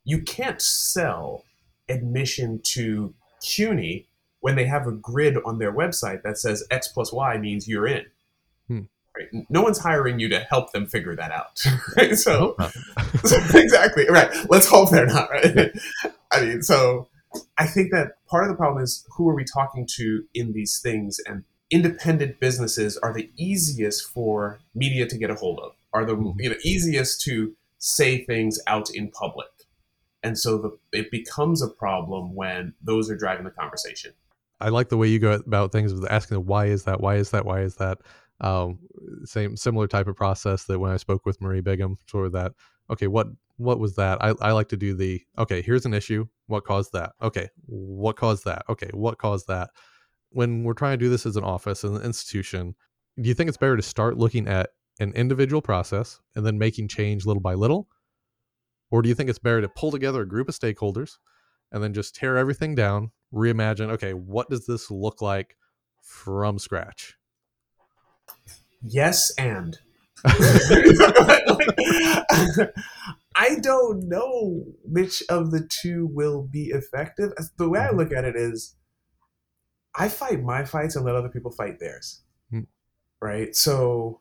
You 0.05 0.23
can't 0.23 0.61
sell 0.61 1.45
admission 1.88 2.61
to 2.64 3.14
CUNY 3.42 4.07
when 4.40 4.57
they 4.57 4.64
have 4.66 4.87
a 4.87 4.92
grid 4.92 5.37
on 5.45 5.59
their 5.59 5.73
website 5.73 6.23
that 6.23 6.38
says 6.38 6.64
X 6.71 6.88
plus 6.88 7.12
Y 7.12 7.38
means 7.38 7.68
you're 7.68 7.87
in. 7.87 8.05
Hmm. 8.68 8.81
Right? 9.16 9.45
No 9.51 9.62
one's 9.62 9.79
hiring 9.79 10.18
you 10.18 10.29
to 10.31 10.40
help 10.40 10.73
them 10.73 10.87
figure 10.87 11.14
that 11.16 11.31
out. 11.31 11.62
Right? 11.97 12.12
I 12.12 12.14
So 12.16 12.57
exactly 13.55 14.09
right. 14.09 14.31
Let's 14.51 14.66
hope 14.66 14.90
they're 14.90 15.07
not 15.07 15.31
right. 15.31 15.71
I 16.33 16.40
mean, 16.45 16.62
so 16.62 17.09
I 17.59 17.66
think 17.66 17.92
that 17.92 18.25
part 18.27 18.45
of 18.45 18.51
the 18.51 18.57
problem 18.57 18.83
is 18.83 19.07
who 19.16 19.29
are 19.29 19.35
we 19.35 19.45
talking 19.45 19.87
to 19.97 20.25
in 20.35 20.53
these 20.53 20.81
things, 20.81 21.21
and 21.27 21.45
independent 21.71 22.40
businesses 22.40 22.97
are 22.99 23.12
the 23.12 23.31
easiest 23.37 24.11
for 24.11 24.59
media 24.75 25.07
to 25.07 25.16
get 25.18 25.31
a 25.31 25.35
hold 25.35 25.59
of, 25.61 25.73
are 25.92 26.05
the 26.05 26.14
Mhm. 26.16 26.35
you 26.38 26.51
know 26.51 26.57
easiest 26.62 27.21
to 27.23 27.55
say 27.79 28.25
things 28.25 28.61
out 28.66 28.90
in 28.90 29.11
public, 29.11 29.49
and 30.23 30.39
so 30.39 30.59
the, 30.59 30.99
it 30.99 31.11
becomes 31.11 31.63
a 31.63 31.69
problem 31.69 32.35
when 32.35 32.75
those 32.83 33.11
are 33.11 33.17
driving 33.17 33.45
the 33.45 33.51
conversation. 33.51 34.13
I 34.61 34.69
like 34.69 34.89
the 34.89 34.97
way 34.97 35.09
you 35.09 35.19
go 35.19 35.33
about 35.33 35.73
things 35.73 35.93
with 35.93 36.11
asking 36.11 36.39
why 36.47 36.67
is 36.67 36.85
that? 36.85 37.01
Why 37.01 37.17
is 37.17 37.31
that? 37.31 37.45
Why 37.45 37.61
is 37.61 37.77
that? 37.77 37.99
Um, 38.41 38.79
same 39.25 39.57
similar 39.57 39.87
type 39.87 40.07
of 40.07 40.17
process 40.17 40.65
that 40.65 40.79
when 40.79 40.91
I 40.91 40.97
spoke 40.97 41.27
with 41.27 41.41
Marie 41.41 41.61
Bigham 41.61 41.97
for 42.07 42.29
that. 42.31 42.53
Okay, 42.91 43.07
what 43.07 43.29
what 43.57 43.79
was 43.79 43.97
that? 43.97 44.23
I, 44.23 44.35
I 44.41 44.53
like 44.53 44.69
to 44.69 44.77
do 44.77 44.95
the 44.95 45.21
okay. 45.39 45.63
Here's 45.63 45.87
an 45.87 45.95
issue. 45.95 46.27
What 46.47 46.65
caused 46.65 46.93
that? 46.93 47.13
Okay, 47.21 47.49
what 47.67 48.17
caused 48.17 48.45
that? 48.45 48.63
Okay, 48.69 48.91
what 48.93 49.19
caused 49.19 49.49
that? 49.49 49.71
When 50.31 50.65
we're 50.65 50.75
trying 50.75 50.99
to 50.99 51.05
do 51.05 51.11
this 51.11 51.27
as 51.27 51.37
an 51.37 51.45
office 51.45 51.85
and 51.85 51.97
an 51.97 52.03
institution, 52.03 52.75
do 53.21 53.29
you 53.29 53.35
think 53.35 53.49
it's 53.49 53.59
better 53.59 53.77
to 53.77 53.83
start 53.83 54.17
looking 54.17 54.49
at 54.49 54.71
an 55.01 55.13
individual 55.13 55.63
process 55.63 56.21
and 56.37 56.47
then 56.47 56.59
making 56.59 56.89
change 56.89 57.27
little 57.27 57.43
by 57.43 57.55
little, 57.55 57.89
or 58.93 59.03
do 59.03 59.09
you 59.09 59.15
think 59.15 59.29
it's 59.31 59.39
better 59.41 59.61
to 59.63 59.69
pull 59.69 59.91
together 59.91 60.21
a 60.23 60.29
group 60.29 60.49
of 60.49 60.55
stakeholders 60.55 61.17
and 61.73 61.83
then 61.83 61.95
just 61.95 62.15
tear 62.15 62.37
everything 62.37 62.75
down, 62.75 63.11
reimagine, 63.35 63.91
okay, 63.91 64.13
what 64.13 64.51
does 64.51 64.67
this 64.67 64.91
look 64.91 65.23
like 65.23 65.57
from 66.03 66.59
scratch? 66.59 67.17
Yes, 68.83 69.33
and 69.39 69.79
I 73.35 73.57
don't 73.61 74.09
know 74.09 74.65
which 74.85 75.23
of 75.29 75.51
the 75.51 75.67
two 75.69 76.07
will 76.13 76.43
be 76.43 76.67
effective. 76.67 77.33
The 77.57 77.69
way 77.69 77.81
I 77.81 77.89
Mhm. 77.89 77.97
look 77.97 78.13
at 78.13 78.25
it 78.25 78.37
is, 78.37 78.77
I 79.95 80.09
fight 80.09 80.43
my 80.43 80.65
fights 80.65 80.97
and 80.97 81.05
let 81.05 81.15
other 81.15 81.29
people 81.29 81.51
fight 81.51 81.79
theirs. 81.81 82.23
Hmm. 82.51 82.61
Right. 83.21 83.55
So, 83.57 84.21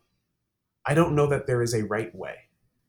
I 0.85 0.93
don't 0.93 1.15
know 1.15 1.27
that 1.27 1.47
there 1.47 1.61
is 1.61 1.73
a 1.73 1.83
right 1.85 2.13
way. 2.15 2.35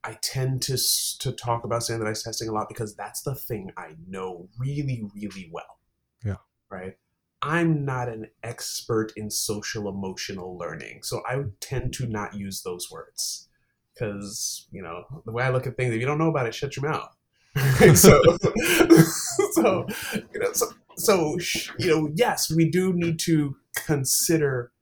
I 0.04 0.18
tend 0.22 0.62
to 0.62 0.76
to 1.20 1.32
talk 1.32 1.64
about 1.64 1.82
standardized 1.84 2.24
testing 2.24 2.48
a 2.48 2.52
lot 2.52 2.68
because 2.68 2.94
that's 2.94 3.22
the 3.22 3.34
thing 3.34 3.70
I 3.76 3.94
know 4.08 4.48
really, 4.58 5.04
really 5.14 5.48
well. 5.52 5.78
Yeah. 6.24 6.36
Right. 6.70 6.96
I'm 7.40 7.84
not 7.84 8.08
an 8.08 8.28
expert 8.42 9.12
in 9.16 9.30
social 9.30 9.88
emotional 9.88 10.56
learning, 10.56 11.02
so 11.02 11.22
I 11.28 11.36
would 11.36 11.60
tend 11.60 11.92
to 11.94 12.06
not 12.06 12.34
use 12.34 12.62
those 12.62 12.90
words 12.90 13.48
because 13.94 14.68
you 14.70 14.82
know 14.82 15.04
the 15.24 15.32
way 15.32 15.44
I 15.44 15.50
look 15.50 15.66
at 15.66 15.76
things. 15.76 15.94
If 15.94 16.00
you 16.00 16.06
don't 16.06 16.18
know 16.18 16.30
about 16.30 16.46
it, 16.46 16.54
shut 16.54 16.76
your 16.76 16.88
mouth. 16.90 17.14
so, 17.96 18.22
so 19.52 19.86
you 20.32 20.40
know, 20.40 20.52
so, 20.52 20.66
so 20.96 21.36
you 21.78 21.88
know, 21.88 22.10
yes, 22.14 22.50
we 22.50 22.70
do 22.70 22.92
need 22.92 23.18
to 23.20 23.56
consider 23.74 24.72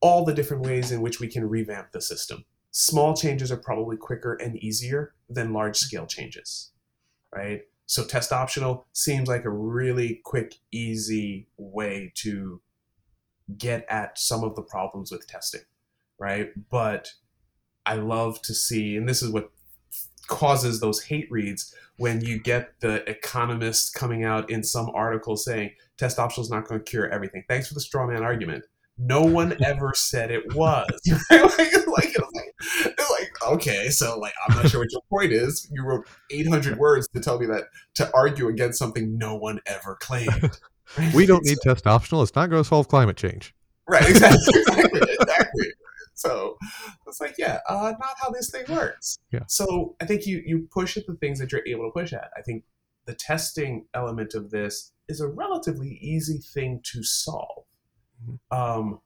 all 0.00 0.24
the 0.24 0.34
different 0.34 0.64
ways 0.64 0.92
in 0.92 1.00
which 1.00 1.20
we 1.20 1.28
can 1.28 1.48
revamp 1.48 1.92
the 1.92 2.00
system. 2.00 2.44
Small 2.78 3.16
changes 3.16 3.50
are 3.50 3.56
probably 3.56 3.96
quicker 3.96 4.34
and 4.34 4.62
easier 4.62 5.14
than 5.30 5.54
large 5.54 5.78
scale 5.78 6.04
changes, 6.04 6.72
right? 7.34 7.62
So 7.86 8.04
test 8.04 8.34
optional 8.34 8.86
seems 8.92 9.28
like 9.28 9.46
a 9.46 9.50
really 9.50 10.20
quick, 10.24 10.56
easy 10.72 11.48
way 11.56 12.12
to 12.16 12.60
get 13.56 13.86
at 13.88 14.18
some 14.18 14.44
of 14.44 14.56
the 14.56 14.60
problems 14.60 15.10
with 15.10 15.26
testing, 15.26 15.62
right? 16.18 16.50
But 16.70 17.12
I 17.86 17.94
love 17.94 18.42
to 18.42 18.52
see, 18.52 18.98
and 18.98 19.08
this 19.08 19.22
is 19.22 19.30
what 19.30 19.50
causes 20.26 20.78
those 20.78 21.02
hate 21.04 21.30
reads 21.30 21.74
when 21.96 22.20
you 22.20 22.38
get 22.38 22.78
the 22.80 23.08
economist 23.08 23.94
coming 23.94 24.22
out 24.22 24.50
in 24.50 24.62
some 24.62 24.90
article 24.94 25.38
saying 25.38 25.70
test 25.96 26.18
optional 26.18 26.44
is 26.44 26.50
not 26.50 26.68
going 26.68 26.78
to 26.78 26.84
cure 26.84 27.08
everything. 27.08 27.42
Thanks 27.48 27.68
for 27.68 27.74
the 27.74 27.80
straw 27.80 28.06
man 28.06 28.22
argument. 28.22 28.66
No 28.98 29.22
one 29.22 29.56
ever 29.64 29.92
said 29.94 30.30
it 30.30 30.54
was. 30.54 30.86
like, 31.30 31.86
like, 31.86 32.16
like, 32.86 33.26
like, 33.42 33.52
okay, 33.52 33.88
so 33.88 34.18
like 34.18 34.34
I'm 34.46 34.56
not 34.56 34.68
sure 34.68 34.80
what 34.80 34.92
your 34.92 35.02
point 35.10 35.32
is. 35.32 35.68
You 35.70 35.84
wrote 35.84 36.06
800 36.30 36.78
words 36.78 37.08
to 37.14 37.20
tell 37.20 37.38
me 37.38 37.46
that 37.46 37.64
to 37.94 38.10
argue 38.14 38.48
against 38.48 38.78
something 38.78 39.16
no 39.18 39.34
one 39.34 39.60
ever 39.66 39.96
claimed. 40.00 40.58
we 41.14 41.26
don't 41.26 41.44
need 41.44 41.58
so, 41.62 41.74
test 41.74 41.86
optional. 41.86 42.22
It's 42.22 42.34
not 42.34 42.50
going 42.50 42.62
to 42.62 42.68
solve 42.68 42.88
climate 42.88 43.16
change. 43.16 43.54
Right. 43.88 44.08
Exactly. 44.08 44.60
exactly. 44.60 45.00
exactly. 45.20 45.66
So 46.14 46.56
it's 47.06 47.20
like, 47.20 47.34
yeah, 47.38 47.60
uh, 47.68 47.92
not 48.00 48.14
how 48.20 48.30
this 48.30 48.50
thing 48.50 48.64
works. 48.68 49.18
Yeah. 49.30 49.44
So 49.48 49.96
I 50.00 50.06
think 50.06 50.26
you 50.26 50.42
you 50.44 50.68
push 50.72 50.96
at 50.96 51.06
the 51.06 51.14
things 51.14 51.38
that 51.38 51.52
you're 51.52 51.66
able 51.66 51.84
to 51.84 51.92
push 51.92 52.12
at. 52.12 52.30
I 52.36 52.42
think 52.42 52.64
the 53.04 53.14
testing 53.14 53.86
element 53.94 54.34
of 54.34 54.50
this 54.50 54.92
is 55.08 55.20
a 55.20 55.28
relatively 55.28 55.98
easy 56.00 56.38
thing 56.38 56.80
to 56.92 57.02
solve. 57.02 57.64
Mm-hmm. 58.24 58.58
Um, 58.58 59.00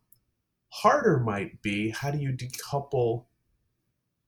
harder 0.70 1.18
might 1.18 1.60
be 1.62 1.90
how 1.90 2.10
do 2.10 2.18
you 2.18 2.30
decouple 2.30 3.24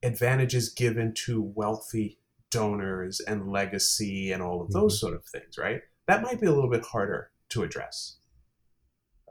advantages 0.03 0.69
given 0.69 1.15
to 1.15 1.43
wealthy 1.55 2.19
donors 2.51 3.21
and 3.21 3.51
legacy 3.51 4.31
and 4.33 4.43
all 4.43 4.61
of 4.61 4.71
those 4.71 4.95
mm-hmm. 4.97 5.07
sort 5.07 5.15
of 5.15 5.25
things, 5.25 5.59
right? 5.59 5.81
That 6.07 6.23
might 6.23 6.41
be 6.41 6.47
a 6.47 6.53
little 6.53 6.71
bit 6.71 6.85
harder 6.85 7.31
to 7.51 7.63
address. 7.63 8.19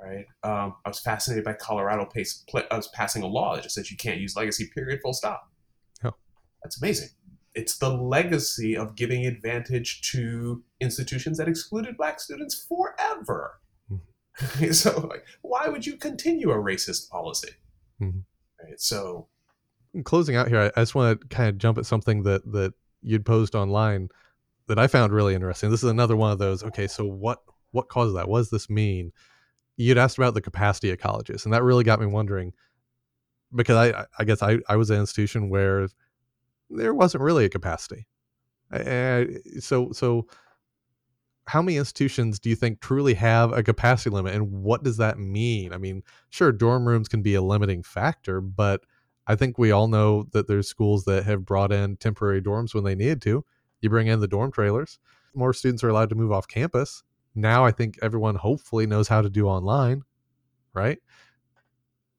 Right. 0.01 0.25
Um, 0.43 0.75
I 0.83 0.89
was 0.89 0.99
fascinated 0.99 1.45
by 1.45 1.53
Colorado 1.53 2.05
pace, 2.05 2.43
I 2.71 2.75
was 2.75 2.87
passing 2.87 3.21
a 3.21 3.27
law 3.27 3.55
that 3.55 3.63
just 3.63 3.75
says 3.75 3.91
you 3.91 3.97
can't 3.97 4.19
use 4.19 4.35
legacy. 4.35 4.67
Period. 4.73 4.99
Full 5.03 5.13
stop. 5.13 5.51
Oh. 6.03 6.15
That's 6.63 6.81
amazing. 6.81 7.09
It's 7.53 7.77
the 7.77 7.89
legacy 7.89 8.75
of 8.75 8.95
giving 8.95 9.27
advantage 9.27 10.01
to 10.11 10.63
institutions 10.79 11.37
that 11.37 11.47
excluded 11.47 11.97
black 11.97 12.19
students 12.19 12.65
forever. 12.67 13.59
Mm-hmm. 13.91 14.71
so, 14.71 15.07
like, 15.07 15.25
why 15.43 15.67
would 15.67 15.85
you 15.85 15.97
continue 15.97 16.49
a 16.49 16.55
racist 16.55 17.09
policy? 17.09 17.51
Mm-hmm. 18.01 18.19
Right. 18.63 18.79
So, 18.79 19.27
closing 20.03 20.35
out 20.35 20.47
here, 20.47 20.71
I 20.75 20.81
just 20.81 20.95
want 20.95 21.21
to 21.21 21.27
kind 21.27 21.49
of 21.49 21.57
jump 21.57 21.77
at 21.77 21.85
something 21.85 22.23
that 22.23 22.49
that 22.51 22.73
you'd 23.01 23.25
posed 23.25 23.55
online 23.55 24.09
that 24.67 24.79
I 24.79 24.87
found 24.87 25.13
really 25.13 25.35
interesting. 25.35 25.69
This 25.69 25.83
is 25.83 25.89
another 25.89 26.15
one 26.15 26.31
of 26.31 26.39
those. 26.39 26.63
Okay, 26.63 26.87
so 26.87 27.05
what 27.05 27.39
what 27.71 27.89
causes 27.89 28.15
that? 28.15 28.27
What 28.27 28.39
does 28.39 28.49
this 28.49 28.69
mean? 28.69 29.11
You'd 29.77 29.97
asked 29.97 30.17
about 30.17 30.33
the 30.33 30.41
capacity 30.41 30.91
of 30.91 30.99
colleges, 30.99 31.45
and 31.45 31.53
that 31.53 31.63
really 31.63 31.83
got 31.83 31.99
me 31.99 32.05
wondering 32.05 32.53
because 33.55 33.75
I 33.75 34.05
I 34.17 34.23
guess 34.23 34.41
I 34.41 34.59
I 34.69 34.75
was 34.75 34.89
an 34.89 34.99
institution 34.99 35.49
where 35.49 35.87
there 36.69 36.93
wasn't 36.93 37.23
really 37.23 37.45
a 37.45 37.49
capacity. 37.49 38.07
so 39.59 39.91
so 39.91 40.27
how 41.47 41.61
many 41.61 41.77
institutions 41.77 42.39
do 42.39 42.49
you 42.49 42.55
think 42.55 42.79
truly 42.79 43.13
have 43.15 43.51
a 43.51 43.63
capacity 43.63 44.09
limit 44.09 44.33
and 44.33 44.51
what 44.51 44.83
does 44.83 44.97
that 44.97 45.19
mean? 45.19 45.73
I 45.73 45.77
mean, 45.77 46.03
sure 46.29 46.51
dorm 46.51 46.87
rooms 46.87 47.09
can 47.09 47.21
be 47.21 47.35
a 47.35 47.41
limiting 47.41 47.83
factor, 47.83 48.39
but 48.39 48.85
I 49.27 49.35
think 49.35 49.57
we 49.57 49.71
all 49.71 49.87
know 49.87 50.27
that 50.31 50.47
there's 50.47 50.67
schools 50.67 51.05
that 51.05 51.23
have 51.25 51.45
brought 51.45 51.71
in 51.71 51.97
temporary 51.97 52.41
dorms 52.41 52.73
when 52.73 52.83
they 52.83 52.95
needed 52.95 53.21
to. 53.23 53.45
You 53.81 53.89
bring 53.89 54.07
in 54.07 54.19
the 54.19 54.27
dorm 54.27 54.51
trailers, 54.51 54.99
more 55.33 55.53
students 55.53 55.83
are 55.83 55.89
allowed 55.89 56.09
to 56.09 56.15
move 56.15 56.31
off 56.31 56.47
campus. 56.47 57.03
Now 57.35 57.65
I 57.65 57.71
think 57.71 57.97
everyone 58.01 58.35
hopefully 58.35 58.85
knows 58.85 59.07
how 59.07 59.21
to 59.21 59.29
do 59.29 59.47
online, 59.47 60.03
right? 60.73 60.99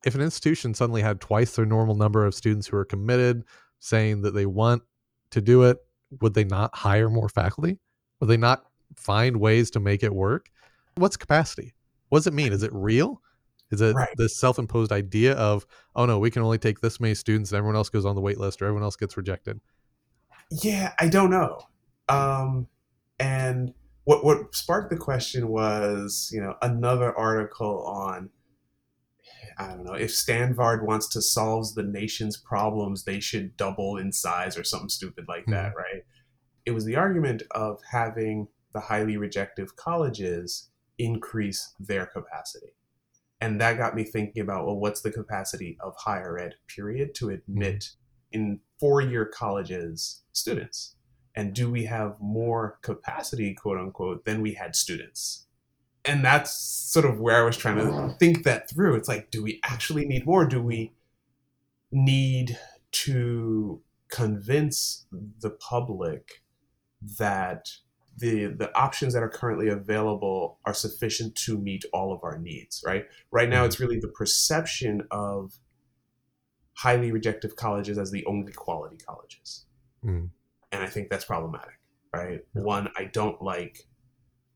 If 0.04 0.14
an 0.14 0.20
institution 0.20 0.74
suddenly 0.74 1.02
had 1.02 1.20
twice 1.20 1.54
their 1.54 1.66
normal 1.66 1.94
number 1.94 2.26
of 2.26 2.34
students 2.34 2.66
who 2.66 2.76
are 2.76 2.84
committed, 2.84 3.44
saying 3.78 4.22
that 4.22 4.32
they 4.32 4.46
want 4.46 4.82
to 5.30 5.40
do 5.40 5.62
it, 5.62 5.78
would 6.20 6.34
they 6.34 6.44
not 6.44 6.74
hire 6.74 7.08
more 7.08 7.28
faculty? 7.28 7.78
Would 8.20 8.28
they 8.28 8.36
not 8.36 8.64
find 8.96 9.36
ways 9.36 9.70
to 9.72 9.80
make 9.80 10.02
it 10.02 10.14
work? 10.14 10.50
What's 10.96 11.16
capacity? 11.16 11.74
What 12.08 12.18
does 12.18 12.26
it 12.26 12.34
mean? 12.34 12.52
Is 12.52 12.62
it 12.62 12.72
real? 12.72 13.21
Is 13.72 13.80
it 13.80 13.94
right. 13.94 14.08
this 14.16 14.36
self-imposed 14.36 14.92
idea 14.92 15.32
of, 15.32 15.66
oh 15.96 16.04
no, 16.04 16.18
we 16.18 16.30
can 16.30 16.42
only 16.42 16.58
take 16.58 16.80
this 16.80 17.00
many 17.00 17.14
students 17.14 17.50
and 17.50 17.58
everyone 17.58 17.76
else 17.76 17.88
goes 17.88 18.04
on 18.04 18.14
the 18.14 18.20
wait 18.20 18.38
list 18.38 18.60
or 18.60 18.66
everyone 18.66 18.82
else 18.82 18.96
gets 18.96 19.16
rejected? 19.16 19.60
Yeah, 20.50 20.92
I 21.00 21.08
don't 21.08 21.30
know. 21.30 21.60
Um, 22.08 22.68
and 23.18 23.72
what 24.04 24.24
what 24.24 24.54
sparked 24.54 24.90
the 24.90 24.96
question 24.96 25.48
was, 25.48 26.30
you 26.32 26.40
know, 26.40 26.56
another 26.60 27.16
article 27.16 27.84
on 27.86 28.30
I 29.58 29.68
don't 29.68 29.84
know, 29.84 29.94
if 29.94 30.14
Stanford 30.14 30.86
wants 30.86 31.08
to 31.10 31.22
solve 31.22 31.74
the 31.74 31.82
nation's 31.82 32.36
problems, 32.36 33.04
they 33.04 33.20
should 33.20 33.56
double 33.56 33.96
in 33.96 34.12
size 34.12 34.56
or 34.56 34.64
something 34.64 34.88
stupid 34.88 35.26
like 35.28 35.44
that, 35.46 35.70
mm-hmm. 35.70 35.78
right? 35.78 36.02
It 36.64 36.72
was 36.72 36.84
the 36.84 36.96
argument 36.96 37.42
of 37.52 37.80
having 37.90 38.48
the 38.72 38.80
highly 38.80 39.16
rejective 39.16 39.76
colleges 39.76 40.70
increase 40.98 41.74
their 41.78 42.06
capacity 42.06 42.72
and 43.42 43.60
that 43.60 43.76
got 43.76 43.96
me 43.96 44.04
thinking 44.04 44.40
about 44.40 44.66
well 44.66 44.78
what's 44.78 45.00
the 45.00 45.10
capacity 45.10 45.76
of 45.80 45.96
higher 45.98 46.38
ed 46.38 46.54
period 46.68 47.12
to 47.16 47.28
admit 47.30 47.80
mm-hmm. 48.32 48.38
in 48.38 48.60
four 48.78 49.00
year 49.00 49.26
colleges 49.26 50.22
students? 50.32 50.94
And 51.34 51.54
do 51.54 51.70
we 51.70 51.86
have 51.86 52.16
more 52.20 52.78
capacity 52.82 53.54
quote 53.54 53.78
unquote 53.78 54.24
than 54.24 54.42
we 54.42 54.54
had 54.54 54.76
students? 54.76 55.46
And 56.04 56.24
that's 56.24 56.52
sort 56.52 57.04
of 57.04 57.20
where 57.20 57.42
i 57.42 57.44
was 57.44 57.56
trying 57.56 57.78
to 57.78 58.14
think 58.18 58.44
that 58.44 58.70
through. 58.70 58.94
It's 58.94 59.08
like 59.08 59.30
do 59.32 59.42
we 59.42 59.60
actually 59.64 60.04
need 60.06 60.24
more? 60.24 60.46
Do 60.46 60.62
we 60.62 60.92
need 61.90 62.58
to 62.92 63.82
convince 64.08 65.06
the 65.40 65.50
public 65.50 66.42
that 67.18 67.70
the 68.16 68.46
the 68.46 68.74
options 68.76 69.14
that 69.14 69.22
are 69.22 69.28
currently 69.28 69.68
available 69.68 70.58
are 70.64 70.74
sufficient 70.74 71.34
to 71.34 71.58
meet 71.58 71.84
all 71.92 72.12
of 72.12 72.20
our 72.22 72.38
needs 72.38 72.82
right? 72.86 73.04
Right 73.30 73.48
now 73.48 73.64
it's 73.64 73.80
really 73.80 73.98
the 73.98 74.08
perception 74.08 75.02
of 75.10 75.54
highly 76.74 77.12
rejective 77.12 77.56
colleges 77.56 77.98
as 77.98 78.10
the 78.10 78.24
only 78.26 78.52
quality 78.52 78.96
colleges. 78.96 79.66
Mm. 80.04 80.30
and 80.72 80.82
i 80.82 80.86
think 80.88 81.10
that's 81.10 81.24
problematic 81.24 81.78
right? 82.12 82.40
Yeah. 82.56 82.62
one 82.62 82.88
i 82.96 83.04
don't 83.04 83.40
like 83.40 83.86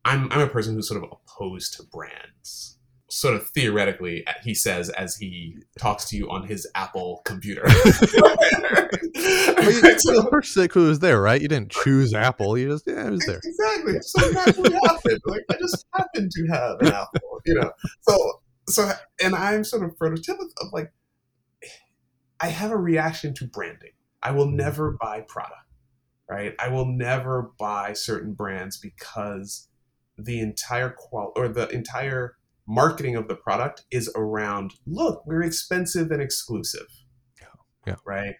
i'm 0.03 0.29
i'm 0.33 0.41
a 0.41 0.47
person 0.47 0.73
who's 0.73 0.89
sort 0.89 1.01
of 1.01 1.09
opposed 1.09 1.73
to 1.77 1.83
brands 1.83 2.76
sort 3.09 3.35
of 3.35 3.47
theoretically 3.47 4.25
he 4.43 4.53
says 4.53 4.89
as 4.89 5.15
he 5.15 5.57
talks 5.79 6.09
to 6.09 6.17
you 6.17 6.29
on 6.29 6.45
his 6.47 6.67
apple 6.75 7.21
computer. 7.25 7.63
Well, 9.17 9.73
you, 9.73 9.81
the 9.81 10.27
first 10.29 10.53
six 10.53 10.75
was 10.75 10.99
there 10.99 11.21
right? 11.21 11.41
You 11.41 11.47
didn't 11.47 11.71
choose 11.71 12.13
apple 12.13 12.57
you 12.57 12.69
just 12.69 12.85
yeah 12.87 13.07
it 13.07 13.11
was 13.11 13.25
there. 13.25 13.41
Exactly. 13.43 13.99
So 14.01 14.29
naturally 14.29 14.73
happened. 14.73 15.21
Like 15.25 15.45
i 15.49 15.55
just 15.57 15.85
happened 15.93 16.31
to 16.31 16.47
have 16.47 16.79
an 16.81 16.87
apple 16.87 17.41
you 17.45 17.55
know? 17.55 17.71
So 18.01 18.41
so 18.69 18.91
and 19.23 19.35
i'm 19.35 19.63
sort 19.63 19.83
of 19.83 19.97
prototypical 19.97 20.49
of 20.61 20.73
like 20.73 20.91
i 22.39 22.47
have 22.47 22.71
a 22.71 22.77
reaction 22.77 23.33
to 23.35 23.45
branding. 23.45 23.91
I 24.21 24.31
will 24.31 24.47
mm-hmm. 24.47 24.57
never 24.57 24.97
buy 24.99 25.21
prada 25.27 25.55
right? 26.29 26.53
I 26.59 26.69
will 26.69 26.85
never 26.85 27.51
buy 27.57 27.93
certain 27.93 28.33
brands 28.33 28.77
because 28.77 29.69
the 30.17 30.39
entire 30.39 30.89
qual 30.89 31.31
or 31.35 31.47
the 31.47 31.69
entire 31.69 32.35
marketing 32.67 33.15
of 33.15 33.27
the 33.27 33.35
product 33.35 33.85
is 33.91 34.11
around 34.15 34.73
look 34.85 35.25
we're 35.25 35.41
expensive 35.41 36.11
and 36.11 36.21
exclusive. 36.21 36.87
Yeah. 37.85 37.95
Right? 38.05 38.35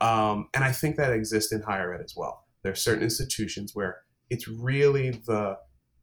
Um, 0.00 0.48
and 0.54 0.62
i 0.62 0.70
think 0.72 0.96
that 0.96 1.12
exists 1.12 1.52
in 1.52 1.62
higher 1.62 1.92
ed 1.92 2.00
as 2.04 2.14
well. 2.16 2.44
There 2.62 2.72
are 2.72 2.76
certain 2.76 3.02
institutions 3.02 3.72
where 3.74 3.98
it's 4.30 4.46
really 4.46 5.10
the 5.10 5.58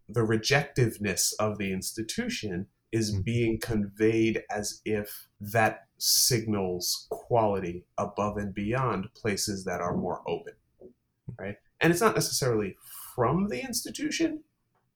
the 0.08 0.22
rejectiveness 0.22 1.34
of 1.40 1.58
the 1.58 1.72
institution 1.72 2.68
is 2.92 3.12
mm-hmm. 3.12 3.22
being 3.22 3.60
conveyed 3.60 4.44
as 4.52 4.82
if 4.84 5.28
that 5.40 5.88
signals 6.00 7.08
quality 7.12 7.86
above 7.98 8.38
and 8.38 8.54
beyond 8.54 9.14
places 9.14 9.64
that 9.66 9.80
are 9.80 9.96
more 9.96 10.22
open. 10.28 10.54
Right? 11.38 11.56
And 11.80 11.92
it's 11.92 12.02
not 12.02 12.16
necessarily 12.16 12.76
from 13.16 13.48
the 13.48 13.62
institution 13.62 14.44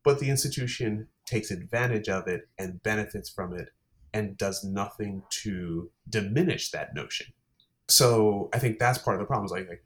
but 0.04 0.20
the 0.20 0.30
institution 0.30 1.08
takes 1.26 1.52
advantage 1.52 2.10
of 2.10 2.28
it 2.28 2.50
and 2.58 2.82
benefits 2.84 3.30
from 3.30 3.54
it 3.54 3.70
and 4.14 4.38
does 4.38 4.64
nothing 4.64 5.24
to 5.30 5.90
diminish 6.10 6.72
that 6.72 6.94
notion. 6.94 7.28
So 7.88 8.50
I 8.54 8.60
think 8.60 8.80
that's 8.80 8.98
part 8.98 9.16
of 9.16 9.20
the 9.20 9.26
problem. 9.26 9.46
Is 9.46 9.52
like, 9.52 9.68
like, 9.68 9.84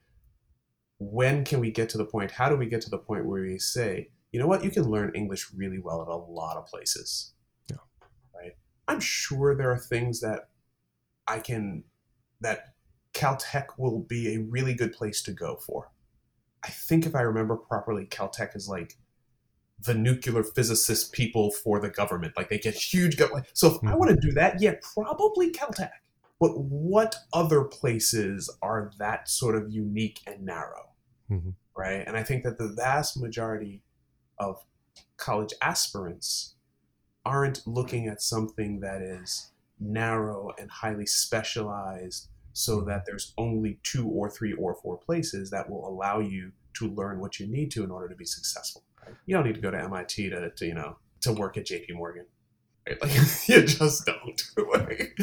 when 1.00 1.46
can 1.46 1.60
we 1.60 1.72
get 1.72 1.90
to 1.90 1.98
the 1.98 2.06
point? 2.06 2.32
How 2.32 2.50
do 2.50 2.56
we 2.56 2.66
get 2.66 2.82
to 2.82 2.90
the 2.90 2.98
point 2.98 3.26
where 3.26 3.42
we 3.42 3.60
say, 3.60 4.10
you 4.32 4.40
know 4.40 4.48
what, 4.48 4.64
you 4.64 4.72
can 4.72 4.90
learn 4.90 5.12
English 5.16 5.48
really 5.56 5.80
well 5.80 6.02
at 6.02 6.08
a 6.08 6.16
lot 6.16 6.58
of 6.58 6.66
places. 6.66 7.34
Yeah. 7.70 7.78
Right. 8.36 8.54
I'm 8.88 9.00
sure 9.00 9.56
there 9.56 9.72
are 9.72 9.80
things 9.80 10.20
that 10.22 10.50
I 11.28 11.40
can 11.40 11.84
that 12.42 12.74
Caltech 13.14 13.68
will 13.78 14.00
be 14.00 14.36
a 14.36 14.42
really 14.50 14.74
good 14.74 14.94
place 14.94 15.22
to 15.24 15.32
go 15.32 15.56
for. 15.66 15.92
I 16.64 16.70
think 16.70 17.06
if 17.06 17.16
I 17.16 17.22
remember 17.22 17.56
properly, 17.56 18.06
Caltech 18.06 18.56
is 18.56 18.68
like 18.68 18.98
the 19.80 19.94
nuclear 19.94 20.44
physicist 20.44 21.12
people 21.12 21.52
for 21.52 21.80
the 21.80 21.90
government. 21.90 22.34
Like 22.36 22.50
they 22.50 22.58
get 22.58 22.74
huge 22.74 23.18
go- 23.18 23.42
so 23.54 23.68
if 23.68 23.74
mm-hmm. 23.76 23.90
I 23.90 23.96
want 23.96 24.12
to 24.12 24.28
do 24.28 24.34
that, 24.34 24.62
yeah, 24.62 24.76
probably 24.94 25.52
Caltech. 25.52 25.92
But 26.40 26.60
what 26.60 27.16
other 27.34 27.64
places 27.64 28.50
are 28.62 28.92
that 29.00 29.28
sort 29.30 29.56
of 29.56 29.72
unique 29.72 30.20
and 30.28 30.46
narrow? 30.46 30.88
mm-hmm. 31.32 31.50
right? 31.76 32.04
And 32.06 32.16
I 32.16 32.24
think 32.24 32.44
that 32.44 32.58
the 32.58 32.68
vast 32.68 33.20
majority 33.20 33.82
of 34.38 34.64
college 35.18 35.54
aspirants 35.62 36.56
aren't 37.26 37.66
looking 37.68 38.08
at 38.08 38.22
something 38.22 38.80
that 38.80 39.02
is 39.02 39.52
narrow 39.80 40.52
and 40.58 40.70
highly 40.72 41.06
specialized 41.06 42.30
so 42.54 42.82
that 42.82 43.06
there's 43.06 43.34
only 43.38 43.80
two 43.84 44.08
or 44.08 44.30
three 44.30 44.54
or 44.54 44.76
four 44.76 44.98
places 44.98 45.50
that 45.52 45.70
will 45.70 45.88
allow 45.88 46.20
you 46.20 46.52
to 46.74 46.88
learn 46.88 47.20
what 47.20 47.40
you 47.40 47.48
need 47.48 47.70
to 47.72 47.84
in 47.84 47.92
order 47.92 48.08
to 48.08 48.16
be 48.16 48.26
successful. 48.26 48.84
You 49.26 49.36
don't 49.36 49.46
need 49.46 49.56
to 49.56 49.62
go 49.62 49.72
to 49.72 49.82
MIT 49.82 50.30
to, 50.30 50.50
to 50.50 50.66
you 50.66 50.74
know 50.74 50.98
to 51.22 51.34
work 51.34 51.58
at 51.58 51.66
JP 51.66 51.96
Morgan. 51.96 52.26
Right? 52.88 53.02
Like 53.02 53.12
you 53.48 53.64
just 53.64 54.06
don't. 54.06 54.42
like, 54.74 55.18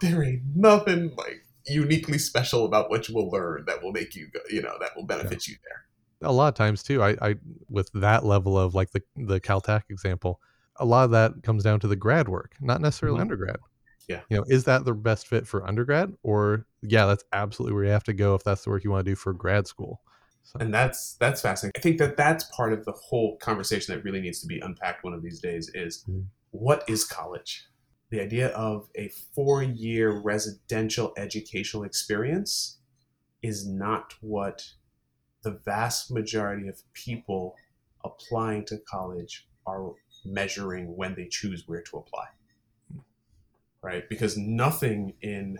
there 0.00 0.22
ain't 0.22 0.42
nothing 0.54 1.12
like 1.16 1.44
uniquely 1.66 2.18
special 2.18 2.64
about 2.64 2.90
what 2.90 3.08
you 3.08 3.14
will 3.14 3.30
learn 3.30 3.64
that 3.66 3.82
will 3.82 3.92
make 3.92 4.14
you 4.14 4.28
go, 4.32 4.40
you 4.50 4.62
know 4.62 4.76
that 4.80 4.90
will 4.96 5.06
benefit 5.06 5.46
yeah. 5.46 5.52
you 5.52 5.58
there. 5.64 6.28
A 6.28 6.32
lot 6.32 6.48
of 6.48 6.54
times 6.54 6.82
too, 6.82 7.02
I, 7.02 7.16
I 7.20 7.34
with 7.68 7.90
that 7.94 8.24
level 8.24 8.58
of 8.58 8.74
like 8.74 8.90
the 8.92 9.02
the 9.16 9.40
Caltech 9.40 9.82
example, 9.90 10.40
a 10.76 10.84
lot 10.84 11.04
of 11.04 11.10
that 11.12 11.42
comes 11.42 11.64
down 11.64 11.80
to 11.80 11.88
the 11.88 11.96
grad 11.96 12.28
work, 12.28 12.54
not 12.60 12.80
necessarily 12.80 13.16
mm-hmm. 13.16 13.22
undergrad. 13.22 13.58
Yeah. 14.08 14.20
You 14.28 14.38
know, 14.38 14.44
is 14.48 14.64
that 14.64 14.84
the 14.84 14.94
best 14.94 15.26
fit 15.26 15.46
for 15.46 15.66
undergrad 15.66 16.12
or 16.22 16.66
yeah, 16.82 17.06
that's 17.06 17.24
absolutely 17.32 17.74
where 17.74 17.84
you 17.84 17.90
have 17.90 18.04
to 18.04 18.12
go 18.12 18.34
if 18.34 18.42
that's 18.42 18.64
the 18.64 18.70
work 18.70 18.84
you 18.84 18.90
want 18.90 19.04
to 19.04 19.10
do 19.10 19.14
for 19.14 19.32
grad 19.32 19.66
school. 19.66 20.00
So. 20.44 20.58
And 20.60 20.72
that's 20.72 21.14
that's 21.14 21.40
fascinating. 21.40 21.78
I 21.78 21.80
think 21.80 21.98
that 21.98 22.16
that's 22.16 22.44
part 22.54 22.72
of 22.72 22.84
the 22.84 22.92
whole 22.92 23.36
conversation 23.38 23.94
that 23.94 24.04
really 24.04 24.20
needs 24.20 24.40
to 24.40 24.46
be 24.46 24.60
unpacked 24.60 25.04
one 25.04 25.14
of 25.14 25.22
these 25.22 25.40
days 25.40 25.70
is 25.74 26.04
mm-hmm. 26.08 26.22
what 26.50 26.84
is 26.88 27.04
college? 27.04 27.66
The 28.10 28.20
idea 28.20 28.48
of 28.48 28.88
a 28.94 29.10
4-year 29.36 30.20
residential 30.20 31.14
educational 31.16 31.84
experience 31.84 32.78
is 33.42 33.66
not 33.66 34.14
what 34.20 34.62
the 35.42 35.58
vast 35.64 36.10
majority 36.10 36.68
of 36.68 36.82
people 36.92 37.56
applying 38.04 38.66
to 38.66 38.76
college 38.86 39.48
are 39.66 39.92
measuring 40.26 40.94
when 40.94 41.14
they 41.14 41.26
choose 41.26 41.64
where 41.66 41.80
to 41.82 41.96
apply 41.96 42.26
right? 43.82 44.08
Because 44.08 44.38
nothing 44.38 45.14
in 45.20 45.58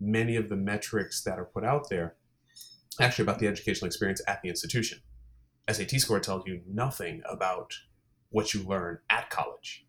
many 0.00 0.36
of 0.36 0.48
the 0.48 0.56
metrics 0.56 1.22
that 1.22 1.38
are 1.38 1.44
put 1.44 1.64
out 1.64 1.88
there 1.90 2.16
actually 3.00 3.24
about 3.24 3.38
the 3.38 3.46
educational 3.46 3.86
experience 3.86 4.22
at 4.26 4.42
the 4.42 4.48
institution. 4.48 5.00
SAT 5.70 5.90
score 5.92 6.20
tells 6.20 6.46
you 6.46 6.60
nothing 6.66 7.22
about 7.28 7.74
what 8.30 8.54
you 8.54 8.62
learn 8.62 8.98
at 9.10 9.30
college. 9.30 9.86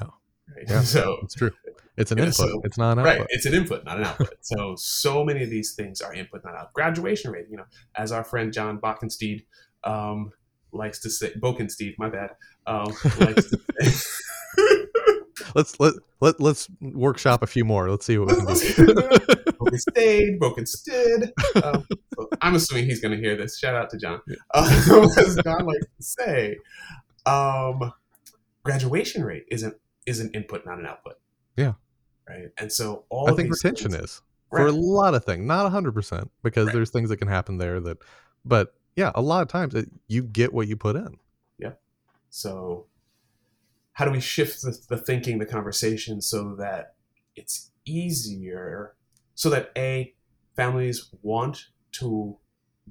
Yeah. 0.00 0.08
Right? 0.54 0.64
Yeah, 0.68 0.80
so 0.82 1.18
it's 1.22 1.34
true. 1.34 1.50
It's 1.96 2.12
an 2.12 2.18
input. 2.18 2.34
So, 2.34 2.60
it's 2.64 2.76
not 2.76 2.92
an 2.92 3.00
output. 3.00 3.18
Right. 3.20 3.26
It's 3.30 3.46
an 3.46 3.54
input, 3.54 3.84
not 3.84 3.98
an 3.98 4.04
output. 4.04 4.34
so 4.40 4.74
so 4.76 5.24
many 5.24 5.42
of 5.42 5.50
these 5.50 5.74
things 5.74 6.00
are 6.00 6.12
input, 6.12 6.44
not 6.44 6.54
out. 6.54 6.72
Graduation 6.74 7.30
rate, 7.30 7.46
you 7.50 7.56
know, 7.56 7.64
as 7.96 8.12
our 8.12 8.24
friend 8.24 8.52
John 8.52 8.78
Bockensteed 8.78 9.44
um, 9.84 10.32
likes 10.72 10.98
to 11.00 11.10
say, 11.10 11.32
Bokensteed, 11.32 11.94
my 11.98 12.10
bad, 12.10 12.30
um, 12.66 12.92
likes 13.18 13.50
to 13.50 13.58
say, 13.80 14.84
let's 15.54 15.80
let 15.80 15.94
let 16.20 16.40
let's 16.40 16.68
workshop 16.80 17.42
a 17.42 17.46
few 17.46 17.64
more. 17.64 17.90
Let's 17.90 18.04
see 18.04 18.18
what 18.18 18.28
we 18.28 18.74
can 18.74 18.86
do. 18.86 19.36
Broken 19.66 19.78
stayed, 19.78 20.38
broken 20.38 20.66
stood. 20.66 21.32
Um, 21.62 21.86
so 22.14 22.28
I'm 22.40 22.54
assuming 22.54 22.86
he's 22.86 23.00
going 23.00 23.16
to 23.16 23.22
hear 23.22 23.36
this. 23.36 23.58
Shout 23.58 23.74
out 23.74 23.90
to 23.90 23.98
John. 23.98 24.20
Uh, 24.54 25.08
as 25.18 25.38
John 25.44 25.66
likes 25.66 25.86
to 25.86 26.02
say, 26.02 26.56
um, 27.24 27.92
graduation 28.62 29.24
rate 29.24 29.44
is 29.50 29.62
an 29.62 29.74
is 30.06 30.20
an 30.20 30.30
input, 30.32 30.64
not 30.64 30.78
an 30.78 30.86
output. 30.86 31.18
Yeah. 31.56 31.74
Right. 32.28 32.50
And 32.58 32.72
so 32.72 33.04
all 33.08 33.30
I 33.30 33.34
think 33.34 33.52
retention 33.52 33.92
things, 33.92 34.04
is 34.04 34.22
right. 34.50 34.62
for 34.62 34.66
a 34.66 34.72
lot 34.72 35.14
of 35.14 35.24
things, 35.24 35.44
not 35.46 35.70
hundred 35.70 35.92
percent, 35.92 36.30
because 36.42 36.66
right. 36.66 36.74
there's 36.74 36.90
things 36.90 37.08
that 37.10 37.18
can 37.18 37.28
happen 37.28 37.58
there 37.58 37.80
that, 37.80 37.98
but 38.44 38.74
yeah, 38.96 39.12
a 39.14 39.22
lot 39.22 39.42
of 39.42 39.48
times 39.48 39.74
it, 39.74 39.90
you 40.08 40.22
get 40.22 40.52
what 40.52 40.66
you 40.68 40.76
put 40.76 40.96
in. 40.96 41.18
Yeah. 41.58 41.72
So 42.30 42.86
how 43.92 44.04
do 44.04 44.10
we 44.10 44.20
shift 44.20 44.62
the, 44.62 44.78
the 44.88 44.98
thinking, 44.98 45.38
the 45.38 45.46
conversation, 45.46 46.20
so 46.20 46.54
that 46.56 46.94
it's 47.36 47.70
easier, 47.84 48.95
so 49.36 49.50
that 49.50 49.70
a 49.76 50.12
families 50.56 51.10
want 51.22 51.66
to 51.92 52.36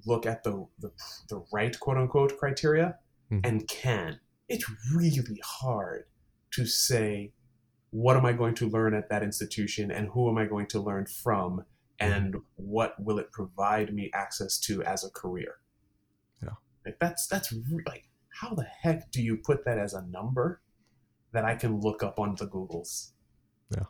look 0.06 0.26
at 0.26 0.44
the 0.44 0.66
the, 0.80 0.92
the 1.30 1.44
right 1.52 1.78
quote 1.80 1.98
unquote 1.98 2.38
criteria 2.38 2.96
mm-hmm. 3.30 3.42
and 3.44 3.68
can. 3.68 4.20
It's 4.48 4.66
really 4.94 5.42
hard 5.44 6.06
to 6.52 6.66
say 6.66 7.34
what 7.90 8.16
am 8.16 8.26
I 8.26 8.34
going 8.34 8.56
to 8.56 8.70
learn 8.70 8.94
at 8.94 9.10
that 9.10 9.24
institution 9.24 9.92
and 9.92 10.10
who 10.10 10.30
am 10.30 10.38
I 10.38 10.46
going 10.46 10.68
to 10.68 10.80
learn 10.80 11.08
from 11.08 11.66
and 12.00 12.34
mm-hmm. 12.34 12.40
what 12.56 12.96
will 13.04 13.20
it 13.20 13.32
provide 13.32 13.94
me 13.94 14.12
access 14.14 14.58
to 14.60 14.84
as 14.84 15.04
a 15.04 15.10
career. 15.10 15.56
Yeah. 16.44 16.50
Like 16.86 16.98
that's 17.00 17.28
that's 17.28 17.52
re- 17.52 17.84
like 17.88 18.10
how 18.30 18.54
the 18.54 18.66
heck 18.66 19.12
do 19.12 19.24
you 19.24 19.38
put 19.38 19.66
that 19.66 19.80
as 19.80 19.94
a 19.94 20.06
number 20.06 20.62
that 21.32 21.46
I 21.46 21.56
can 21.56 21.80
look 21.82 22.04
up 22.04 22.20
on 22.20 22.36
the 22.36 22.48
Googles. 22.48 23.12
Yeah. 23.72 23.86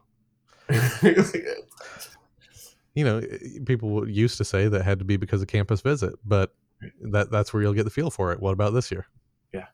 you 2.96 3.04
know, 3.04 3.22
people 3.66 4.10
used 4.10 4.38
to 4.38 4.46
say 4.46 4.68
that 4.70 4.84
had 4.84 5.00
to 5.00 5.06
be 5.06 5.18
because 5.18 5.41
of 5.41 5.50
campus 5.50 5.82
visit, 5.82 6.16
but 6.26 6.56
that 7.12 7.30
that's 7.30 7.54
where 7.54 7.62
you'll 7.62 7.74
get 7.74 7.84
the 7.84 7.89
feel 7.89 8.10
for 8.10 8.32
it. 8.32 8.39
What 8.39 8.54
about 8.54 8.74
this 8.74 8.89
year? 8.89 9.06
Yeah. 9.54 9.66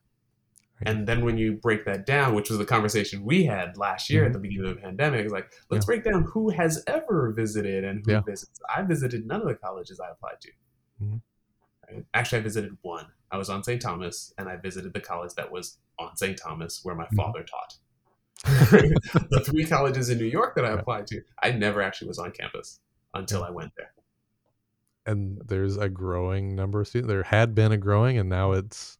And 0.84 1.08
then 1.08 1.24
when 1.24 1.38
you 1.38 1.54
break 1.54 1.86
that 1.86 2.08
down, 2.08 2.34
which 2.34 2.50
was 2.50 2.58
the 2.58 2.66
conversation 2.66 3.24
we 3.24 3.46
had 3.46 3.78
last 3.78 4.10
year 4.10 4.22
mm-hmm. 4.22 4.28
at 4.28 4.34
the 4.34 4.40
beginning 4.40 4.72
of 4.72 4.76
the 4.76 4.82
pandemic, 4.82 5.26
it's 5.26 5.34
like, 5.34 5.52
let's 5.70 5.84
yeah. 5.84 5.86
break 5.86 6.04
down 6.04 6.24
who 6.24 6.50
has 6.50 6.84
ever 6.88 7.32
visited 7.32 7.84
and 7.84 8.04
who 8.04 8.14
yeah. 8.14 8.22
visits. 8.22 8.60
I 8.76 8.82
visited 8.82 9.28
none 9.28 9.42
of 9.42 9.48
the 9.48 9.56
colleges 9.56 10.00
I 10.00 10.12
applied 10.12 10.42
to. 10.42 10.50
Mm-hmm. 11.04 12.00
Actually, 12.16 12.40
I 12.40 12.42
visited 12.42 12.78
one. 12.82 13.06
I 13.32 13.38
was 13.38 13.50
on 13.50 13.64
St. 13.64 13.82
Thomas, 13.82 14.34
and 14.38 14.50
I 14.50 14.56
visited 14.56 14.94
the 14.94 15.00
college 15.00 15.34
that 15.36 15.52
was 15.52 15.78
on 16.00 16.16
St. 16.18 16.38
Thomas, 16.38 16.80
where 16.84 16.96
my 16.96 17.04
mm-hmm. 17.04 17.16
father 17.18 17.44
taught. 17.44 17.76
the 19.30 19.44
three 19.46 19.66
colleges 19.66 20.10
in 20.10 20.18
New 20.18 20.26
York 20.26 20.56
that 20.56 20.66
I 20.66 20.72
applied 20.72 21.06
to, 21.08 21.22
I 21.44 21.52
never 21.52 21.82
actually 21.82 22.08
was 22.08 22.18
on 22.18 22.32
campus 22.32 22.80
until 23.14 23.44
I 23.44 23.50
went 23.50 23.72
there. 23.78 23.94
And 25.06 25.42
there's 25.46 25.78
a 25.78 25.90
growing 25.90 26.56
number 26.56 26.82
of 26.82 26.88
students. 26.88 27.12
There 27.12 27.24
had 27.24 27.56
been 27.56 27.72
a 27.72 27.78
growing, 27.78 28.18
and 28.18 28.30
now 28.30 28.52
it's, 28.52 28.98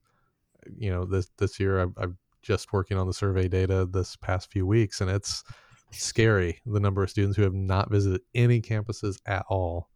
you 0.76 0.92
know, 0.92 1.06
this 1.06 1.30
this 1.38 1.60
year 1.60 1.82
I've, 1.82 1.94
I've 1.98 2.16
just 2.42 2.74
working 2.74 2.98
on 2.98 3.08
the 3.08 3.14
survey 3.14 3.48
data 3.48 3.86
this 3.86 4.16
past 4.16 4.52
few 4.52 4.66
weeks, 4.66 5.02
and 5.02 5.10
it's 5.10 5.44
scary 5.92 6.60
the 6.66 6.80
number 6.80 7.04
of 7.04 7.10
students 7.10 7.38
who 7.38 7.44
have 7.44 7.54
not 7.54 7.92
visited 7.92 8.22
any 8.34 8.62
campuses 8.62 9.20
at 9.26 9.46
all. 9.50 9.90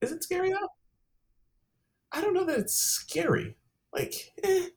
Is 0.00 0.12
it 0.12 0.22
scary 0.22 0.50
though? 0.50 0.68
I 2.12 2.20
don't 2.20 2.34
know 2.34 2.44
that 2.44 2.58
it's 2.58 2.74
scary. 2.74 3.56
Like, 3.92 4.32
eh. 4.42 4.68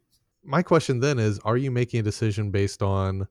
my 0.44 0.62
question 0.62 1.00
then 1.00 1.20
is: 1.20 1.40
Are 1.40 1.58
you 1.58 1.72
making 1.72 2.02
a 2.02 2.04
decision 2.04 2.52
based 2.52 2.82
on 2.82 3.28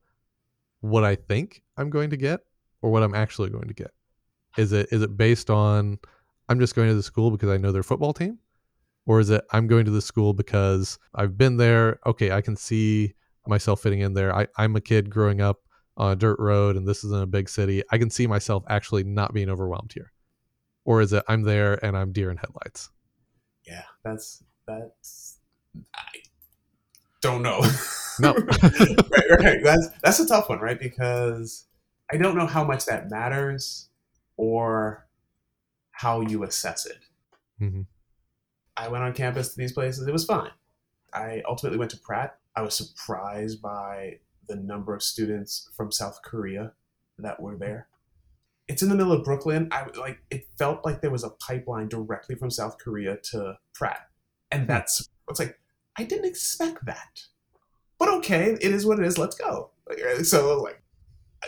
what 0.81 1.05
I 1.05 1.17
think 1.17 1.63
I'm 1.77 1.91
going 1.91 2.11
to 2.11 2.17
get, 2.17 2.41
or 2.81 2.91
what 2.91 3.03
I'm 3.03 3.15
actually 3.15 3.51
going 3.51 3.69
to 3.69 3.75
get? 3.75 3.91
Is 4.57 4.73
it 4.73 4.89
is 4.91 5.03
it 5.03 5.17
based 5.17 5.51
on 5.51 5.99
I'm 6.49 6.61
just 6.61 6.75
going 6.75 6.89
to 6.89 6.95
the 6.95 7.03
school 7.03 7.31
because 7.31 7.51
I 7.51 7.57
know 7.57 7.73
their 7.73 7.83
football 7.83 8.13
team, 8.13 8.39
or 9.07 9.21
is 9.21 9.31
it 9.31 9.45
I'm 9.53 9.67
going 9.67 9.85
to 9.85 9.91
the 9.91 10.03
school 10.03 10.33
because 10.33 10.99
I've 11.15 11.37
been 11.37 11.57
there? 11.57 11.99
Okay, 12.07 12.33
I 12.33 12.41
can 12.41 12.57
see 12.57 13.15
myself 13.47 13.83
fitting 13.83 14.01
in 14.01 14.15
there. 14.15 14.35
I, 14.35 14.47
I'm 14.57 14.77
a 14.77 14.81
kid 14.81 15.11
growing 15.11 15.41
up 15.41 15.59
on 15.97 16.13
a 16.13 16.17
dirt 16.17 16.39
road, 16.39 16.77
and 16.77 16.87
this 16.87 17.05
isn't 17.05 17.23
a 17.23 17.27
big 17.27 17.49
city. 17.49 17.83
I 17.91 17.99
can 17.99 18.11
see 18.11 18.27
myself 18.27 18.65
actually 18.69 19.05
not 19.05 19.35
being 19.35 19.49
overwhelmed 19.49 19.93
here, 19.95 20.13
or 20.85 21.01
is 21.01 21.13
it 21.13 21.25
I'm 21.29 21.43
there 21.43 21.83
and 21.85 21.97
I'm 21.97 22.13
deer 22.13 22.31
in 22.31 22.37
headlights? 22.37 22.91
yeah, 23.69 23.83
that's 24.03 24.43
that's 24.67 25.39
I 25.95 26.21
don't 27.21 27.43
know. 27.43 27.61
No, 28.21 28.35
right, 28.63 29.31
right. 29.39 29.59
That's 29.63 29.89
that's 30.03 30.21
a 30.21 30.27
tough 30.27 30.49
one, 30.49 30.59
right? 30.59 30.79
Because 30.79 31.67
I 32.13 32.17
don't 32.17 32.37
know 32.37 32.47
how 32.47 32.65
much 32.65 32.87
that 32.87 33.11
matters 33.11 33.88
or 34.39 35.07
how 35.91 36.23
you 36.23 36.45
assess 36.45 36.87
it. 36.87 37.01
Mm-hmm. 37.61 37.83
I 38.79 38.89
went 38.89 39.05
on 39.05 39.13
campus 39.13 39.51
to 39.51 39.59
these 39.59 39.73
places. 39.73 40.09
It 40.09 40.13
was 40.13 40.25
fine. 40.25 40.53
I 41.13 41.43
ultimately 41.47 41.79
went 41.79 41.91
to 41.91 41.99
Pratt. 41.99 42.39
I 42.57 42.63
was 42.63 42.75
surprised 42.75 43.61
by 43.61 44.21
the 44.49 44.57
number 44.57 44.95
of 44.95 45.03
students 45.03 45.69
from 45.77 45.93
South 45.93 46.21
Korea 46.23 46.73
that 47.19 47.39
were 47.39 47.57
there 47.57 47.89
it's 48.69 48.83
in 48.83 48.91
the 48.91 48.95
middle 48.95 49.13
of 49.13 49.25
Brooklyn. 49.25 49.69
I 49.73 49.87
like 49.99 50.21
it 50.31 50.47
felt 50.59 50.85
like 50.85 51.01
there 51.01 51.11
was 51.11 51.25
a 51.25 51.31
pipeline 51.31 51.89
directly 51.89 52.37
from 52.37 52.51
South 52.51 52.79
Korea 52.79 53.17
to 53.31 53.59
Pratt, 53.75 54.09
and 54.51 54.63
hmm. 54.63 54.69
that's 54.69 55.09
it's 55.29 55.41
like 55.41 55.59
I 55.97 56.05
didn't 56.05 56.27
expect 56.27 56.85
that, 56.85 57.23
but 57.99 58.09
okay, 58.11 58.57
it 58.61 58.73
is 58.73 58.87
what 58.87 58.99
it 58.99 59.07
is. 59.07 59.19
Let's 59.19 59.37
go. 59.37 59.71
So 60.23 60.63
like, 60.63 60.83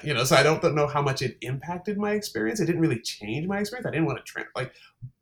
you 0.02 0.14
know, 0.14 0.24
so 0.24 0.36
I 0.36 0.42
don't 0.42 0.74
know 0.74 0.86
how 0.86 1.02
much 1.02 1.22
it 1.22 1.36
impacted 1.40 1.98
my 1.98 2.12
experience. 2.12 2.60
It 2.60 2.66
didn't 2.66 2.80
really 2.80 3.00
change 3.00 3.46
my 3.46 3.58
experience. 3.58 3.86
I 3.86 3.90
didn't 3.90 4.06
want 4.06 4.18
to 4.18 4.24
tra- 4.24 4.44
like, 4.54 4.72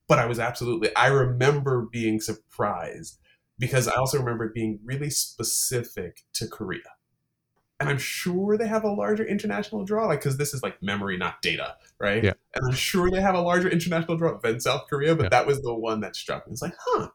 but 0.07 0.19
I 0.19 0.27
was 0.27 0.39
absolutely. 0.39 0.95
I 0.97 1.09
remember 1.09 1.89
being 1.91 2.21
surprised 2.21 3.19
because 3.59 3.89
I 3.89 3.95
also 3.95 4.19
remember 4.19 4.49
being 4.49 4.81
really 4.85 5.11
specific 5.11 6.25
to 6.35 6.47
Korea 6.47 6.81
and 7.81 7.89
I'm 7.89 7.99
sure 7.99 8.57
they 8.57 8.67
have 8.67 8.85
a 8.85 8.91
larger 8.91 9.25
international 9.25 9.85
draw, 9.85 10.07
like 10.07 10.21
because 10.21 10.37
this 10.37 10.53
is 10.53 10.63
like 10.63 10.83
memory, 10.83 11.17
not 11.17 11.41
data, 11.43 11.77
right? 12.01 12.25
Yeah. 12.25 12.33
And 12.55 12.67
I'm 12.67 12.75
sure 12.75 13.11
they 13.11 13.21
have 13.21 13.37
a 13.37 13.41
larger 13.41 13.69
international 13.69 14.17
draw 14.17 14.39
than 14.39 14.59
South 14.61 14.87
Korea, 14.89 15.15
but 15.15 15.25
yeah. 15.25 15.29
that 15.29 15.47
was 15.47 15.63
the 15.63 15.75
one 15.75 16.01
that 16.01 16.17
struck 16.17 16.47
me. 16.47 16.53
It's 16.53 16.63
like, 16.63 16.75
huh, 16.81 17.09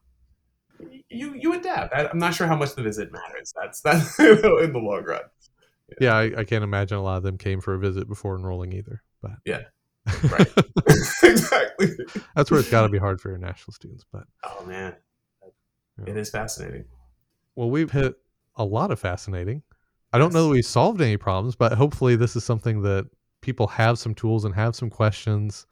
you 1.09 1.33
you 1.33 1.53
adapt. 1.53 1.93
I, 1.93 2.05
am 2.05 2.17
not 2.17 2.33
sure 2.33 2.47
how 2.47 2.55
much 2.55 2.75
the 2.75 2.81
visit 2.81 3.11
matters. 3.11 3.53
That's 3.59 3.81
that's 3.81 4.19
in 4.19 4.41
the 4.71 4.81
long 4.81 5.03
run. 5.03 5.21
Yeah, 5.99 6.15
I, 6.15 6.31
I, 6.39 6.43
can't 6.43 6.63
imagine 6.63 6.97
a 6.97 7.01
lot 7.01 7.17
of 7.17 7.23
them 7.23 7.37
came 7.37 7.61
for 7.61 7.73
a 7.73 7.79
visit 7.79 8.07
before 8.07 8.37
enrolling 8.37 8.73
either. 8.73 9.01
But 9.21 9.31
yeah, 9.45 9.63
right, 10.29 10.51
exactly. 11.23 11.89
That's 12.35 12.51
where 12.51 12.59
it's 12.59 12.69
got 12.69 12.83
to 12.83 12.89
be 12.89 12.97
hard 12.97 13.21
for 13.21 13.33
international 13.33 13.73
students. 13.73 14.05
But 14.11 14.23
oh 14.43 14.65
man, 14.65 14.95
yeah. 15.97 16.11
it 16.11 16.17
is 16.17 16.29
fascinating. 16.29 16.85
Well, 17.55 17.69
we've 17.69 17.91
hit 17.91 18.15
a 18.55 18.65
lot 18.65 18.91
of 18.91 18.99
fascinating. 18.99 19.63
I 20.11 20.19
don't 20.19 20.33
know 20.33 20.47
that 20.47 20.53
we 20.53 20.61
solved 20.61 21.01
any 21.01 21.17
problems, 21.17 21.55
but 21.55 21.73
hopefully 21.73 22.15
this 22.15 22.35
is 22.35 22.43
something 22.43 22.81
that 22.83 23.07
people 23.41 23.67
have 23.67 23.97
some 23.97 24.13
tools 24.13 24.45
and 24.45 24.53
have 24.53 24.75
some 24.75 24.89
questions 24.89 25.65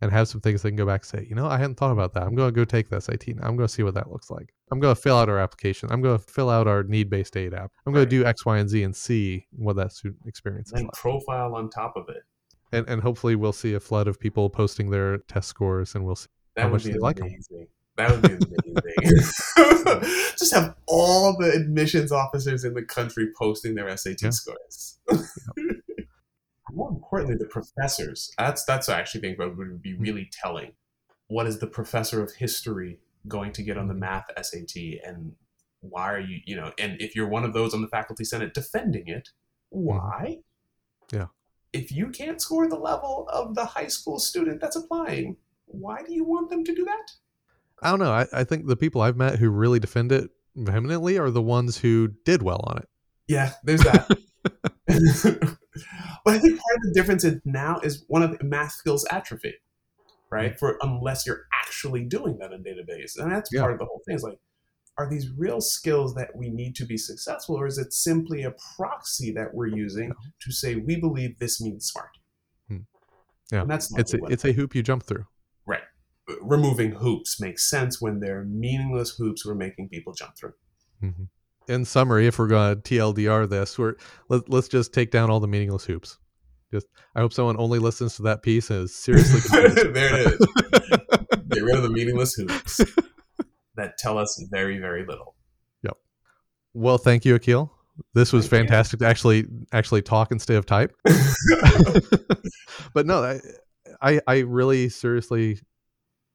and 0.00 0.12
have 0.12 0.28
some 0.28 0.40
things 0.40 0.62
they 0.62 0.70
can 0.70 0.76
go 0.76 0.86
back 0.86 1.00
and 1.00 1.06
say, 1.06 1.26
you 1.28 1.34
know, 1.34 1.46
I 1.46 1.56
hadn't 1.56 1.76
thought 1.76 1.92
about 1.92 2.12
that. 2.14 2.24
I'm 2.24 2.34
going 2.34 2.52
to 2.52 2.52
go 2.52 2.64
take 2.64 2.90
this 2.90 3.06
SAT. 3.06 3.28
I'm 3.42 3.56
going 3.56 3.66
to 3.66 3.68
see 3.68 3.82
what 3.82 3.94
that 3.94 4.10
looks 4.10 4.30
like. 4.30 4.52
I'm 4.70 4.78
going 4.78 4.94
to 4.94 5.00
fill 5.00 5.16
out 5.16 5.28
our 5.28 5.38
application. 5.38 5.90
I'm 5.90 6.02
going 6.02 6.18
to 6.18 6.24
fill 6.24 6.50
out 6.50 6.66
our 6.66 6.82
need 6.82 7.08
based 7.08 7.36
aid 7.36 7.54
app. 7.54 7.72
I'm 7.86 7.92
going 7.92 8.04
to 8.04 8.10
do 8.10 8.24
X, 8.24 8.44
Y, 8.44 8.58
and 8.58 8.68
Z 8.68 8.82
and 8.82 8.94
see 8.94 9.46
what 9.52 9.76
that 9.76 9.92
student 9.92 10.22
experience 10.26 10.70
and 10.72 10.78
is. 10.78 10.80
And 10.80 10.88
like. 10.88 10.94
profile 10.94 11.54
on 11.54 11.70
top 11.70 11.96
of 11.96 12.08
it. 12.08 12.22
And, 12.72 12.86
and 12.88 13.00
hopefully 13.00 13.36
we'll 13.36 13.52
see 13.52 13.74
a 13.74 13.80
flood 13.80 14.08
of 14.08 14.18
people 14.20 14.50
posting 14.50 14.90
their 14.90 15.18
test 15.18 15.48
scores 15.48 15.94
and 15.94 16.04
we'll 16.04 16.16
see 16.16 16.28
that 16.56 16.62
how 16.62 16.68
much 16.68 16.84
they 16.84 16.90
amazing. 16.90 17.02
like 17.02 17.16
them. 17.16 17.30
That 17.96 18.10
would 18.10 18.22
be 18.22 18.34
amazing. 18.98 20.02
Just 20.36 20.54
have 20.54 20.74
all 20.86 21.36
the 21.38 21.52
admissions 21.52 22.12
officers 22.12 22.64
in 22.64 22.74
the 22.74 22.82
country 22.82 23.28
posting 23.38 23.74
their 23.74 23.96
SAT 23.96 24.20
yeah. 24.20 24.30
scores. 24.30 24.98
More 26.76 26.90
importantly, 26.90 27.36
the 27.36 27.46
professors. 27.46 28.30
That's 28.38 28.64
that's 28.64 28.90
I 28.90 29.00
actually 29.00 29.22
think 29.22 29.38
would 29.38 29.82
be 29.82 29.94
hmm. 29.94 30.02
really 30.02 30.30
telling. 30.30 30.72
What 31.28 31.46
is 31.46 31.58
the 31.58 31.66
professor 31.66 32.22
of 32.22 32.34
history 32.34 33.00
going 33.26 33.52
to 33.52 33.62
get 33.62 33.78
on 33.78 33.88
the 33.88 33.94
hmm. 33.94 34.00
math 34.00 34.26
SAT, 34.40 34.76
and 35.04 35.32
why 35.80 36.12
are 36.12 36.20
you, 36.20 36.40
you 36.44 36.54
know, 36.54 36.72
and 36.78 37.00
if 37.00 37.16
you're 37.16 37.28
one 37.28 37.44
of 37.44 37.54
those 37.54 37.72
on 37.72 37.80
the 37.80 37.88
faculty 37.88 38.24
senate 38.24 38.52
defending 38.52 39.08
it, 39.08 39.30
hmm. 39.72 39.86
why? 39.86 40.38
Yeah. 41.10 41.28
If 41.72 41.90
you 41.90 42.10
can't 42.10 42.40
score 42.40 42.68
the 42.68 42.76
level 42.76 43.26
of 43.32 43.54
the 43.54 43.64
high 43.64 43.88
school 43.88 44.18
student 44.18 44.60
that's 44.60 44.76
applying, 44.76 45.38
why 45.64 46.02
do 46.02 46.12
you 46.12 46.24
want 46.24 46.50
them 46.50 46.62
to 46.62 46.74
do 46.74 46.84
that? 46.84 47.10
I 47.82 47.90
don't 47.90 47.98
know. 47.98 48.12
I, 48.12 48.26
I 48.32 48.44
think 48.44 48.66
the 48.66 48.76
people 48.76 49.00
I've 49.00 49.16
met 49.16 49.38
who 49.38 49.48
really 49.50 49.78
defend 49.78 50.12
it 50.12 50.30
vehemently 50.54 51.18
are 51.18 51.30
the 51.30 51.42
ones 51.42 51.78
who 51.78 52.08
did 52.24 52.42
well 52.42 52.62
on 52.64 52.78
it. 52.78 52.88
Yeah, 53.28 53.52
there's 53.64 53.82
that. 53.82 54.10
but 56.24 56.34
I 56.34 56.38
think 56.38 56.60
part 56.60 56.76
of 56.76 56.82
the 56.84 56.92
difference 56.94 57.24
is 57.24 57.40
now 57.44 57.80
is 57.82 58.04
one 58.08 58.22
of 58.22 58.38
the 58.38 58.44
math 58.44 58.72
skills 58.72 59.04
atrophy, 59.10 59.54
right? 60.30 60.50
Mm-hmm. 60.50 60.58
For 60.58 60.78
unless 60.80 61.26
you're 61.26 61.46
actually 61.52 62.04
doing 62.04 62.38
that 62.38 62.52
in 62.52 62.62
database, 62.62 63.18
and 63.18 63.32
that's 63.32 63.50
yeah. 63.52 63.62
part 63.62 63.72
of 63.72 63.78
the 63.80 63.84
whole 63.84 64.02
thing. 64.06 64.14
Is 64.14 64.22
like, 64.22 64.38
are 64.96 65.10
these 65.10 65.28
real 65.36 65.60
skills 65.60 66.14
that 66.14 66.36
we 66.36 66.50
need 66.50 66.76
to 66.76 66.84
be 66.84 66.96
successful, 66.96 67.56
or 67.56 67.66
is 67.66 67.78
it 67.78 67.92
simply 67.92 68.44
a 68.44 68.54
proxy 68.76 69.32
that 69.32 69.54
we're 69.54 69.66
using 69.66 70.12
to 70.40 70.52
say 70.52 70.76
we 70.76 71.00
believe 71.00 71.38
this 71.38 71.60
means 71.60 71.86
smart? 71.86 72.10
Hmm. 72.68 72.78
Yeah, 73.50 73.62
and 73.62 73.70
that's 73.70 73.92
it's 73.98 74.14
a, 74.14 74.18
it's 74.28 74.44
a 74.44 74.52
hoop 74.52 74.74
you 74.74 74.82
jump 74.82 75.02
through 75.02 75.26
Right, 75.66 75.82
removing 76.40 76.92
hoops 76.92 77.40
makes 77.40 77.68
sense 77.68 78.00
when 78.00 78.20
they're 78.20 78.44
meaningless 78.44 79.16
hoops 79.16 79.44
we're 79.44 79.56
making 79.56 79.88
people 79.88 80.12
jump 80.12 80.36
through. 80.36 80.54
Mm-hmm. 81.02 81.24
In 81.68 81.84
summary, 81.84 82.26
if 82.26 82.38
we're 82.38 82.46
going 82.46 82.80
to 82.80 82.94
TLDR 82.94 83.48
this, 83.48 83.78
we're 83.78 83.94
let, 84.28 84.48
let's 84.48 84.68
just 84.68 84.92
take 84.92 85.10
down 85.10 85.30
all 85.30 85.40
the 85.40 85.48
meaningless 85.48 85.84
hoops. 85.84 86.18
Just 86.72 86.86
I 87.14 87.20
hope 87.20 87.32
someone 87.32 87.56
only 87.58 87.78
listens 87.78 88.16
to 88.16 88.22
that 88.22 88.42
piece 88.42 88.70
and 88.70 88.84
is 88.84 88.94
seriously. 88.94 89.40
there 89.92 90.20
it 90.20 90.26
is. 90.26 90.38
Get 91.48 91.62
rid 91.62 91.76
of 91.76 91.82
the 91.82 91.90
meaningless 91.90 92.34
hoops 92.34 92.80
that 93.76 93.98
tell 93.98 94.18
us 94.18 94.42
very 94.50 94.78
very 94.78 95.04
little. 95.06 95.34
Yep. 95.82 95.96
Well, 96.74 96.98
thank 96.98 97.24
you, 97.24 97.36
Akil. 97.36 97.72
This 98.14 98.32
was 98.32 98.46
thank 98.46 98.68
fantastic 98.68 99.00
you. 99.00 99.04
to 99.04 99.10
actually 99.10 99.46
actually 99.72 100.02
talk 100.02 100.32
instead 100.32 100.56
of 100.56 100.66
type. 100.66 100.94
but 102.92 103.06
no, 103.06 103.22
I, 103.22 103.40
I 104.02 104.20
I 104.26 104.38
really 104.40 104.88
seriously 104.88 105.60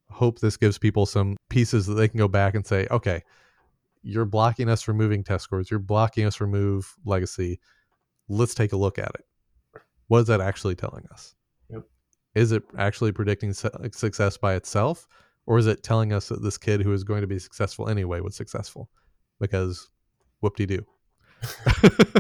hope 0.10 0.40
this 0.40 0.58
gives 0.58 0.78
people 0.78 1.06
some 1.06 1.38
pieces 1.50 1.86
that 1.88 1.96
they 1.96 2.08
can 2.08 2.18
go 2.18 2.28
back 2.28 2.56
and 2.56 2.66
say, 2.66 2.88
okay, 2.92 3.22
you're 4.04 4.26
blocking 4.26 4.70
us 4.70 4.82
from 4.82 4.98
moving 4.98 5.24
test 5.24 5.44
scores. 5.44 5.70
You're 5.70 5.80
blocking 5.80 6.26
us 6.26 6.36
from 6.36 6.52
move 6.52 6.96
legacy. 7.06 7.60
Let's 8.28 8.54
take 8.54 8.74
a 8.74 8.78
look 8.78 8.98
at 8.98 9.12
it. 9.16 9.26
What 10.08 10.20
is 10.20 10.28
that 10.28 10.42
actually 10.42 10.76
telling 10.76 11.06
us? 11.12 11.36
Yep. 11.70 11.84
Is 12.36 12.52
it 12.52 12.64
actually 12.78 13.12
predicting 13.12 13.54
success 13.54 14.38
by 14.38 14.56
itself? 14.56 15.08
Or 15.46 15.58
is 15.58 15.68
it 15.68 15.84
telling 15.84 16.14
us 16.14 16.30
that 16.30 16.44
this 16.44 16.58
kid 16.58 16.82
who 16.82 16.94
is 16.94 17.04
going 17.04 17.22
to 17.22 17.28
be 17.28 17.40
successful 17.40 17.90
anyway 17.90 18.22
was 18.22 18.36
successful? 18.36 18.90
Because 19.40 19.90
whoop 20.42 20.56
de 20.56 20.66
doo. 20.66 20.86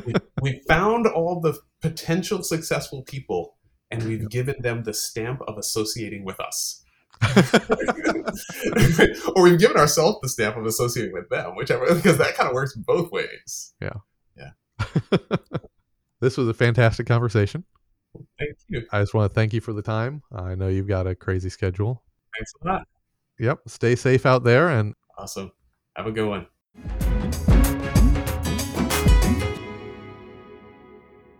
we, 0.05 0.13
we 0.41 0.61
found 0.67 1.05
all 1.05 1.39
the 1.39 1.59
potential 1.81 2.41
successful 2.43 3.03
people 3.03 3.55
and 3.91 4.03
we've 4.03 4.29
given 4.29 4.55
them 4.61 4.83
the 4.83 4.93
stamp 4.93 5.41
of 5.47 5.57
associating 5.57 6.25
with 6.25 6.39
us. 6.39 6.83
or 9.35 9.43
we've 9.43 9.59
given 9.59 9.77
ourselves 9.77 10.17
the 10.21 10.29
stamp 10.29 10.57
of 10.57 10.65
associating 10.65 11.13
with 11.13 11.29
them, 11.29 11.55
whichever, 11.55 11.93
because 11.93 12.17
that 12.17 12.35
kind 12.35 12.49
of 12.49 12.55
works 12.55 12.75
both 12.75 13.11
ways. 13.11 13.73
Yeah. 13.81 13.93
Yeah. 14.35 14.51
this 16.21 16.37
was 16.37 16.47
a 16.47 16.53
fantastic 16.53 17.07
conversation. 17.07 17.63
Thank 18.39 18.57
you. 18.67 18.85
I 18.91 19.01
just 19.01 19.13
want 19.13 19.31
to 19.31 19.33
thank 19.33 19.53
you 19.53 19.61
for 19.61 19.73
the 19.73 19.81
time. 19.81 20.21
I 20.35 20.55
know 20.55 20.67
you've 20.67 20.87
got 20.87 21.07
a 21.07 21.15
crazy 21.15 21.49
schedule. 21.49 22.03
Thanks 22.37 22.53
a 22.61 22.67
lot. 22.67 22.87
Yep. 23.39 23.59
Stay 23.67 23.95
safe 23.95 24.25
out 24.25 24.43
there 24.43 24.67
and 24.69 24.93
awesome. 25.17 25.51
Have 25.95 26.07
a 26.07 26.11
good 26.11 26.27
one. 26.27 26.47